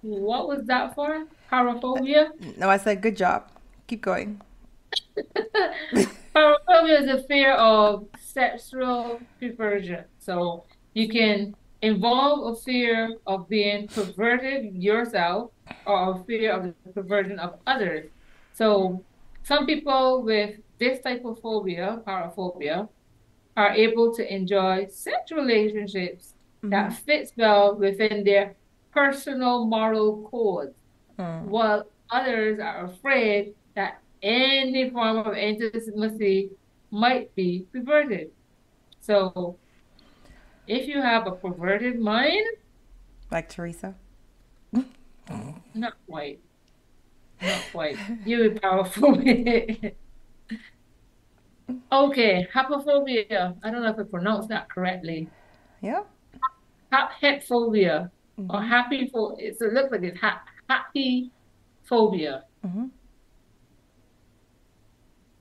What 0.00 0.48
was 0.48 0.64
that 0.66 0.94
for? 0.94 1.26
Paraphobia? 1.52 2.30
No, 2.56 2.68
I 2.70 2.78
said 2.78 3.02
good 3.02 3.16
job. 3.16 3.50
Keep 3.86 4.02
going. 4.02 4.40
Paraphobia 6.34 7.02
is 7.02 7.08
a 7.08 7.22
fear 7.24 7.52
of 7.54 8.06
sexual 8.18 9.20
perversion. 9.40 10.04
So 10.18 10.64
you 10.94 11.08
can 11.08 11.54
involve 11.82 12.56
a 12.56 12.60
fear 12.60 13.16
of 13.26 13.48
being 13.48 13.88
perverted 13.88 14.74
yourself 14.74 15.50
or 15.86 16.12
a 16.14 16.24
fear 16.24 16.52
of 16.52 16.62
the 16.64 16.92
perversion 16.92 17.38
of 17.38 17.58
others. 17.66 18.06
So 18.52 19.04
some 19.48 19.64
people 19.66 20.22
with 20.22 20.60
this 20.78 21.00
type 21.00 21.24
of 21.24 21.40
phobia, 21.40 22.00
paraphobia, 22.06 22.88
are 23.56 23.72
able 23.72 24.14
to 24.14 24.22
enjoy 24.34 24.86
sexual 24.90 25.38
relationships 25.42 26.34
that 26.62 26.92
fits 26.92 27.32
well 27.36 27.74
within 27.74 28.24
their 28.24 28.54
personal 28.92 29.64
moral 29.66 30.28
code 30.30 30.74
Mm. 31.18 31.46
while 31.50 31.82
others 32.10 32.60
are 32.60 32.84
afraid 32.84 33.54
that 33.74 33.98
any 34.22 34.88
form 34.90 35.16
of 35.18 35.34
intimacy 35.34 36.50
might 36.92 37.34
be 37.34 37.66
perverted. 37.72 38.30
So 39.00 39.56
if 40.68 40.86
you 40.86 41.02
have 41.02 41.26
a 41.26 41.32
perverted 41.32 41.98
mind, 41.98 42.46
Like 43.32 43.48
Teresa. 43.48 43.96
not 45.74 45.94
quite, 46.08 46.38
not 47.42 47.60
quite. 47.72 47.96
You're 48.24 48.58
powerful. 48.58 49.20
Okay, 51.92 52.48
hapophobia. 52.54 53.54
I 53.62 53.70
don't 53.70 53.82
know 53.82 53.90
if 53.90 53.98
I 53.98 54.02
pronounced 54.04 54.48
that 54.48 54.70
correctly. 54.70 55.28
Yeah. 55.82 56.02
Ha 56.92 57.12
hetphobia 57.22 58.10
Mm-hmm. 58.40 58.50
or 58.56 58.62
happy 58.62 59.10
it's, 59.38 59.60
it 59.60 59.72
looks 59.72 59.90
like 59.90 60.02
it's 60.04 60.18
ha 60.20 60.40
happy 60.68 61.32
phobia. 61.84 62.44
Mm-hmm. 62.64 62.84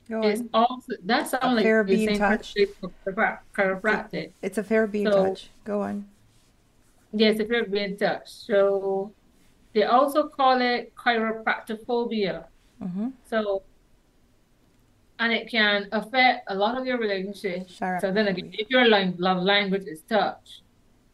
Go 0.09 0.21
It's 0.23 0.41
on. 0.41 0.49
also 0.53 0.93
that 1.05 1.27
sounds 1.27 1.55
like 1.55 1.63
the 1.63 1.83
being 1.85 2.07
same 2.09 2.17
touched. 2.17 2.55
person 2.57 2.73
for 3.03 3.13
chiro- 3.13 3.39
chiropractic. 3.55 4.31
It's 4.41 4.57
a 4.57 4.63
fair 4.63 4.87
being 4.87 5.05
So- 5.11 5.25
touch. 5.27 5.49
Go 5.63 5.81
on. 5.83 6.07
Yes, 7.13 7.39
if 7.39 7.47
you're 7.49 7.65
being 7.67 7.95
touched. 7.97 8.29
So 8.29 9.13
they 9.77 9.83
also 9.83 10.27
call 10.27 10.59
it 10.59 10.91
chiropractophobia. 10.95 12.45
Mm-hmm. 12.81 13.09
So 13.29 13.61
and 15.19 15.31
it 15.31 15.49
can 15.49 15.87
affect 15.91 16.49
a 16.49 16.55
lot 16.55 16.79
of 16.79 16.85
your 16.87 16.97
relationships. 16.97 17.79
Up. 17.79 18.01
So 18.01 18.11
then 18.11 18.27
again, 18.27 18.49
if 18.53 18.69
your 18.71 18.87
love 18.87 19.43
language 19.43 19.85
is 19.85 20.01
touch, 20.01 20.61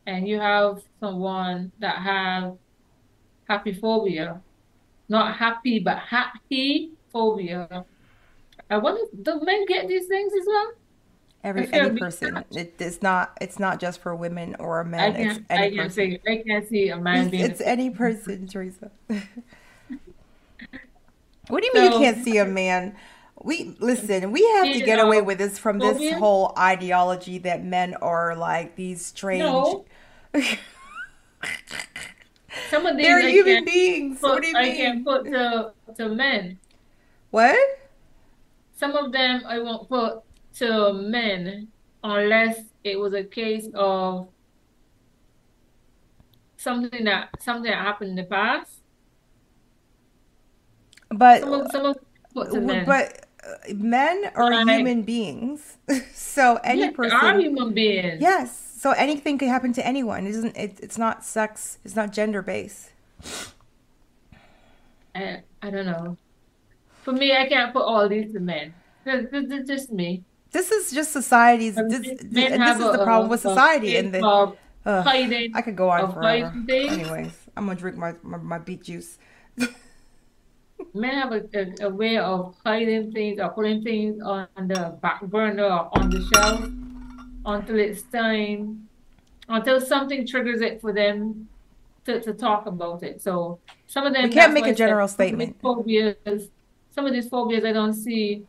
and 0.06 0.28
you 0.28 0.40
have 0.40 0.82
someone 1.02 1.74
that 1.80 1.98
have 1.98 2.56
happy 3.50 3.74
phobia, 3.74 4.42
not 5.10 5.36
happy 5.36 5.80
but 5.80 5.98
happy 6.00 6.92
phobia. 7.12 7.86
I 8.70 8.78
wonder, 8.78 9.02
do 9.22 9.42
men 9.44 9.66
get 9.66 9.90
these 9.90 10.08
things 10.08 10.34
as 10.34 10.46
well? 10.48 10.72
Every 11.44 11.68
I 11.74 11.78
any 11.78 12.00
person. 12.00 12.44
It, 12.52 12.76
it's 12.80 13.02
not. 13.02 13.38
It's 13.42 13.60
not 13.60 13.80
just 13.80 14.00
for 14.02 14.16
women 14.16 14.56
or 14.60 14.84
men. 14.84 15.16
It's 15.16 15.34
can't, 15.34 15.46
I 15.50 15.56
any 15.56 15.76
can't 15.76 15.96
person. 15.96 16.20
I 16.28 16.44
can't 16.48 16.70
see 16.70 16.90
a 16.90 16.98
man 16.98 17.28
It's, 17.28 17.32
being. 17.32 17.44
it's 17.44 17.62
any 17.62 17.90
person, 17.90 18.48
Teresa. 18.48 18.92
what 21.50 21.62
do 21.62 21.68
you 21.68 21.74
mean 21.74 21.92
you 21.92 21.98
can't 21.98 22.24
see 22.24 22.38
a 22.38 22.46
man? 22.46 22.96
We 23.44 23.76
listen. 23.80 24.32
We 24.32 24.48
have 24.52 24.72
to 24.72 24.80
get 24.82 25.00
away 25.00 25.22
with 25.22 25.38
this 25.38 25.60
from 25.60 25.80
this 25.80 25.98
phobia? 25.98 26.18
whole 26.20 26.54
ideology 26.58 27.40
that 27.40 27.64
men 27.64 27.96
are 27.96 28.36
like 28.36 28.76
these 28.78 29.06
strange. 29.06 29.42
No. 29.42 29.86
Some 32.70 32.86
of 32.86 32.98
these 32.98 33.06
They're 33.08 33.20
I 33.20 33.30
human 33.30 33.66
beings. 33.66 34.20
put, 34.22 34.30
What 34.32 34.42
do 34.44 34.48
you 34.48 34.58
mean 34.60 34.74
I 34.74 34.76
can't 34.76 35.04
put 35.06 35.26
to 35.26 35.74
to 35.98 36.10
men. 36.10 36.60
What? 37.32 37.58
Some 38.76 38.96
of 38.96 39.12
them 39.12 39.44
I 39.48 39.60
won't 39.60 39.90
put 39.90 40.22
to 40.58 40.94
men 40.94 41.68
unless 42.04 42.60
it 42.84 43.00
was 43.00 43.14
a 43.14 43.24
case 43.24 43.68
of 43.74 44.28
something 46.58 47.04
that 47.06 47.30
something 47.40 47.70
that 47.72 47.78
happened 47.78 48.12
in 48.12 48.16
the 48.16 48.24
past. 48.24 48.72
But 51.10 51.42
Some 51.42 51.54
of 51.54 51.72
some 51.72 51.86
of 51.86 52.64
men. 52.64 52.86
but 52.86 53.26
uh, 53.46 53.74
men 53.76 54.32
are 54.36 54.52
human 54.66 55.04
beings. 55.04 55.78
so 56.14 56.60
any 56.64 56.82
Yes, 56.82 56.96
they 56.98 57.10
are 57.10 57.40
human 57.40 57.74
beings. 57.74 58.22
Yes. 58.22 58.60
So 58.80 58.92
anything 58.92 59.38
could 59.38 59.50
happen 59.50 59.72
to 59.74 59.86
anyone. 59.86 60.26
It 60.26 60.32
isn't. 60.32 60.58
It, 60.58 60.80
it's 60.82 60.98
not 60.98 61.24
sex. 61.24 61.78
It's 61.86 61.96
not 61.96 62.12
gender 62.12 62.42
based. 62.42 62.92
I, 65.16 65.44
I 65.62 65.70
don't 65.70 65.86
know. 65.86 66.18
For 67.04 67.12
me, 67.12 67.36
I 67.36 67.48
can't 67.48 67.72
put 67.72 67.84
all 67.84 68.10
these 68.10 68.34
to 68.34 68.40
men. 68.40 68.74
This 69.06 69.52
is 69.52 69.68
just 69.68 69.92
me. 69.92 70.24
This 70.54 70.72
is 70.72 70.92
just 70.92 71.12
society's. 71.12 71.76
This, 71.76 72.00
this, 72.24 72.52
is 72.52 72.78
the 72.78 73.02
a- 73.02 73.04
problem 73.04 73.30
with 73.30 73.44
a- 73.44 73.50
a 73.50 73.52
society. 73.52 73.98
And 73.98 74.12
thing 74.12 74.22
the 74.22 74.28
of 74.28 74.58
ugh, 74.86 75.04
hiding 75.04 75.52
I 75.56 75.62
could 75.62 75.76
go 75.76 75.90
on 75.90 76.14
forever. 76.14 76.54
Anyways, 76.70 77.34
I'm 77.58 77.66
gonna 77.66 77.78
drink 77.78 77.98
my 77.98 78.14
my, 78.22 78.38
my 78.38 78.60
beet 78.60 78.84
juice. 78.84 79.18
Men 80.94 81.14
have 81.16 81.32
a, 81.32 81.42
a, 81.56 81.88
a 81.88 81.90
way 81.90 82.18
of 82.18 82.56
hiding 82.64 83.12
things 83.12 83.40
or 83.40 83.50
putting 83.50 83.84
things 83.84 84.22
on 84.22 84.48
the 84.56 84.98
back 85.02 85.22
burner 85.24 85.64
or 85.64 85.90
on 85.98 86.10
the 86.10 86.22
shelf 86.34 86.70
until 87.46 87.80
it's 87.80 88.04
time, 88.04 88.88
until 89.50 89.82
something 89.82 90.28
triggers 90.28 90.62
it 90.62 90.82
for 90.82 90.94
them 90.94 91.48
to, 92.06 92.22
to 92.22 92.34
talk 92.34 92.68
about 92.68 93.02
it. 93.02 93.22
So 93.22 93.60
some 93.88 94.06
of 94.06 94.14
them 94.14 94.24
We 94.24 94.30
can't 94.30 94.54
make 94.54 94.68
a 94.68 94.74
general 94.74 95.08
some 95.08 95.14
of 95.14 95.18
these 95.18 95.28
statement. 95.28 95.62
Phobias, 95.62 96.50
some 96.92 97.08
of 97.08 97.14
these 97.14 97.28
phobias 97.28 97.66
I 97.66 97.72
don't 97.72 97.94
see 97.94 98.46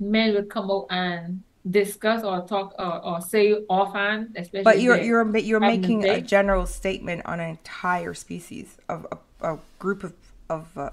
men 0.00 0.34
would 0.34 0.48
come 0.50 0.70
out 0.70 0.86
and 0.90 1.42
discuss 1.70 2.24
or 2.24 2.46
talk 2.46 2.74
or, 2.78 3.04
or 3.04 3.20
say 3.20 3.52
offhand, 3.68 4.34
especially 4.36 4.64
But 4.64 4.80
you're 4.80 5.00
you're 5.00 5.36
you're 5.36 5.60
making 5.60 6.04
a 6.04 6.20
general 6.20 6.66
statement 6.66 7.22
on 7.26 7.40
an 7.40 7.50
entire 7.50 8.14
species 8.14 8.76
of 8.88 9.06
a, 9.12 9.52
a 9.54 9.58
group 9.78 10.04
of 10.04 10.14
of, 10.48 10.78
uh, 10.78 10.90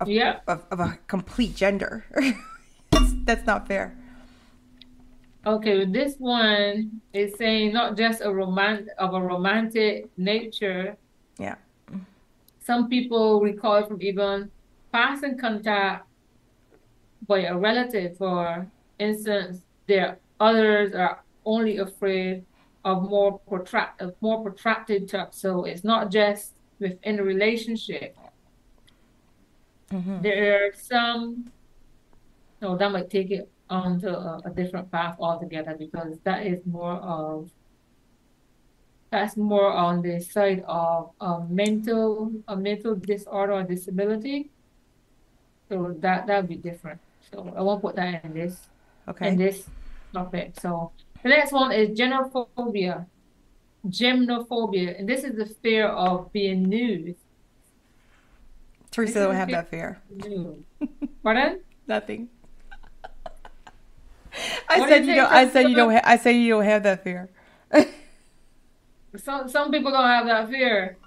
of, 0.00 0.08
Yeah. 0.08 0.40
of 0.46 0.64
of 0.70 0.80
a 0.80 0.98
complete 1.06 1.54
gender. 1.54 2.04
that's, 2.90 3.12
that's 3.24 3.46
not 3.46 3.68
fair. 3.68 3.96
Okay, 5.46 5.78
well, 5.78 5.86
this 5.86 6.16
one 6.18 7.00
is 7.12 7.36
saying 7.36 7.72
not 7.72 7.96
just 7.96 8.20
a 8.20 8.24
romant 8.32 8.88
of 8.98 9.14
a 9.14 9.20
romantic 9.20 10.08
nature. 10.16 10.96
Yeah. 11.38 11.54
Some 12.64 12.88
people 12.88 13.40
recall 13.40 13.86
from 13.86 14.02
even 14.02 14.50
passing 14.90 15.38
contact 15.38 16.05
by 17.26 17.40
a 17.44 17.56
relative, 17.56 18.16
for 18.16 18.66
instance, 18.98 19.62
there 19.86 20.18
others 20.40 20.94
are 20.94 21.22
only 21.44 21.78
afraid 21.78 22.44
of 22.84 23.08
more 23.08 23.38
protract 23.40 24.00
of 24.00 24.14
more 24.20 24.42
protracted 24.42 25.08
touch. 25.08 25.32
So 25.32 25.64
it's 25.64 25.84
not 25.84 26.10
just 26.10 26.52
within 26.78 27.18
a 27.18 27.24
relationship. 27.24 28.16
Mhm. 29.90 30.22
There 30.22 30.66
are 30.66 30.72
some 30.74 31.50
no, 32.60 32.76
that 32.76 32.90
might 32.90 33.10
take 33.10 33.30
it 33.30 33.48
onto 33.68 34.08
a, 34.08 34.40
a 34.44 34.50
different 34.50 34.90
path 34.90 35.16
altogether 35.20 35.74
because 35.78 36.18
that 36.24 36.46
is 36.46 36.64
more 36.64 36.94
of 36.94 37.50
that's 39.10 39.36
more 39.36 39.70
on 39.72 40.02
the 40.02 40.20
side 40.20 40.64
of 40.66 41.10
a 41.20 41.40
mental 41.48 42.32
a 42.48 42.56
mental 42.56 42.94
disorder 42.94 43.52
or 43.52 43.62
disability. 43.62 44.50
So 45.68 45.94
that 46.00 46.26
that 46.26 46.36
would 46.42 46.48
be 46.48 46.56
different. 46.56 47.00
So 47.32 47.52
I 47.56 47.62
won't 47.62 47.80
put 47.82 47.96
that 47.96 48.24
in 48.24 48.34
this 48.34 48.66
Okay. 49.08 49.28
in 49.28 49.36
this 49.36 49.68
topic. 50.12 50.52
So 50.60 50.92
the 51.22 51.28
next 51.28 51.52
one 51.52 51.72
is 51.72 51.90
genophobia. 51.98 53.06
Gymnophobia, 53.86 54.98
and 54.98 55.08
this 55.08 55.22
is 55.22 55.36
the 55.36 55.46
fear 55.46 55.86
of 55.86 56.32
being 56.32 56.68
nude. 56.68 57.14
Teresa 58.90 59.20
don't 59.24 59.34
have 59.36 59.50
that 59.50 59.68
fear. 59.68 60.00
Nude. 60.10 60.64
Pardon? 61.22 61.60
Nothing. 61.86 62.28
I 64.68 64.78
What 64.80 64.88
said 64.88 64.98
did 64.98 65.06
you 65.06 65.14
you 65.14 65.20
don't. 65.22 65.32
I 65.32 65.48
said 65.48 65.68
you 65.68 65.76
don't. 65.76 65.92
Ha- 65.92 66.00
I 66.04 66.16
said 66.16 66.30
you 66.30 66.48
don't 66.54 66.64
have 66.64 66.82
that 66.82 67.04
fear. 67.04 67.30
Some 69.16 69.48
some 69.48 69.70
people 69.70 69.92
don't 69.92 70.04
have 70.06 70.26
that 70.26 70.50
fear. 70.50 70.98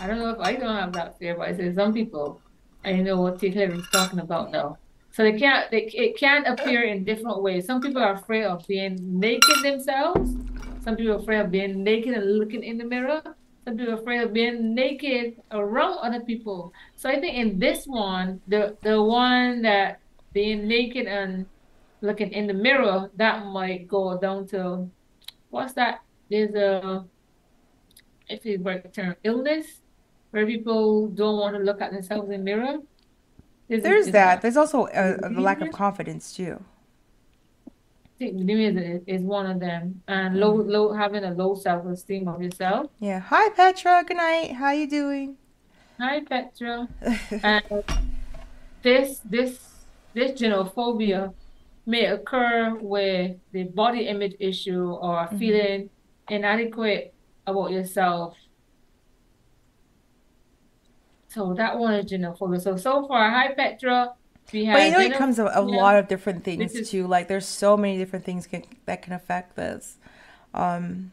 I 0.00 0.06
don't 0.06 0.18
know 0.18 0.30
if 0.30 0.38
I 0.40 0.54
don't 0.54 0.74
have 0.76 0.92
that 0.94 1.18
fear, 1.18 1.34
but 1.36 1.48
I 1.48 1.56
say 1.56 1.72
some 1.74 1.92
people. 1.92 2.40
I 2.84 2.92
know 2.96 3.20
what 3.20 3.40
T. 3.40 3.50
Claire 3.50 3.72
is 3.72 3.84
talking 3.92 4.20
about 4.20 4.52
now. 4.52 4.78
So 5.16 5.22
they 5.22 5.32
can't. 5.32 5.70
They 5.70 5.88
it 5.94 6.18
can 6.18 6.44
appear 6.44 6.82
in 6.82 7.02
different 7.02 7.40
ways. 7.40 7.64
Some 7.64 7.80
people 7.80 8.02
are 8.02 8.12
afraid 8.12 8.44
of 8.44 8.66
being 8.66 8.98
naked 9.00 9.62
themselves. 9.62 10.36
Some 10.84 10.94
people 10.94 11.14
are 11.14 11.20
afraid 11.20 11.40
of 11.40 11.50
being 11.50 11.82
naked 11.82 12.12
and 12.12 12.36
looking 12.38 12.62
in 12.62 12.76
the 12.76 12.84
mirror. 12.84 13.22
Some 13.64 13.78
people 13.78 13.94
are 13.94 13.98
afraid 13.98 14.20
of 14.20 14.34
being 14.34 14.74
naked 14.74 15.40
around 15.52 16.00
other 16.02 16.20
people. 16.20 16.70
So 16.96 17.08
I 17.08 17.18
think 17.18 17.34
in 17.34 17.58
this 17.58 17.86
one, 17.86 18.42
the 18.46 18.76
the 18.82 19.02
one 19.02 19.62
that 19.62 20.00
being 20.34 20.68
naked 20.68 21.06
and 21.06 21.46
looking 22.02 22.30
in 22.32 22.46
the 22.46 22.52
mirror, 22.52 23.10
that 23.16 23.46
might 23.46 23.88
go 23.88 24.20
down 24.20 24.46
to 24.48 24.86
what's 25.48 25.72
that? 25.80 26.02
There's 26.28 26.54
a 26.54 27.06
if 28.28 28.44
you 28.44 28.58
the 28.58 28.90
term 28.92 29.16
illness, 29.24 29.80
where 30.32 30.44
people 30.44 31.08
don't 31.08 31.38
want 31.38 31.56
to 31.56 31.62
look 31.62 31.80
at 31.80 31.92
themselves 31.92 32.28
in 32.28 32.32
the 32.32 32.44
mirror. 32.44 32.80
There's 33.68 34.06
is 34.06 34.12
that. 34.12 34.42
There's 34.42 34.56
also 34.56 34.86
a, 34.86 35.16
a 35.22 35.28
lack 35.30 35.60
of 35.60 35.72
confidence 35.72 36.32
too. 36.34 36.62
Bulimia 38.20 38.96
is, 38.96 39.02
is 39.06 39.22
one 39.22 39.44
of 39.46 39.60
them, 39.60 40.00
and 40.08 40.40
low, 40.40 40.54
low 40.54 40.92
having 40.94 41.22
a 41.24 41.32
low 41.34 41.54
self-esteem 41.54 42.28
of 42.28 42.40
yourself. 42.42 42.90
Yeah. 42.98 43.18
Hi 43.20 43.50
Petra. 43.50 44.04
Good 44.06 44.16
night. 44.16 44.52
How 44.52 44.70
you 44.70 44.88
doing? 44.88 45.36
Hi, 46.00 46.20
Petra. 46.20 46.88
And 47.42 47.64
this 48.82 49.20
this 49.24 49.58
this 50.14 50.32
genophobia 50.32 51.34
may 51.84 52.06
occur 52.06 52.74
with 52.80 53.36
the 53.52 53.64
body 53.64 54.06
image 54.08 54.34
issue 54.40 54.92
or 54.92 55.26
Mm-hmm. 55.26 55.38
feeling 55.38 55.90
inadequate 56.28 57.12
about 57.46 57.70
yourself. 57.70 58.34
So 61.36 61.54
that 61.54 61.78
one 61.78 61.94
is 61.94 62.10
genophobia. 62.10 62.60
So 62.62 62.76
so 62.76 63.06
far, 63.06 63.30
hi 63.30 63.52
Petra. 63.54 64.14
We 64.52 64.64
But 64.72 64.84
you 64.84 64.92
have 64.92 64.92
know, 64.92 65.00
it 65.00 65.12
comes 65.14 65.38
of 65.38 65.46
a 65.46 65.50
genophobia. 65.50 65.76
lot 65.76 65.96
of 65.96 66.08
different 66.08 66.44
things 66.44 66.74
is- 66.74 66.90
too. 66.90 67.06
Like 67.06 67.28
there's 67.28 67.46
so 67.46 67.76
many 67.76 67.98
different 67.98 68.24
things 68.24 68.46
can, 68.46 68.64
that 68.86 69.02
can 69.02 69.12
affect 69.12 69.56
this. 69.56 69.98
Um, 70.54 71.12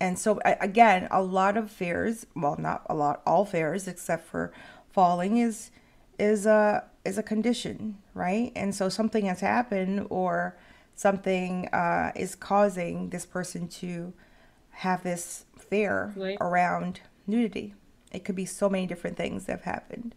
And 0.00 0.18
so 0.18 0.40
again, 0.44 1.08
a 1.10 1.22
lot 1.22 1.56
of 1.56 1.70
fears, 1.70 2.26
well, 2.36 2.56
not 2.58 2.82
a 2.90 2.94
lot, 2.94 3.22
all 3.26 3.44
fears 3.46 3.88
except 3.88 4.26
for 4.26 4.52
falling 4.92 5.38
is 5.38 5.70
is 6.18 6.46
a 6.46 6.84
is 7.04 7.16
a 7.18 7.22
condition, 7.22 7.98
right? 8.14 8.52
And 8.56 8.74
so 8.74 8.88
something 8.90 9.26
has 9.26 9.40
happened 9.40 10.06
or 10.10 10.56
something 10.94 11.68
uh, 11.72 12.12
is 12.16 12.34
causing 12.34 13.10
this 13.10 13.24
person 13.26 13.68
to 13.80 14.12
have 14.84 15.02
this 15.04 15.46
fear 15.70 16.12
Right. 16.16 16.38
around 16.40 17.00
nudity. 17.26 17.74
It 18.14 18.24
could 18.24 18.36
be 18.36 18.46
so 18.46 18.68
many 18.68 18.86
different 18.86 19.16
things 19.16 19.44
that 19.44 19.52
have 19.52 19.62
happened. 19.62 20.14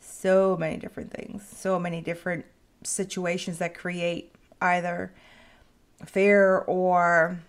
So 0.00 0.56
many 0.56 0.76
different 0.76 1.12
things. 1.12 1.46
So 1.46 1.78
many 1.78 2.00
different 2.00 2.46
situations 2.82 3.58
that 3.58 3.74
create 3.74 4.34
either 4.60 5.12
fear 6.04 6.58
or 6.58 7.40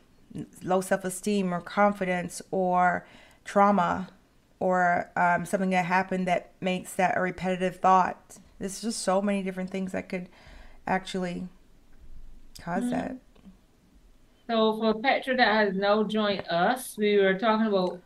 low 0.63 0.81
self 0.81 1.05
esteem 1.05 1.53
or 1.53 1.61
confidence 1.61 2.41
or 2.51 3.05
trauma 3.45 4.09
or 4.59 5.09
um, 5.15 5.45
something 5.45 5.69
that 5.69 5.85
happened 5.85 6.27
that 6.27 6.51
makes 6.59 6.93
that 6.95 7.17
a 7.17 7.21
repetitive 7.21 7.77
thought. 7.77 8.37
There's 8.59 8.81
just 8.81 9.01
so 9.01 9.21
many 9.21 9.41
different 9.41 9.69
things 9.69 9.93
that 9.93 10.09
could 10.09 10.27
actually 10.85 11.47
cause 12.59 12.89
that. 12.89 13.15
So 14.47 14.77
for 14.77 14.95
Petra 14.95 15.37
that 15.37 15.67
has 15.67 15.75
now 15.75 16.03
joined 16.03 16.43
us, 16.49 16.97
we 16.97 17.17
were 17.17 17.35
talking 17.35 17.67
about 17.67 18.01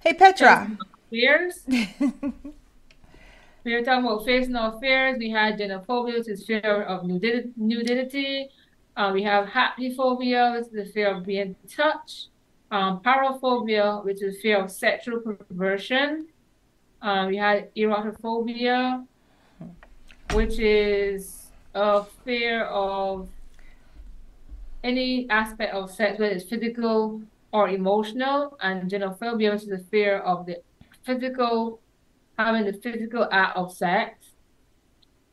Hey, 0.00 0.14
Petra. 0.14 0.76
fears. 1.10 1.66
We 3.64 3.74
were 3.74 3.82
talking 3.82 4.06
about 4.06 4.24
facing 4.24 4.56
our 4.56 4.78
fears. 4.80 5.18
We 5.18 5.28
had 5.28 5.58
genophobia, 5.58 6.14
which 6.18 6.28
is 6.28 6.46
fear 6.46 6.84
of 6.88 7.04
nudity. 7.04 7.50
nudity. 7.56 8.48
Uh, 8.96 9.10
we 9.12 9.22
have 9.24 9.46
haplophobia, 9.46 10.54
which 10.54 10.66
is 10.68 10.72
the 10.72 10.86
fear 10.86 11.14
of 11.14 11.26
being 11.26 11.54
touched. 11.68 12.28
Um, 12.70 13.00
paraphobia, 13.00 14.02
which 14.06 14.22
is 14.22 14.40
fear 14.40 14.62
of 14.62 14.70
sexual 14.70 15.20
perversion. 15.20 16.28
Um, 17.02 17.26
we 17.26 17.36
had 17.36 17.74
erotophobia, 17.74 19.06
which 20.32 20.58
is 20.58 21.50
a 21.74 22.04
fear 22.24 22.64
of 22.64 23.28
any 24.82 25.28
aspect 25.28 25.74
of 25.74 25.90
sex, 25.90 26.18
whether 26.18 26.32
it's 26.34 26.44
physical 26.44 27.20
or 27.52 27.68
emotional, 27.68 28.56
and 28.60 28.90
genophobia, 28.90 29.52
which 29.52 29.62
is 29.62 29.68
the 29.68 29.84
fear 29.90 30.18
of 30.18 30.46
the 30.46 30.60
physical, 31.04 31.80
having 32.38 32.64
the 32.64 32.72
physical 32.74 33.28
act 33.32 33.56
of 33.56 33.72
sex. 33.72 34.28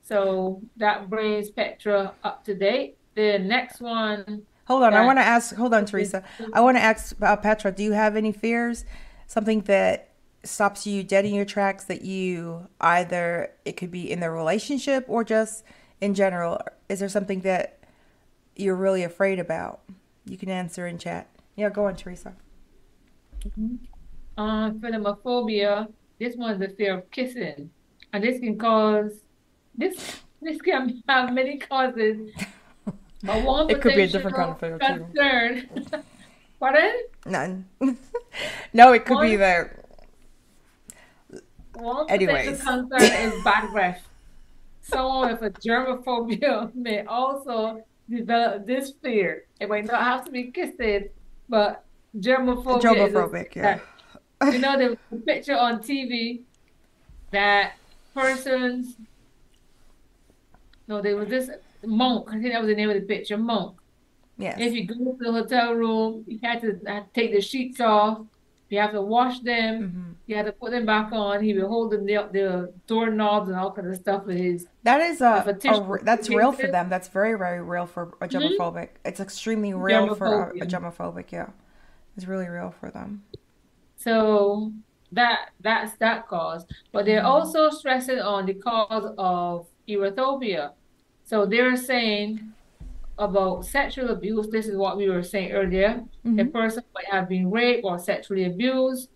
So 0.03 0.61
that 0.77 1.09
brings 1.09 1.49
Petra 1.49 2.13
up 2.23 2.45
to 2.45 2.55
date. 2.55 2.97
The 3.15 3.39
next 3.39 3.81
one, 3.81 4.45
Hold 4.65 4.81
on. 4.81 4.95
I 4.95 5.05
want 5.05 5.19
to 5.19 5.23
ask, 5.23 5.55
hold 5.55 5.73
on, 5.75 5.85
Teresa. 5.85 6.23
I 6.51 6.61
want 6.61 6.77
to 6.77 6.81
ask 6.81 7.15
uh, 7.21 7.35
Petra, 7.35 7.71
do 7.71 7.83
you 7.83 7.91
have 7.91 8.15
any 8.15 8.31
fears? 8.31 8.83
Something 9.27 9.61
that 9.61 10.09
stops 10.43 10.87
you 10.87 11.03
dead 11.03 11.25
in 11.25 11.33
your 11.33 11.45
tracks 11.45 11.85
that 11.85 12.01
you 12.01 12.67
either, 12.81 13.51
it 13.63 13.77
could 13.77 13.91
be 13.91 14.11
in 14.11 14.19
the 14.19 14.31
relationship 14.31 15.05
or 15.07 15.23
just 15.23 15.63
in 16.01 16.13
general? 16.13 16.59
Is 16.89 16.99
there 16.99 17.09
something 17.09 17.41
that 17.41 17.79
you're 18.55 18.75
really 18.75 19.03
afraid 19.03 19.39
about? 19.39 19.81
You 20.25 20.37
can 20.37 20.49
answer 20.49 20.87
in 20.87 20.97
chat. 20.97 21.27
Yeah, 21.55 21.69
go 21.69 21.85
on, 21.85 21.95
Teresa. 21.95 22.33
uh, 24.37 24.71
philemaphobia, 24.71 25.87
this 26.19 26.35
one 26.35 26.51
is 26.53 26.59
the 26.59 26.69
fear 26.75 26.97
of 26.97 27.11
kissing. 27.11 27.69
And 28.13 28.23
this 28.23 28.39
can 28.39 28.57
cause, 28.57 29.11
this 29.77 30.21
this 30.41 30.61
can 30.61 31.01
have 31.07 31.33
many 31.33 31.57
causes. 31.57 32.31
But 33.23 33.41
one 33.43 33.69
It 33.71 33.81
could 33.81 33.95
be 33.95 34.03
a 34.03 34.07
different 34.07 34.35
kind 34.35 34.51
of 34.51 34.59
fear, 34.59 34.77
potential 34.77 35.07
too. 35.07 35.13
concern. 35.13 36.03
Pardon? 36.59 36.93
None. 37.25 37.65
no, 38.73 38.93
it 38.93 39.03
could 39.05 39.19
be 39.21 39.31
One- 39.31 39.39
that. 39.39 39.85
One 41.73 42.05
Anyways. 42.09 42.61
concern 42.61 43.01
is 43.01 43.43
bad 43.43 43.71
breath. 43.71 44.05
Someone 44.83 45.31
with 45.31 45.41
a 45.41 45.49
germophobia 45.59 46.73
may 46.75 47.03
also 47.05 47.81
develop 48.07 48.67
this 48.67 48.93
fear. 49.01 49.45
It 49.59 49.69
might 49.69 49.85
not 49.85 50.03
have 50.03 50.25
to 50.25 50.31
be 50.31 50.51
kissing, 50.51 51.09
but 51.49 51.85
germophobia 52.17 53.07
is 53.07 53.13
a 53.13 53.17
Germophobic, 53.17 53.55
yeah. 53.55 53.79
you 54.51 54.59
know, 54.59 54.77
there 54.77 54.89
was 54.89 54.97
a 55.11 55.15
picture 55.17 55.57
on 55.57 55.79
TV 55.79 56.41
that 57.31 57.73
persons. 58.13 58.95
No, 60.87 61.01
there 61.01 61.15
was 61.15 61.29
this 61.29 61.49
monk. 61.85 62.27
I 62.29 62.39
think 62.39 62.53
that 62.53 62.61
was 62.61 62.69
the 62.69 62.75
name 62.75 62.89
of 62.89 62.95
the 62.95 63.01
picture, 63.01 63.37
monk. 63.37 63.77
Yes. 64.37 64.57
If 64.59 64.73
you 64.73 64.85
go 64.85 64.95
to 64.95 65.17
the 65.19 65.31
hotel 65.31 65.73
room, 65.73 66.23
you 66.27 66.39
had 66.43 66.61
to 66.61 66.79
uh, 66.87 67.03
take 67.13 67.31
the 67.31 67.41
sheets 67.41 67.79
off. 67.79 68.19
You 68.69 68.79
have 68.79 68.91
to 68.91 69.01
wash 69.01 69.39
them. 69.41 69.81
Mm-hmm. 69.81 70.11
You 70.25 70.35
have 70.37 70.47
to 70.47 70.51
put 70.51 70.71
them 70.71 70.85
back 70.85 71.11
on. 71.11 71.43
He 71.43 71.53
would 71.53 71.67
hold 71.67 71.91
the 71.91 71.97
the 71.97 72.73
doorknobs 72.87 73.47
and 73.49 73.57
all 73.57 73.71
kind 73.71 73.87
of 73.87 73.95
stuff 73.95 74.25
with 74.25 74.37
his. 74.37 74.67
That 74.83 75.01
is 75.01 75.21
a, 75.21 75.43
a 75.45 75.49
a 75.49 75.53
tissue 75.53 75.97
that's 76.01 76.29
real 76.29 76.51
for 76.51 76.67
them. 76.67 76.89
That's 76.89 77.07
very 77.07 77.37
very 77.37 77.61
real 77.61 77.85
for 77.85 78.17
a 78.21 78.27
germophobic. 78.27 78.89
It's 79.03 79.19
extremely 79.19 79.73
real 79.73 80.15
for 80.15 80.49
a, 80.49 80.63
a 80.63 80.65
germophobic. 80.65 81.31
Yeah, 81.31 81.49
it's 82.17 82.25
really 82.25 82.47
real 82.47 82.73
for 82.79 82.89
them. 82.89 83.23
So 83.97 84.71
that 85.11 85.51
that's 85.61 85.95
that 85.97 86.27
cause. 86.27 86.65
But 86.91 87.05
they're 87.05 87.25
also 87.25 87.69
stressing 87.69 88.19
on 88.19 88.47
the 88.47 88.55
cause 88.55 89.13
of 89.17 89.67
erophobia. 89.87 90.71
So 91.23 91.45
they're 91.45 91.75
saying 91.75 92.53
about 93.17 93.65
sexual 93.65 94.09
abuse. 94.09 94.47
This 94.49 94.67
is 94.67 94.75
what 94.77 94.97
we 94.97 95.09
were 95.09 95.23
saying 95.23 95.51
earlier. 95.51 96.03
A 96.37 96.45
person 96.45 96.83
might 96.93 97.05
have 97.11 97.29
been 97.29 97.49
raped 97.51 97.83
or 97.85 97.97
sexually 97.99 98.45
abused, 98.45 99.09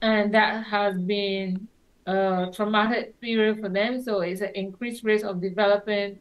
and 0.00 0.34
that 0.34 0.64
has 0.64 0.98
been 0.98 1.68
a 2.06 2.50
traumatic 2.52 3.20
period 3.20 3.60
for 3.60 3.68
them. 3.68 4.02
So 4.02 4.20
it's 4.20 4.40
an 4.40 4.50
increased 4.54 5.04
risk 5.04 5.24
of 5.24 5.40
developing 5.40 6.18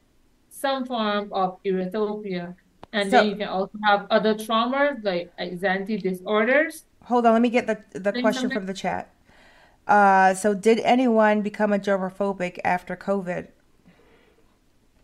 some 0.50 0.86
form 0.86 1.32
of 1.34 1.58
erophobia. 1.64 2.56
And 2.94 3.10
So- 3.10 3.18
then 3.18 3.30
you 3.30 3.36
can 3.36 3.48
also 3.48 3.78
have 3.84 4.06
other 4.12 4.36
traumas 4.36 5.04
like 5.04 5.32
anxiety 5.39 5.98
disorders. 5.98 6.86
Hold 7.06 7.26
on, 7.26 7.34
let 7.34 7.42
me 7.42 7.50
get 7.50 7.66
the 7.68 8.00
the 8.00 8.14
question 8.22 8.52
from 8.52 8.66
the 8.68 8.74
chat. 8.74 9.10
Uh, 9.88 10.34
so 10.36 10.54
did 10.54 10.80
anyone 10.82 11.42
become 11.42 11.74
a 11.74 11.80
germophobic 11.80 12.60
after 12.64 12.96
COVID? 12.96 13.48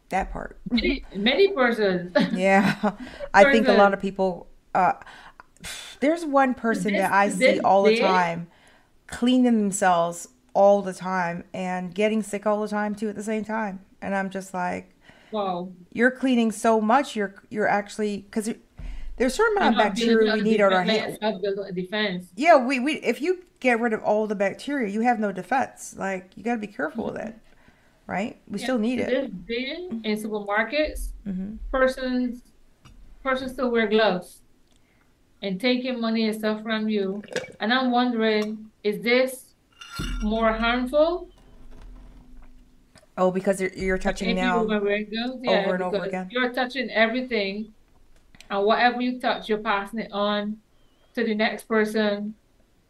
That 0.10 0.32
part. 0.32 0.58
Many, 0.72 1.04
many 1.16 1.52
persons. 1.52 2.16
Yeah, 2.34 2.92
I 3.34 3.52
think 3.52 3.68
a 3.68 3.74
lot 3.74 3.94
of 3.94 4.02
people. 4.02 4.48
Uh, 4.74 4.94
there's 6.00 6.26
one 6.26 6.54
person 6.54 6.94
This- 6.94 7.02
that 7.02 7.12
I 7.12 7.30
see 7.30 7.38
this 7.40 7.60
all 7.64 7.84
the 7.84 7.98
time, 8.00 8.48
cleaning 9.08 9.44
themselves 9.60 10.30
all 10.54 10.82
the 10.82 10.94
time 10.94 11.44
and 11.54 11.94
getting 11.94 12.24
sick 12.24 12.46
all 12.46 12.62
the 12.62 12.68
time 12.68 12.96
too 12.96 13.10
at 13.10 13.16
the 13.16 13.24
same 13.24 13.44
time, 13.44 13.80
and 14.02 14.16
I'm 14.16 14.30
just 14.30 14.54
like, 14.54 14.94
Wow. 15.32 15.70
you're 15.92 16.12
cleaning 16.12 16.52
so 16.52 16.80
much, 16.80 17.16
you're 17.16 17.36
you're 17.50 17.68
actually 17.68 18.20
because 18.20 18.46
there's 19.18 19.34
a 19.34 19.36
certain 19.36 19.58
amount 19.58 19.80
of 19.82 19.98
You're 20.00 20.24
not 20.26 20.26
building 20.26 20.26
bacteria 20.28 20.44
we 20.44 20.50
need 20.50 20.62
on 20.62 20.74
our 20.74 20.84
hands. 20.84 21.18
let 21.22 21.34
yourself 21.34 21.42
build 21.42 21.68
a 21.68 21.72
defense. 21.74 22.28
Yeah, 22.36 22.58
we, 22.58 22.80
we 22.80 22.94
if 22.98 23.20
you 23.22 23.44
get 23.60 23.80
rid 23.80 23.92
of 23.94 24.02
all 24.04 24.26
the 24.28 24.36
bacteria, 24.36 24.88
you 24.90 25.02
have 25.02 25.20
no 25.20 25.32
defense. 25.32 25.96
Like 25.98 26.32
you 26.36 26.44
got 26.44 26.54
to 26.56 26.62
be 26.62 26.68
careful 26.68 27.06
with 27.06 27.18
it, 27.18 27.36
right? 28.08 28.40
We 28.48 28.58
still 28.60 28.80
need 28.80 29.00
it. 29.00 29.46
Bin 29.46 30.02
in 30.04 30.18
supermarkets, 30.18 31.12
hmm 31.24 31.56
persons 31.72 32.42
persons 33.22 33.52
still 33.52 33.70
wear 33.70 33.88
gloves 33.88 34.42
and 35.42 35.60
taking 35.60 36.00
money 36.00 36.28
and 36.28 36.36
stuff 36.36 36.64
from 36.64 36.88
you. 36.88 37.22
And 37.60 37.74
I'm 37.74 37.92
wondering, 37.92 38.72
is 38.84 39.02
this 39.04 39.54
more 40.22 40.54
harmful 40.54 41.30
Oh, 43.20 43.32
because 43.32 43.60
you're, 43.60 43.74
you're 43.74 43.98
touching 43.98 44.36
now. 44.36 44.64
gloves? 44.64 44.86
Yeah, 45.42 45.60
over 45.60 45.74
and 45.74 45.84
over 45.84 46.04
again. 46.04 46.30
You're 46.32 46.54
touching 46.54 46.90
everything, 46.92 47.74
and 48.50 48.64
whatever 48.64 49.02
you 49.02 49.20
touch, 49.20 49.50
you're 49.50 49.58
passing 49.58 50.00
it 50.00 50.12
on 50.12 50.58
to 51.16 51.24
the 51.24 51.34
next 51.34 51.64
person, 51.68 52.36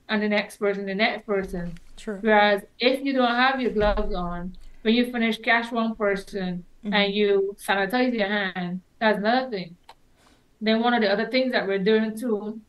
and 0.10 0.22
the 0.22 0.28
next 0.28 0.58
person, 0.58 0.86
the 0.86 0.94
next 0.94 1.26
person. 1.26 1.74
True. 1.96 2.20
Whereas 2.22 2.64
if 2.80 3.04
you 3.04 3.14
don't 3.14 3.36
have 3.36 3.62
your 3.62 3.72
gloves 3.72 4.14
on, 4.14 4.54
when 4.88 4.96
you 4.96 5.12
finish 5.12 5.38
cash 5.40 5.70
one 5.70 5.96
person 5.98 6.64
and 6.86 7.14
you 7.14 7.54
sanitize 7.60 8.14
your 8.18 8.30
hand, 8.30 8.80
that's 9.02 9.18
another 9.18 9.50
thing. 9.50 9.76
Then 10.62 10.80
one 10.82 10.94
of 10.94 11.02
the 11.02 11.12
other 11.12 11.28
things 11.28 11.52
that 11.52 11.68
we're 11.68 11.84
doing 11.84 12.18
too, 12.18 12.62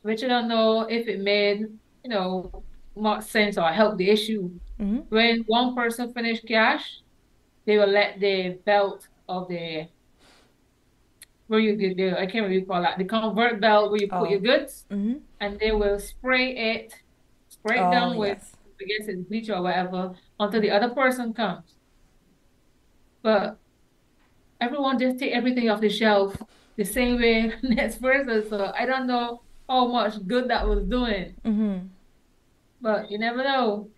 which 0.00 0.24
I 0.24 0.28
don't 0.28 0.48
know 0.48 0.88
if 0.88 1.06
it 1.06 1.20
made, 1.20 1.66
you 2.02 2.10
know, 2.10 2.64
much 2.96 3.24
sense 3.24 3.58
or 3.58 3.68
helped 3.68 3.98
the 3.98 4.08
issue. 4.08 4.48
hmm 4.78 5.00
When 5.10 5.44
one 5.48 5.74
person 5.74 6.14
finished 6.14 6.48
cash, 6.48 7.00
they 7.66 7.76
will 7.76 7.88
let 7.92 8.20
the 8.20 8.58
belt 8.64 9.06
of 9.28 9.48
the 9.48 9.86
where 11.48 11.60
you 11.60 11.76
get 11.76 11.98
the 11.98 12.12
I 12.12 12.24
can't 12.24 12.36
remember 12.46 12.54
you 12.54 12.64
call 12.64 12.80
that, 12.80 12.96
the 12.96 13.04
convert 13.04 13.60
belt 13.60 13.90
where 13.90 14.00
you 14.00 14.08
put 14.08 14.28
Oh. 14.28 14.30
your 14.30 14.40
goods 14.40 14.86
hmm 14.90 15.16
and 15.40 15.60
they 15.60 15.72
will 15.72 15.98
spray 15.98 16.56
it, 16.72 16.94
spray 17.50 17.80
it 17.80 17.88
Oh, 17.88 17.90
down 17.90 18.16
with 18.16 18.38
yes. 18.38 18.56
I 18.80 18.84
guess 18.84 19.08
it's 19.08 19.28
bleach 19.28 19.50
or 19.50 19.60
whatever 19.60 20.14
until 20.38 20.60
the 20.60 20.70
other 20.70 20.90
person 20.90 21.32
comes. 21.34 21.74
But 23.22 23.58
everyone 24.60 24.98
just 24.98 25.18
take 25.18 25.32
everything 25.32 25.68
off 25.70 25.80
the 25.80 25.88
shelf 25.88 26.36
the 26.76 26.84
same 26.84 27.16
way 27.20 27.52
next 27.62 28.00
person. 28.00 28.48
So 28.48 28.72
I 28.76 28.86
don't 28.86 29.06
know 29.06 29.42
how 29.68 29.86
much 29.88 30.14
good 30.26 30.48
that 30.48 30.66
was 30.66 30.84
doing, 30.84 31.34
Mm-hmm. 31.44 31.86
but 32.80 33.10
you 33.10 33.18
never 33.18 33.42
know. 33.42 33.88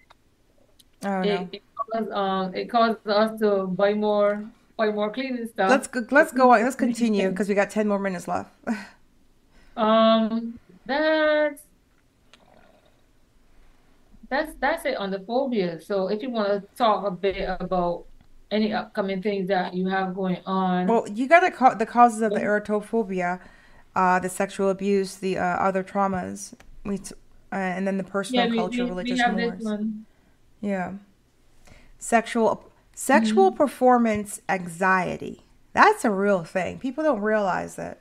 I 1.02 1.08
don't 1.08 1.24
It 1.24 1.40
know. 1.40 1.48
it 1.52 1.62
caused 1.76 2.10
um 2.12 2.54
it 2.54 2.70
caused 2.70 3.06
us 3.06 3.38
to 3.40 3.66
buy 3.66 3.94
more 3.94 4.44
buy 4.76 4.90
more 4.90 5.10
cleaning 5.10 5.46
stuff. 5.46 5.70
Let's 5.70 5.86
go, 5.88 6.04
let's 6.10 6.32
go 6.32 6.52
on. 6.52 6.62
Let's 6.62 6.76
continue 6.76 7.28
because 7.32 7.48
we 7.48 7.54
got 7.54 7.70
10 7.70 7.86
more 7.88 7.98
minutes 7.98 8.26
left. 8.28 8.50
Um, 9.76 10.58
that's 10.86 11.62
that's 14.28 14.52
that's 14.60 14.84
it 14.86 14.96
on 14.96 15.10
the 15.10 15.20
phobia. 15.20 15.80
So 15.80 16.08
if 16.08 16.22
you 16.22 16.30
want 16.30 16.48
to 16.48 16.76
talk 16.76 17.06
a 17.06 17.10
bit 17.10 17.48
about 17.60 18.04
any 18.50 18.72
upcoming 18.72 19.22
things 19.22 19.48
that 19.48 19.74
you 19.74 19.88
have 19.88 20.14
going 20.14 20.38
on, 20.46 20.86
Well, 20.86 21.06
you 21.08 21.28
got 21.28 21.40
to 21.40 21.50
call 21.50 21.76
the 21.76 21.86
causes 21.86 22.22
of 22.22 22.34
the 22.34 22.40
erotophobia, 22.40 23.40
uh, 23.94 24.18
the 24.20 24.28
sexual 24.28 24.70
abuse, 24.70 25.16
the 25.16 25.38
uh, 25.38 25.42
other 25.42 25.84
traumas, 25.84 26.54
we 26.84 26.98
t- 26.98 27.14
uh, 27.52 27.56
and 27.56 27.86
then 27.86 27.98
the 27.98 28.04
yeah, 28.04 28.10
personal 28.10 28.48
we 28.48 28.56
culture, 28.56 28.84
we, 28.84 28.90
we 28.90 28.90
religious 28.90 29.20
have 29.20 29.36
this 29.36 29.54
one. 29.58 30.06
Yeah. 30.60 30.94
Sexual 31.98 32.70
sexual 32.94 33.52
performance 33.52 34.40
anxiety. 34.48 35.44
That's 35.72 36.04
a 36.04 36.10
real 36.10 36.44
thing. 36.44 36.78
People 36.78 37.04
don't 37.04 37.20
realize 37.20 37.76
that. 37.76 38.00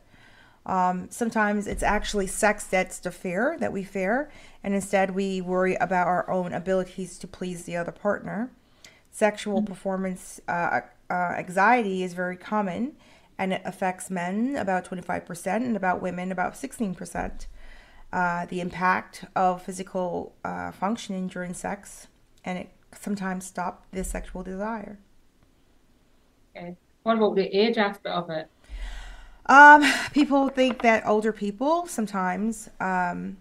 Um, 0.67 1.07
sometimes 1.09 1.65
it's 1.65 1.81
actually 1.81 2.27
sex 2.27 2.65
that's 2.65 2.99
the 2.99 3.09
fear 3.09 3.55
that 3.59 3.71
we 3.71 3.83
fear, 3.83 4.29
and 4.61 4.75
instead 4.75 5.15
we 5.15 5.39
worry 5.39 5.75
about 5.75 6.07
our 6.07 6.29
own 6.29 6.53
abilities 6.53 7.17
to 7.19 7.27
please 7.27 7.63
the 7.63 7.77
other 7.77 7.93
partner. 7.93 8.51
Sexual 9.09 9.63
performance 9.63 10.41
uh, 10.49 10.81
uh, 11.09 11.13
anxiety 11.13 12.03
is 12.03 12.13
very 12.13 12.35
common, 12.35 12.97
and 13.37 13.53
it 13.53 13.61
affects 13.63 14.09
men 14.09 14.57
about 14.57 14.83
25% 14.85 15.47
and 15.55 15.77
about 15.77 16.01
women 16.01 16.33
about 16.33 16.53
16%. 16.53 17.47
Uh, 18.11 18.45
the 18.45 18.59
impact 18.59 19.25
of 19.35 19.61
physical 19.61 20.35
uh, 20.43 20.71
functioning 20.71 21.27
during 21.27 21.53
sex, 21.53 22.07
and 22.43 22.59
it 22.59 22.69
sometimes 22.93 23.45
stop 23.45 23.85
the 23.91 24.03
sexual 24.03 24.43
desire. 24.43 24.99
Okay. 26.55 26.75
What 27.03 27.17
about 27.17 27.35
the 27.35 27.45
age 27.57 27.77
aspect 27.77 28.07
of 28.07 28.29
it? 28.29 28.49
Um, 29.47 29.83
people 30.13 30.49
think 30.49 30.81
that 30.81 31.05
older 31.05 31.31
people 31.31 31.87
sometimes, 31.87 32.69
um, 32.79 33.37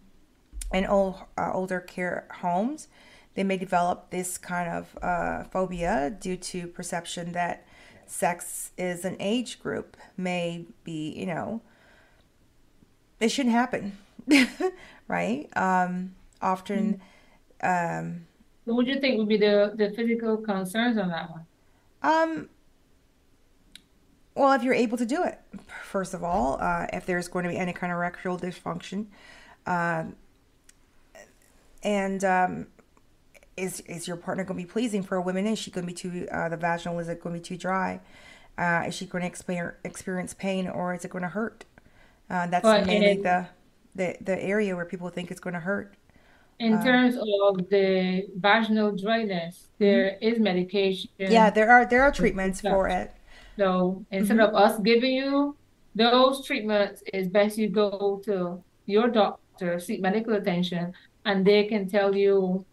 in 0.73 0.87
old, 0.87 1.17
uh, 1.39 1.51
older 1.53 1.81
care 1.81 2.27
homes, 2.41 2.89
they 3.35 3.45
may 3.45 3.57
develop 3.57 4.11
this 4.11 4.39
kind 4.39 4.69
of 4.71 4.97
uh, 5.03 5.45
phobia 5.45 6.11
due 6.19 6.37
to 6.37 6.67
perception 6.69 7.33
that 7.33 7.67
sex 8.07 8.71
is 8.79 9.05
an 9.05 9.17
age 9.21 9.61
group. 9.61 9.97
May 10.17 10.67
be, 10.85 11.11
you 11.13 11.27
know, 11.27 11.61
it 13.21 13.29
shouldn't 13.31 13.55
happen, 13.55 13.99
right? 15.09 15.49
Um, 15.57 16.15
often, 16.41 17.01
um, 17.63 18.27
What 18.65 18.77
would 18.77 18.87
you 18.87 19.01
think 19.01 19.17
would 19.19 19.29
be 19.29 19.39
the 19.39 19.73
the 19.75 19.91
physical 19.93 20.37
concerns 20.37 20.99
on 20.99 21.09
that 21.09 21.31
one? 21.31 21.47
um, 22.03 22.49
well, 24.37 24.53
if 24.53 24.63
you're 24.63 24.75
able 24.75 24.99
to 24.99 25.07
do 25.07 25.25
it, 25.25 25.41
first 25.85 26.15
of 26.15 26.23
all, 26.25 26.59
uh, 26.61 26.87
if 26.93 27.07
there's 27.07 27.29
going 27.29 27.45
to 27.45 27.51
be 27.51 27.57
any 27.59 27.73
kind 27.73 27.93
of 27.93 27.97
erectile 27.99 28.39
dysfunction, 28.39 29.07
um, 29.67 30.17
and 31.83 32.25
um, 32.25 32.67
is 33.57 33.81
is 33.83 34.09
your 34.09 34.17
partner 34.17 34.45
going 34.45 34.59
to 34.61 34.67
be 34.67 34.71
pleasing 34.71 35.03
for 35.03 35.17
a 35.17 35.23
woman? 35.23 35.47
Is 35.47 35.59
she 35.59 35.71
going 35.71 35.87
to 35.87 35.93
be 35.93 35.95
too 35.95 36.29
uh, 36.31 36.49
the 36.49 36.57
vaginal? 36.57 36.99
Is 37.01 37.09
it 37.09 37.21
going 37.23 37.35
to 37.37 37.41
be 37.41 37.45
too 37.45 37.57
dry? 37.59 38.01
Uh, 38.59 38.85
is 38.89 38.95
she 38.95 39.07
going 39.07 39.23
to 39.23 39.75
experience 39.85 40.35
pain 40.35 40.69
or 40.69 40.95
is 40.95 41.05
it 41.05 41.11
going 41.11 41.23
to 41.23 41.29
hurt? 41.31 41.65
Uh, 42.31 42.47
that's 42.49 42.71
But 42.71 42.85
mainly 42.87 43.13
in 43.13 43.23
the, 43.23 43.49
the 43.95 44.17
the 44.21 44.43
area 44.43 44.77
where 44.77 44.87
people 44.87 45.09
think 45.11 45.31
it's 45.31 45.41
going 45.41 45.55
to 45.55 45.61
hurt. 45.61 45.97
in 46.59 46.79
terms 46.83 47.17
of 47.17 47.69
the 47.71 48.29
vaginal 48.37 48.97
dryness, 48.97 49.69
there 49.79 50.17
is 50.21 50.39
medication. 50.39 51.11
Yeah, 51.27 51.51
there 51.51 51.71
are 51.71 51.87
there 51.87 52.03
are 52.03 52.13
treatments 52.13 52.61
for 52.61 52.89
it. 52.89 53.16
So 53.57 54.05
instead 54.11 54.41
of 54.41 54.55
us 54.55 54.79
giving 54.81 55.13
you 55.13 55.57
those 55.95 56.45
treatments, 56.47 57.03
it's 57.13 57.29
best 57.29 57.57
you 57.59 57.69
go 57.69 58.21
to 58.25 58.63
your 58.87 59.09
doctor, 59.09 59.81
seek 59.81 60.01
medical 60.01 60.35
attention, 60.35 60.93
and 61.25 61.45
they 61.47 61.65
can 61.65 61.89
tell 61.89 62.15
you 62.15 62.65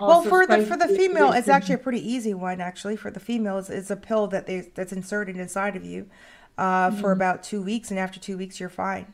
Well, 0.00 0.22
for 0.22 0.46
the 0.46 0.64
for 0.64 0.76
the 0.76 0.88
female, 0.88 1.32
it's 1.32 1.48
actually 1.48 1.74
a 1.74 1.78
pretty 1.78 2.00
easy 2.00 2.32
one. 2.34 2.60
Actually, 2.60 2.96
for 2.96 3.10
the 3.10 3.20
females, 3.20 3.68
it's 3.70 3.90
a 3.90 3.96
pill 3.96 4.26
that 4.28 4.46
they 4.46 4.70
that's 4.74 4.92
inserted 4.92 5.36
inside 5.36 5.76
of 5.76 5.84
you 5.84 6.08
uh, 6.56 6.90
for 6.92 7.12
about 7.12 7.42
two 7.42 7.62
weeks, 7.62 7.90
and 7.90 7.98
after 7.98 8.20
two 8.20 8.38
weeks, 8.38 8.60
you're 8.60 8.68
fine. 8.70 9.12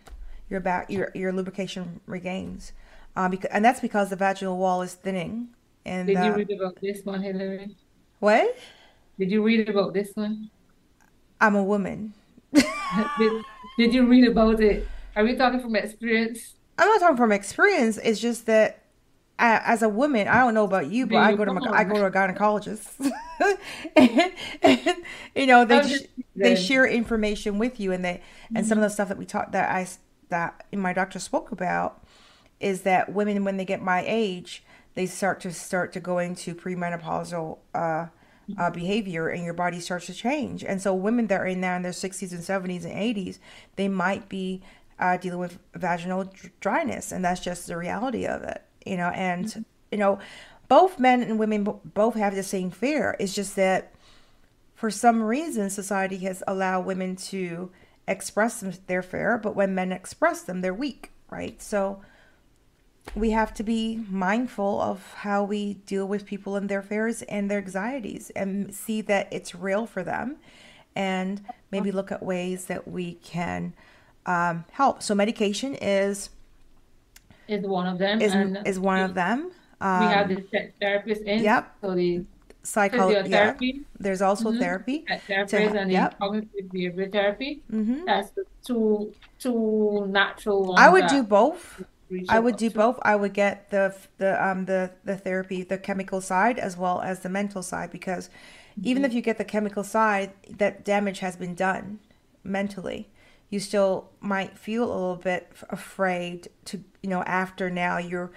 Your 0.49 0.61
back, 0.61 0.91
your 0.91 1.11
your 1.14 1.33
lubrication 1.33 2.01
regains, 2.07 2.73
uh, 3.17 3.29
because 3.29 3.51
and 3.53 3.64
that's 3.64 3.81
because 3.81 4.11
the 4.11 4.17
vaginal 4.17 4.59
wall 4.59 4.83
is 4.83 4.95
thinning. 4.95 5.49
And 5.85 6.07
Did 6.07 6.23
you 6.25 6.33
uh, 6.33 6.37
read 6.37 6.51
about 6.51 6.79
this 6.81 7.05
one, 7.05 7.23
Hillary? 7.23 7.77
what? 8.21 8.57
Did 9.19 9.31
you 9.31 9.43
read 9.43 9.69
about 9.69 9.93
this 9.95 10.11
one? 10.14 10.51
I'm 11.41 11.55
a 11.55 11.62
woman. 11.62 12.14
Did, 12.53 13.43
did 13.78 13.95
you 13.95 14.07
read 14.07 14.28
about 14.28 14.61
it? 14.61 14.89
Are 15.14 15.24
we 15.24 15.34
talking 15.34 15.61
from 15.61 15.76
experience? 15.76 16.55
I'm 16.78 16.89
not 16.89 17.01
talking 17.01 17.16
from 17.16 17.32
experience. 17.32 17.99
It's 17.99 18.20
just 18.20 18.47
that 18.47 18.82
I, 19.39 19.61
as 19.64 19.82
a 19.82 19.89
woman, 19.89 20.28
I 20.28 20.39
don't 20.39 20.55
know 20.55 20.64
about 20.64 20.91
you, 20.91 21.07
but 21.07 21.16
I 21.16 21.34
go 21.34 21.45
to 21.45 21.53
my, 21.53 21.70
I 21.70 21.84
go 21.84 21.95
to 21.95 22.07
a 22.07 22.11
gynecologist, 22.11 23.12
and, 23.97 24.32
and, 24.62 24.97
you 25.34 25.47
know 25.47 25.64
they 25.64 25.87
sh- 25.87 26.22
they 26.34 26.57
share 26.57 26.87
information 26.87 27.59
with 27.59 27.78
you, 27.78 27.93
and 27.93 28.05
they 28.05 28.22
and 28.55 28.66
some 28.66 28.78
of 28.78 28.82
the 28.82 28.89
stuff 28.89 29.09
that 29.09 29.18
we 29.18 29.26
talked 29.26 29.53
that 29.53 29.70
I 29.70 29.87
that 30.30 30.64
my 30.72 30.93
doctor 30.93 31.18
spoke 31.18 31.53
about 31.53 32.03
is 32.61 32.82
that 32.82 33.12
women 33.12 33.45
when 33.45 33.59
they 33.59 33.66
get 33.66 33.82
my 33.82 34.03
age, 34.07 34.64
they 34.95 35.07
start 35.07 35.41
to 35.41 35.53
start 35.53 35.93
to 35.93 36.01
go 36.01 36.18
into 36.18 36.55
premenopausal 36.55 37.59
uh, 37.74 38.07
uh, 38.59 38.71
behavior, 38.71 39.29
and 39.29 39.45
your 39.45 39.55
body 39.55 39.81
starts 39.81 40.07
to 40.07 40.15
change. 40.15 40.63
And 40.65 40.81
so 40.81 40.95
women 40.95 41.27
that 41.29 41.41
are 41.41 41.47
in 41.47 41.61
now 41.61 41.77
in 41.77 41.83
their 41.83 41.93
60s 41.93 42.33
and 42.33 42.41
70s 42.41 42.85
and 42.85 42.95
80s, 42.95 43.39
they 43.77 43.89
might 43.89 44.29
be 44.29 44.63
uh, 44.99 45.17
dealing 45.17 45.41
with 45.41 45.59
vaginal 45.75 46.33
dryness, 46.61 47.13
and 47.13 47.25
that's 47.25 47.41
just 47.41 47.67
the 47.67 47.77
reality 47.77 48.27
of 48.27 48.43
it, 48.43 48.63
you 48.85 48.97
know. 48.97 49.09
And 49.09 49.65
you 49.91 49.99
know, 49.99 50.19
both 50.69 50.99
men 50.99 51.23
and 51.23 51.39
women 51.39 51.65
both 51.85 52.15
have 52.15 52.35
the 52.35 52.43
same 52.43 52.71
fear. 52.71 53.17
It's 53.21 53.35
just 53.35 53.57
that 53.57 53.93
for 54.75 54.91
some 54.91 55.23
reason 55.23 55.71
society 55.71 56.19
has 56.19 56.43
allowed 56.47 56.87
women 56.87 57.17
to 57.17 57.71
express 58.09 58.61
their 58.87 59.03
fear, 59.03 59.39
but 59.39 59.57
when 59.57 59.75
men 59.75 59.93
express 59.93 60.43
them, 60.43 60.61
they're 60.61 60.75
weak, 60.75 61.11
right? 61.31 61.61
So 61.61 62.03
we 63.15 63.31
have 63.31 63.55
to 63.55 63.63
be 63.63 64.05
mindful 64.11 64.81
of 64.81 65.13
how 65.15 65.43
we 65.43 65.75
deal 65.87 66.07
with 66.07 66.27
people 66.27 66.57
and 66.57 66.69
their 66.69 66.83
fears 66.83 67.23
and 67.23 67.51
their 67.51 67.59
anxieties 67.59 68.31
and 68.37 68.75
see 68.75 69.01
that 69.03 69.29
it's 69.31 69.55
real 69.55 69.87
for 69.87 70.03
them 70.03 70.37
and 70.95 71.41
maybe 71.71 71.91
look 71.93 72.11
at 72.13 72.23
ways 72.23 72.67
that 72.67 72.87
we 72.89 73.15
can 73.15 73.73
um, 74.27 74.65
help. 74.73 75.03
So 75.03 75.15
medication 75.15 75.75
is 75.77 76.31
Is 77.49 77.63
one 77.65 77.87
of 77.87 77.99
them, 77.99 78.21
is 78.21 78.35
and 78.35 78.59
is 78.67 78.79
one 78.79 79.01
of 79.01 79.15
them. 79.15 79.51
we 79.81 80.07
have 80.07 80.29
Um, 80.29 80.37
the 80.37 80.73
therapist 80.81 81.23
in. 81.23 81.45
yep. 81.45 81.75
So 81.81 81.95
the 81.95 82.25
psycho 82.63 83.11
yeah. 83.25 83.55
There's 83.99 84.21
also 84.21 84.51
Mhm. 84.51 84.59
therapy. 84.59 85.05
sex 85.07 85.23
To, 85.27 85.29
therapist, 85.29 85.77
and 85.77 85.91
the 85.91 85.95
yep. 85.95 86.19
cognitive 86.19 86.67
behavioral 86.73 87.13
therapy. 87.13 87.63
hmm 87.71 88.05
That's 88.05 88.31
the 88.33 88.45
two 88.67 89.15
two 89.39 90.07
natural 90.09 90.75
I 90.77 90.89
would 90.89 91.03
that 91.03 91.11
do 91.11 91.23
both. 91.23 91.83
I 92.29 92.39
would 92.39 92.57
do 92.57 92.71
both. 92.71 92.99
I 93.03 93.17
would 93.17 93.35
get 93.35 93.71
the 93.71 93.97
the 94.19 94.45
um 94.45 94.67
the 94.67 94.93
the 95.05 95.17
therapy, 95.17 95.63
the 95.63 95.79
chemical 95.79 96.21
side 96.21 96.59
as 96.59 96.77
well 96.77 97.01
as 97.01 97.21
the 97.21 97.29
mental 97.29 97.63
side 97.63 97.91
because 97.91 98.31
even 98.83 99.05
if 99.05 99.13
you 99.13 99.23
get 99.23 99.39
the 99.39 99.45
chemical 99.45 99.83
side, 99.83 100.33
that 100.59 100.85
damage 100.85 101.21
has 101.21 101.37
been 101.37 101.55
done 101.55 101.99
mentally. 102.45 103.09
You 103.49 103.61
still 103.61 104.11
might 104.21 104.59
feel 104.59 104.85
a 104.85 104.93
little 104.93 105.17
bit 105.17 105.51
afraid 105.71 106.49
to, 106.67 106.83
you 107.03 107.09
know, 107.09 107.23
after 107.23 107.71
now 107.71 107.99
you're 107.99 108.33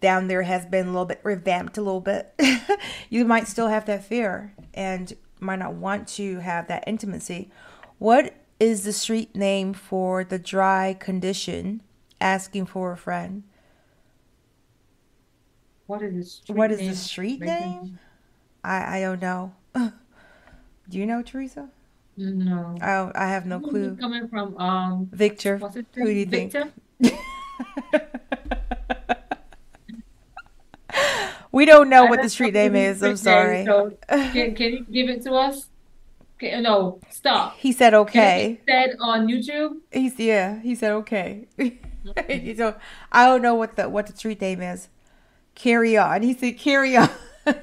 down 0.00 0.26
there 0.26 0.42
has 0.42 0.64
been 0.66 0.86
a 0.86 0.90
little 0.90 1.04
bit 1.04 1.20
revamped 1.22 1.78
a 1.78 1.82
little 1.82 2.00
bit. 2.00 2.34
you 3.10 3.24
might 3.24 3.46
still 3.46 3.68
have 3.68 3.84
that 3.86 4.04
fear 4.04 4.54
and 4.74 5.14
might 5.38 5.58
not 5.58 5.74
want 5.74 6.08
to 6.08 6.38
have 6.38 6.68
that 6.68 6.84
intimacy. 6.86 7.50
What 7.98 8.34
is 8.58 8.84
the 8.84 8.92
street 8.92 9.34
name 9.34 9.74
for 9.74 10.24
the 10.24 10.38
dry 10.38 10.96
condition 10.98 11.82
asking 12.22 12.66
for 12.66 12.92
a 12.92 12.96
friend? 12.96 13.42
What 15.86 16.00
is 16.02 16.14
the 16.14 16.24
street 16.24 16.56
What 16.56 16.70
is 16.72 16.78
the 16.78 16.84
name? 16.84 16.94
street 16.94 17.40
Right 17.40 17.60
name? 17.60 17.98
I, 18.64 18.98
I 18.98 19.00
don't 19.00 19.20
know. 19.20 19.52
Do 19.74 19.92
you 20.98 21.04
know, 21.04 21.22
Teresa? 21.22 21.68
No. 22.16 22.78
I, 22.80 23.10
I 23.14 23.28
have 23.28 23.46
no 23.46 23.58
clue. 23.60 23.96
coming 23.96 24.28
from 24.28 24.56
um 24.58 25.08
Victor, 25.12 25.56
what's 25.56 25.74
his 25.74 25.84
who 25.94 26.04
do 26.04 26.10
you 26.10 26.26
think? 26.26 26.52
Victor? 26.52 26.70
we 31.52 31.64
don't 31.64 31.88
know 31.88 32.04
I 32.06 32.10
what 32.10 32.20
the 32.20 32.28
street 32.28 32.52
name 32.52 32.76
is. 32.76 33.02
I'm 33.02 33.16
street 33.16 33.32
sorry. 33.32 33.64
So 33.64 33.96
can, 34.08 34.54
can 34.54 34.72
you 34.72 34.84
give 34.90 35.08
it 35.08 35.22
to 35.22 35.32
us? 35.32 35.70
Okay, 36.36 36.60
no, 36.60 37.00
stop. 37.08 37.56
He 37.56 37.72
said 37.72 37.94
okay. 37.94 38.60
be 38.66 38.70
said 38.70 38.96
on 39.00 39.26
YouTube? 39.26 39.78
He's 39.90 40.18
yeah. 40.18 40.60
He 40.60 40.74
said 40.74 40.92
okay. 40.92 41.46
so 42.56 42.76
I 43.10 43.26
don't 43.26 43.42
know 43.42 43.54
what 43.54 43.76
the 43.76 43.88
what 43.88 44.06
the 44.06 44.16
street 44.16 44.40
name 44.40 44.60
is. 44.60 44.88
Carry 45.54 45.96
on. 45.96 46.22
He 46.22 46.34
said 46.34 46.58
carry 46.58 46.96
on. 46.96 47.08
That's 47.44 47.58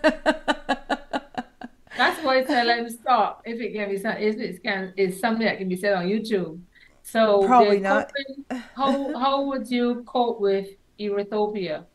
why 2.24 2.46
I 2.48 2.64
let 2.64 2.80
him 2.80 2.90
stop. 2.90 3.42
If 3.46 3.60
it 3.60 3.74
can 3.74 3.90
be 3.90 3.98
said, 3.98 4.22
if 4.22 4.38
it 4.38 4.64
can, 4.64 4.94
it's 4.96 5.20
something 5.20 5.46
that 5.46 5.58
can 5.58 5.68
be 5.68 5.76
said 5.76 5.94
on 5.94 6.06
YouTube. 6.06 6.60
So 7.04 7.44
Probably 7.46 7.80
not. 7.80 8.12
coping- 8.14 8.64
how 8.76 9.18
how 9.18 9.44
would 9.46 9.70
you 9.70 10.04
cope 10.06 10.40
with 10.40 10.68
erythropia? 11.00 11.86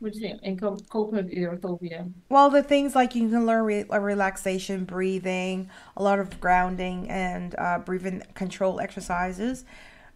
What 0.00 0.12
do 0.12 0.18
you 0.18 0.28
think? 0.28 0.40
And 0.42 0.60
co- 0.60 0.76
coping 0.90 1.16
with 1.16 1.32
erythropia? 1.32 2.12
Well, 2.28 2.50
the 2.50 2.62
things 2.62 2.94
like 2.94 3.14
you 3.14 3.28
can 3.30 3.46
learn 3.46 3.64
re- 3.64 3.84
relaxation, 3.84 4.84
breathing, 4.84 5.70
a 5.96 6.02
lot 6.02 6.18
of 6.18 6.40
grounding, 6.40 7.08
and 7.08 7.54
uh, 7.56 7.78
breathing 7.78 8.22
control 8.34 8.80
exercises 8.80 9.64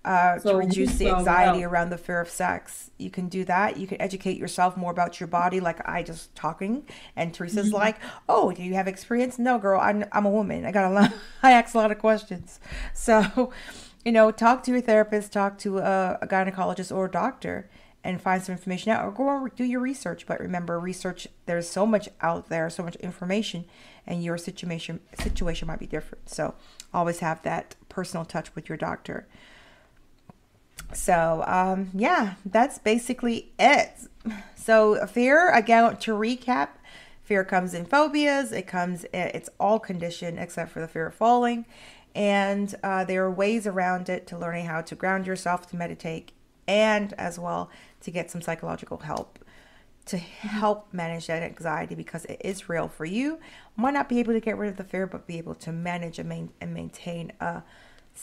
uh, 0.08 0.38
to 0.38 0.56
reduce 0.56 0.96
the 0.96 1.10
anxiety 1.10 1.58
well. 1.58 1.70
around 1.70 1.90
the 1.90 1.98
fear 1.98 2.18
of 2.18 2.30
sex. 2.30 2.90
You 2.96 3.10
can 3.10 3.28
do 3.28 3.44
that. 3.44 3.76
You 3.76 3.86
can 3.86 4.00
educate 4.00 4.38
yourself 4.38 4.74
more 4.74 4.90
about 4.90 5.20
your 5.20 5.26
body, 5.26 5.60
like 5.60 5.86
I 5.86 6.02
just 6.02 6.34
talking. 6.34 6.86
And 7.14 7.34
Teresa's 7.34 7.72
like, 7.72 7.98
"Oh, 8.26 8.50
do 8.50 8.62
you 8.62 8.72
have 8.72 8.88
experience?" 8.88 9.38
No, 9.38 9.58
girl. 9.58 9.78
I'm 9.78 10.06
I'm 10.10 10.24
a 10.24 10.30
woman. 10.30 10.64
I 10.64 10.72
got 10.72 10.90
a 10.90 10.94
lot. 10.94 11.12
I 11.42 11.52
ask 11.52 11.74
a 11.74 11.78
lot 11.78 11.92
of 11.92 11.98
questions. 11.98 12.58
So, 12.94 13.52
you 14.02 14.10
know, 14.10 14.30
talk 14.30 14.62
to 14.62 14.70
your 14.70 14.80
therapist, 14.80 15.30
talk 15.30 15.58
to 15.58 15.78
a, 15.78 16.18
a 16.22 16.26
gynecologist 16.26 16.90
or 16.94 17.04
a 17.04 17.10
doctor, 17.10 17.68
and 18.02 18.18
find 18.18 18.42
some 18.42 18.54
information 18.54 18.90
out, 18.90 19.04
or 19.04 19.10
go 19.10 19.28
and 19.28 19.54
do 19.56 19.64
your 19.64 19.80
research. 19.80 20.26
But 20.26 20.40
remember, 20.40 20.80
research. 20.80 21.28
There's 21.44 21.68
so 21.68 21.84
much 21.84 22.08
out 22.22 22.48
there, 22.48 22.70
so 22.70 22.82
much 22.82 22.96
information, 22.96 23.66
and 24.06 24.24
your 24.24 24.38
situation 24.38 25.00
situation 25.20 25.68
might 25.68 25.80
be 25.80 25.86
different. 25.86 26.30
So, 26.30 26.54
always 26.94 27.18
have 27.18 27.42
that 27.42 27.76
personal 27.90 28.24
touch 28.24 28.54
with 28.54 28.70
your 28.70 28.78
doctor. 28.78 29.28
So, 30.92 31.44
um, 31.46 31.90
yeah, 31.94 32.34
that's 32.44 32.78
basically 32.78 33.52
it. 33.58 33.92
So, 34.56 35.06
fear, 35.06 35.50
again, 35.50 35.96
to 35.96 36.12
recap, 36.12 36.68
fear 37.22 37.44
comes 37.44 37.74
in 37.74 37.86
phobias. 37.86 38.52
It 38.52 38.66
comes, 38.66 39.06
it's 39.12 39.48
all 39.58 39.78
conditioned 39.78 40.38
except 40.38 40.70
for 40.70 40.80
the 40.80 40.88
fear 40.88 41.06
of 41.06 41.14
falling. 41.14 41.66
And 42.14 42.74
uh, 42.82 43.04
there 43.04 43.24
are 43.24 43.30
ways 43.30 43.66
around 43.66 44.08
it 44.08 44.26
to 44.28 44.38
learning 44.38 44.66
how 44.66 44.82
to 44.82 44.94
ground 44.94 45.26
yourself, 45.26 45.68
to 45.70 45.76
meditate, 45.76 46.32
and 46.66 47.12
as 47.14 47.38
well 47.38 47.70
to 48.02 48.10
get 48.10 48.30
some 48.30 48.42
psychological 48.42 48.98
help 48.98 49.38
to 50.08 50.16
help 50.16 50.92
manage 50.92 51.26
that 51.26 51.42
anxiety 51.42 51.94
because 51.94 52.24
it 52.24 52.40
is 52.42 52.68
real 52.68 52.88
for 52.88 53.04
you. 53.04 53.38
Might 53.76 53.92
not 53.92 54.08
be 54.08 54.18
able 54.20 54.32
to 54.32 54.40
get 54.40 54.56
rid 54.56 54.70
of 54.70 54.78
the 54.78 54.84
fear, 54.84 55.06
but 55.06 55.26
be 55.26 55.36
able 55.36 55.54
to 55.56 55.70
manage 55.70 56.18
and, 56.18 56.28
main, 56.28 56.50
and 56.62 56.72
maintain 56.72 57.30
a 57.40 57.62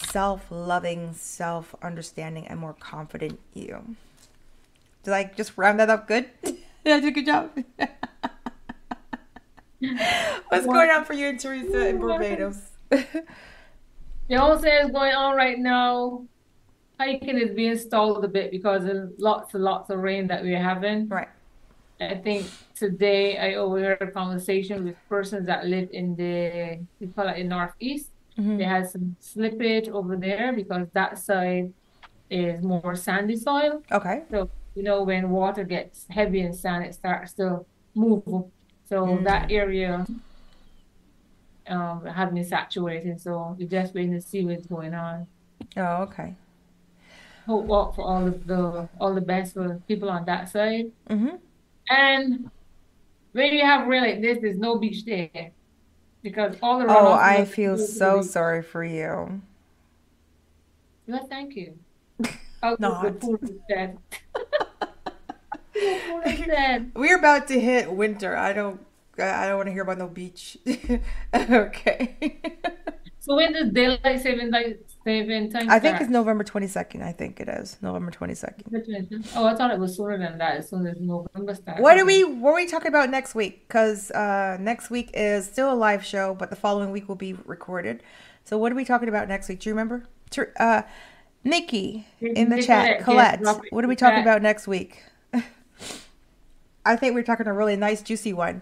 self 0.03 0.47
loving, 0.49 1.13
self 1.13 1.75
understanding, 1.81 2.47
and 2.47 2.59
more 2.59 2.73
confident 2.73 3.39
you. 3.53 3.95
Did 5.03 5.13
I 5.13 5.31
just 5.35 5.57
round 5.57 5.79
that 5.79 5.89
up 5.89 6.07
good? 6.07 6.29
Did 6.43 6.57
I 6.85 6.99
do 6.99 7.07
a 7.07 7.11
good 7.11 7.25
job? 7.25 7.51
What's 10.49 10.65
going 10.65 10.89
on 10.89 11.05
for 11.05 11.13
you 11.13 11.27
and 11.27 11.39
Teresa 11.39 11.87
in 11.89 11.99
Barbados? 11.99 12.59
The 12.89 14.37
only 14.37 14.61
thing 14.61 14.71
that's 14.81 14.91
going 14.91 15.13
on 15.13 15.35
right 15.35 15.59
now, 15.59 16.25
hiking 16.99 17.37
is 17.37 17.55
being 17.55 17.77
stalled 17.77 18.25
a 18.25 18.27
bit 18.27 18.49
because 18.49 18.85
of 18.85 19.13
lots 19.19 19.53
and 19.53 19.63
lots 19.63 19.91
of 19.91 19.99
rain 19.99 20.27
that 20.27 20.41
we're 20.41 20.61
having. 20.61 21.07
right. 21.07 21.29
I 22.01 22.15
think 22.15 22.47
today 22.75 23.37
I 23.37 23.55
overheard 23.55 24.01
a 24.01 24.11
conversation 24.11 24.83
with 24.83 24.95
persons 25.07 25.45
that 25.45 25.65
live 25.65 25.89
in 25.93 26.15
the, 26.15 26.79
we 26.99 27.07
call 27.07 27.27
it 27.29 27.37
the 27.37 27.43
northeast. 27.43 28.09
Mhm. 28.37 28.57
They 28.57 28.63
had 28.65 28.89
some 28.89 29.15
slippage 29.21 29.87
over 29.89 30.15
there 30.17 30.51
because 30.53 30.87
that 30.93 31.17
side 31.17 31.73
is 32.29 32.61
more 32.61 32.95
sandy 32.95 33.37
soil. 33.37 33.81
Okay. 33.91 34.23
So, 34.29 34.49
you 34.75 34.83
know, 34.83 35.03
when 35.03 35.29
water 35.29 35.63
gets 35.63 36.05
heavy 36.09 36.41
and 36.41 36.53
sand, 36.55 36.85
it 36.85 36.93
starts 36.93 37.33
to 37.33 37.65
move. 37.95 38.23
So 38.89 39.05
Mm. 39.05 39.23
that 39.23 39.51
area 39.51 40.05
um 41.67 42.05
had 42.05 42.33
been 42.33 42.43
saturated. 42.43 43.19
So 43.21 43.55
we're 43.57 43.67
just 43.67 43.93
waiting 43.95 44.13
to 44.13 44.21
see 44.21 44.45
what's 44.45 44.67
going 44.67 44.93
on. 44.93 45.27
Oh, 45.77 46.03
okay. 46.03 46.35
Hope 47.47 47.71
out 47.71 47.95
for 47.95 48.03
all 48.03 48.27
of 48.27 48.45
the 48.47 48.87
all 48.99 49.13
the 49.13 49.21
best 49.21 49.53
for 49.53 49.79
people 49.87 50.09
on 50.09 50.25
that 50.25 50.49
side. 50.49 50.91
Mm-hmm. 51.09 51.35
And 51.89 52.51
when 53.31 53.53
you 53.53 53.61
have 53.63 53.87
rain 53.87 54.03
like 54.03 54.21
this, 54.21 54.39
there's 54.41 54.57
no 54.57 54.77
beach 54.77 55.05
there. 55.05 55.51
Because 56.25 56.55
all 56.63 56.79
the 56.79 56.87
Oh, 56.89 57.13
I 57.13 57.45
feel 57.45 57.77
so 57.77 58.23
sorry 58.23 58.63
for 58.63 58.83
you. 58.83 59.43
Well, 61.07 61.27
thank 61.29 61.55
you. 61.55 61.77
Oh, 62.63 62.75
Not. 62.79 63.19
pool 63.19 63.37
is 63.43 63.51
dead. 63.69 63.99
Pool 65.75 66.21
is 66.25 66.39
dead. 66.47 66.91
We're 66.95 67.19
about 67.19 67.47
to 67.49 67.59
hit 67.59 67.91
winter. 67.91 68.35
I 68.35 68.53
don't. 68.53 68.83
I 69.19 69.45
don't 69.45 69.57
want 69.57 69.67
to 69.67 69.73
hear 69.73 69.83
about 69.83 69.99
no 69.99 70.07
beach. 70.07 70.57
okay. 71.35 72.39
So 73.25 73.35
when 73.35 73.53
does 73.53 73.71
daylight 73.71 74.21
saving 74.21 74.51
time 74.51 74.75
saving 75.03 75.51
time 75.51 75.67
I 75.67 75.79
think 75.79 75.99
it's 75.99 76.11
November 76.11 76.43
twenty 76.43 76.67
second. 76.67 77.01
I 77.01 77.11
think 77.11 77.39
it 77.39 77.49
is 77.49 77.75
November 77.81 78.11
twenty 78.11 78.35
second. 78.35 79.27
Oh, 79.35 79.47
I 79.47 79.55
thought 79.55 79.71
it 79.71 79.79
was 79.79 79.95
sooner 79.95 80.19
than 80.19 80.37
that. 80.37 80.57
As 80.57 80.69
soon 80.69 80.85
as 80.85 80.99
November 80.99 81.55
starts. 81.55 81.81
What 81.81 81.97
are 81.97 82.05
we? 82.05 82.23
What 82.23 82.51
are 82.51 82.55
we 82.55 82.67
talking 82.67 82.89
about 82.89 83.09
next 83.09 83.33
week? 83.33 83.67
Because 83.67 84.11
uh, 84.11 84.57
next 84.59 84.91
week 84.91 85.09
is 85.15 85.47
still 85.47 85.73
a 85.73 85.75
live 85.75 86.05
show, 86.05 86.35
but 86.35 86.51
the 86.51 86.55
following 86.55 86.91
week 86.91 87.07
will 87.07 87.15
be 87.15 87.33
recorded. 87.45 88.03
So 88.43 88.59
what 88.59 88.71
are 88.71 88.75
we 88.75 88.85
talking 88.85 89.09
about 89.09 89.27
next 89.27 89.49
week? 89.49 89.59
Do 89.59 89.69
you 89.69 89.73
remember? 89.73 90.03
Uh, 90.59 90.83
Nikki 91.43 92.05
in 92.21 92.49
the 92.49 92.57
Nicolette, 92.57 92.65
chat, 92.65 93.03
Colette. 93.03 93.41
What 93.71 93.83
are 93.83 93.87
we 93.87 93.95
talking 93.95 94.21
about 94.21 94.43
next 94.43 94.67
week? 94.67 95.01
I 96.85 96.95
think 96.95 97.15
we're 97.15 97.23
talking 97.23 97.47
a 97.47 97.53
really 97.53 97.75
nice, 97.75 98.03
juicy 98.03 98.33
one. 98.33 98.61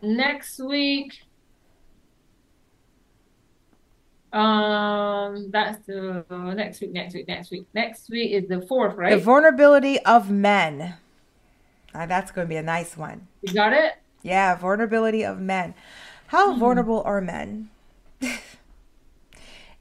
Next 0.00 0.58
week. 0.58 1.23
Um, 4.34 5.52
that's 5.52 5.78
the 5.86 6.24
next 6.56 6.80
week, 6.80 6.92
next 6.92 7.14
week, 7.14 7.28
next 7.28 7.50
week. 7.52 7.66
Next 7.72 8.10
week 8.10 8.32
is 8.32 8.48
the 8.48 8.62
fourth, 8.62 8.96
right? 8.96 9.16
The 9.16 9.18
vulnerability 9.18 10.00
of 10.00 10.28
men. 10.28 10.94
Now, 11.94 12.06
that's 12.06 12.32
going 12.32 12.46
to 12.46 12.48
be 12.48 12.56
a 12.56 12.62
nice 12.62 12.96
one. 12.96 13.28
You 13.42 13.54
got 13.54 13.72
it? 13.72 13.92
Yeah, 14.22 14.56
vulnerability 14.56 15.24
of 15.24 15.40
men. 15.40 15.74
How 16.28 16.54
vulnerable 16.54 17.00
are 17.04 17.20
men? 17.20 17.70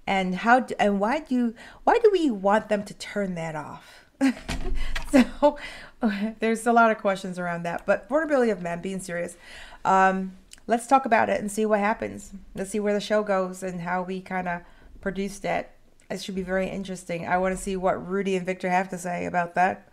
and 0.08 0.36
how 0.36 0.60
do, 0.60 0.76
and 0.78 1.00
why 1.00 1.22
do 1.22 1.56
why 1.84 1.98
do 1.98 2.10
we 2.12 2.30
want 2.30 2.70
them 2.70 2.84
to 2.84 2.94
turn 2.94 3.34
that 3.34 3.56
off? 3.56 4.06
so 5.12 5.58
there's 6.40 6.68
a 6.68 6.74
lot 6.74 6.92
of 6.92 7.00
questions 7.00 7.40
around 7.40 7.64
that, 7.64 7.88
but 7.88 8.08
vulnerability 8.08 8.52
of 8.52 8.62
men, 8.62 8.82
being 8.82 9.00
serious. 9.00 9.36
Um, 9.84 10.34
let's 10.68 10.88
talk 10.88 11.06
about 11.06 11.30
it 11.30 11.40
and 11.40 11.52
see 11.52 11.66
what 11.66 11.80
happens. 11.80 12.32
Let's 12.56 12.72
see 12.72 12.80
where 12.80 12.94
the 12.94 13.02
show 13.02 13.24
goes 13.24 13.64
and 13.64 13.82
how 13.82 14.04
we 14.04 14.22
kind 14.22 14.48
of 14.48 14.62
produce 15.02 15.40
that. 15.40 15.76
It 16.10 16.22
should 16.22 16.36
be 16.36 16.44
very 16.44 16.70
interesting. 16.70 17.28
I 17.28 17.38
want 17.38 17.56
to 17.56 17.62
see 17.62 17.76
what 17.76 18.08
Rudy 18.08 18.36
and 18.36 18.46
Victor 18.46 18.70
have 18.70 18.90
to 18.90 18.98
say 18.98 19.26
about 19.26 19.56
that. 19.56 19.90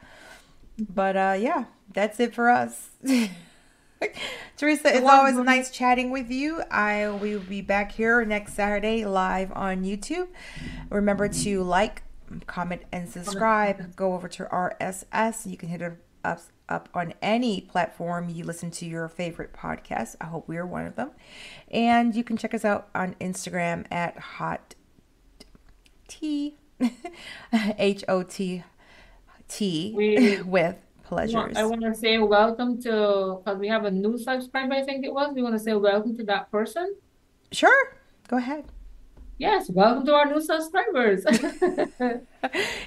But 0.78 1.16
uh, 1.16 1.36
yeah, 1.38 1.64
that's 1.92 2.20
it 2.20 2.34
for 2.34 2.50
us. 2.50 2.90
Teresa, 4.56 4.96
it's 4.96 5.06
always 5.06 5.36
nice 5.36 5.70
chatting 5.70 6.10
with 6.10 6.30
you. 6.30 6.62
I 6.70 7.10
we 7.10 7.36
will 7.36 7.42
be 7.42 7.60
back 7.60 7.92
here 7.92 8.24
next 8.24 8.54
Saturday 8.54 9.04
live 9.04 9.52
on 9.52 9.84
YouTube. 9.84 10.28
Remember 10.88 11.28
to 11.28 11.62
like, 11.62 12.02
comment, 12.46 12.82
and 12.92 13.08
subscribe. 13.08 13.96
Go 13.96 14.14
over 14.14 14.28
to 14.28 14.44
RSS. 14.44 15.50
You 15.50 15.56
can 15.56 15.68
hit 15.68 15.82
it 15.82 15.98
up 16.70 16.88
on 16.94 17.12
any 17.20 17.60
platform 17.60 18.28
you 18.30 18.44
listen 18.44 18.70
to 18.72 18.86
your 18.86 19.08
favorite 19.08 19.52
podcast. 19.52 20.16
I 20.20 20.26
hope 20.26 20.48
we 20.48 20.56
are 20.56 20.66
one 20.66 20.86
of 20.86 20.96
them. 20.96 21.10
And 21.70 22.14
you 22.14 22.24
can 22.24 22.36
check 22.36 22.54
us 22.54 22.64
out 22.64 22.88
on 22.94 23.14
Instagram 23.20 23.86
at 23.90 24.18
hot 24.18 24.74
T 26.08 26.56
H 27.52 28.04
O 28.08 28.22
T 28.22 28.62
T 29.48 29.92
We- 29.96 30.42
with 30.44 30.76
pleasures. 31.04 31.56
I 31.56 31.64
want 31.64 31.82
to 31.82 31.94
say 31.94 32.18
welcome 32.18 32.80
to, 32.82 33.40
because 33.44 33.58
we 33.58 33.68
have 33.68 33.84
a 33.84 33.90
new 33.90 34.16
subscriber, 34.16 34.74
I 34.74 34.82
think 34.82 35.04
it 35.04 35.12
was. 35.12 35.34
We 35.34 35.42
want 35.42 35.56
to 35.56 35.58
say 35.58 35.74
welcome 35.74 36.16
to 36.16 36.24
that 36.24 36.50
person. 36.50 36.94
Sure. 37.50 37.96
Go 38.28 38.36
ahead. 38.36 38.64
Yes, 39.40 39.70
welcome 39.70 40.04
to 40.04 40.12
our 40.12 40.26
new 40.26 40.42
subscribers. 40.42 41.24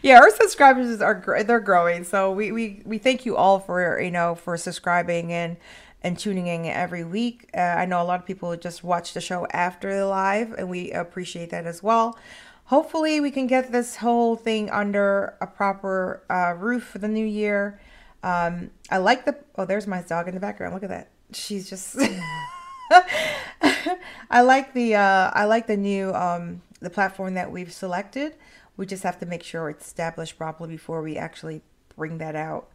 Yeah, 0.04 0.20
our 0.20 0.30
subscribers 0.30 1.02
are 1.02 1.44
they're 1.44 1.60
growing. 1.60 2.04
So 2.04 2.32
we, 2.32 2.52
we 2.52 2.84
we 2.86 2.98
thank 3.00 3.26
you 3.26 3.36
all 3.36 3.60
for 3.60 4.00
you 4.00 4.12
know 4.12 4.36
for 4.36 4.56
subscribing 4.58 5.32
and 5.34 5.58
and 6.04 6.18
tuning 6.18 6.46
in 6.46 6.66
every 6.66 7.04
week. 7.04 7.50
Uh, 7.56 7.62
I 7.62 7.86
know 7.86 8.02
a 8.02 8.06
lot 8.06 8.20
of 8.20 8.26
people 8.28 8.56
just 8.56 8.84
watch 8.84 9.14
the 9.14 9.22
show 9.22 9.48
after 9.52 9.96
the 9.96 10.06
live, 10.06 10.54
and 10.54 10.70
we 10.70 10.92
appreciate 10.92 11.50
that 11.50 11.66
as 11.66 11.82
well. 11.82 12.20
Hopefully, 12.66 13.20
we 13.20 13.32
can 13.32 13.48
get 13.48 13.72
this 13.72 13.96
whole 13.96 14.36
thing 14.36 14.70
under 14.70 15.36
a 15.42 15.48
proper 15.48 16.24
uh, 16.30 16.54
roof 16.56 16.84
for 16.84 17.00
the 17.00 17.08
new 17.08 17.26
year. 17.26 17.80
Um, 18.22 18.70
I 18.92 18.98
like 18.98 19.26
the 19.26 19.38
oh, 19.56 19.66
there's 19.66 19.88
my 19.88 20.04
dog 20.04 20.28
in 20.28 20.36
the 20.36 20.40
background. 20.40 20.76
Look 20.76 20.84
at 20.84 20.90
that. 20.90 21.10
She's 21.32 21.68
just. 21.68 21.98
I 24.30 24.42
like 24.42 24.74
the 24.74 24.96
uh, 24.96 25.32
I 25.34 25.46
like 25.46 25.68
the 25.68 25.78
new 25.78 26.14
um, 26.14 26.62
the 26.80 26.90
platform 26.90 27.34
that 27.36 27.52
we've 27.52 27.72
selected. 27.72 28.36
We 28.78 28.86
just 28.86 29.04
have 29.04 29.20
to 29.20 29.26
make 29.26 29.44
sure 29.44 29.70
it's 29.70 29.86
established 29.86 30.38
properly 30.38 30.70
before 30.72 31.02
we 31.02 31.18
actually 31.18 31.62
bring 31.96 32.18
that 32.18 32.36
out. 32.36 32.70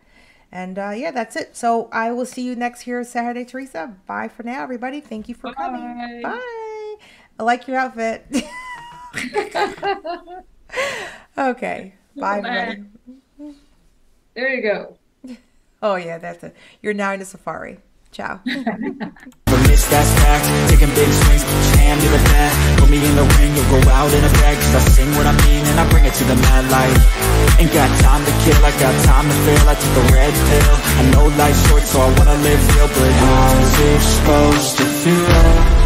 And 0.51 0.79
uh, 0.79 0.93
yeah, 0.95 1.11
that's 1.11 1.37
it. 1.37 1.57
So 1.57 1.89
I 1.93 2.13
will 2.13 2.25
see 2.25 2.43
you 2.43 2.57
next 2.57 2.83
here 2.83 3.03
Saturday, 3.05 3.45
Teresa. 3.45 3.97
Bye 4.07 4.29
for 4.29 4.43
now, 4.45 4.63
everybody. 4.63 5.01
Thank 5.01 5.29
you 5.29 5.35
for 5.35 5.53
coming. 5.53 6.23
Bye. 6.23 6.31
Bye. 6.31 6.95
I 7.39 7.43
like 7.43 7.69
your 7.69 7.77
outfit. 7.77 8.27
okay. 11.39 11.95
Bye, 12.17 12.39
everybody. 12.39 12.85
There 14.35 14.55
you 14.55 14.63
go. 14.63 14.97
Oh 15.83 15.95
yeah, 15.97 16.19
that's 16.19 16.43
it. 16.43 16.57
You're 16.83 16.95
now 16.95 17.13
in 17.13 17.21
a 17.21 17.25
safari. 17.25 17.79
Ciao. 18.11 18.41
But 19.79 19.87
miss 19.87 19.91
that 19.95 20.07
stack 20.11 20.43
Taking 20.71 20.91
big 20.95 21.07
swings, 21.07 21.43
your 21.47 21.79
hand 21.79 22.01
to 22.03 22.09
the 22.11 22.19
bat 22.35 22.51
Put 22.79 22.91
me 22.91 22.99
in 22.99 23.15
the 23.15 23.23
ring, 23.39 23.55
you'll 23.55 23.71
go 23.71 23.79
out 23.91 24.11
in 24.11 24.25
a 24.25 24.33
bag 24.43 24.57
Cause 24.59 24.75
I 24.75 24.83
sing 24.91 25.11
what 25.15 25.27
I 25.27 25.35
mean 25.47 25.63
and 25.67 25.79
I 25.79 25.89
bring 25.91 26.05
it 26.05 26.15
to 26.15 26.25
the 26.25 26.35
mad 26.35 26.67
light. 26.71 26.99
Ain't 27.63 27.73
got 27.73 27.87
time 28.03 28.25
to 28.27 28.33
kill, 28.43 28.59
I 28.59 28.73
got 28.83 28.95
time 29.07 29.27
to 29.31 29.37
feel 29.47 29.65
I 29.71 29.75
took 29.79 29.95
a 30.03 30.05
red 30.11 30.35
pill. 30.35 30.75
I 30.99 31.03
know 31.15 31.27
life's 31.39 31.63
short 31.69 31.83
so 31.83 32.01
I 32.01 32.11
wanna 32.19 32.39
live 32.43 32.61
real 32.75 32.89
But 32.91 33.13
I 33.23 33.47
was 33.55 34.03
supposed 34.03 34.79
to 34.79 35.78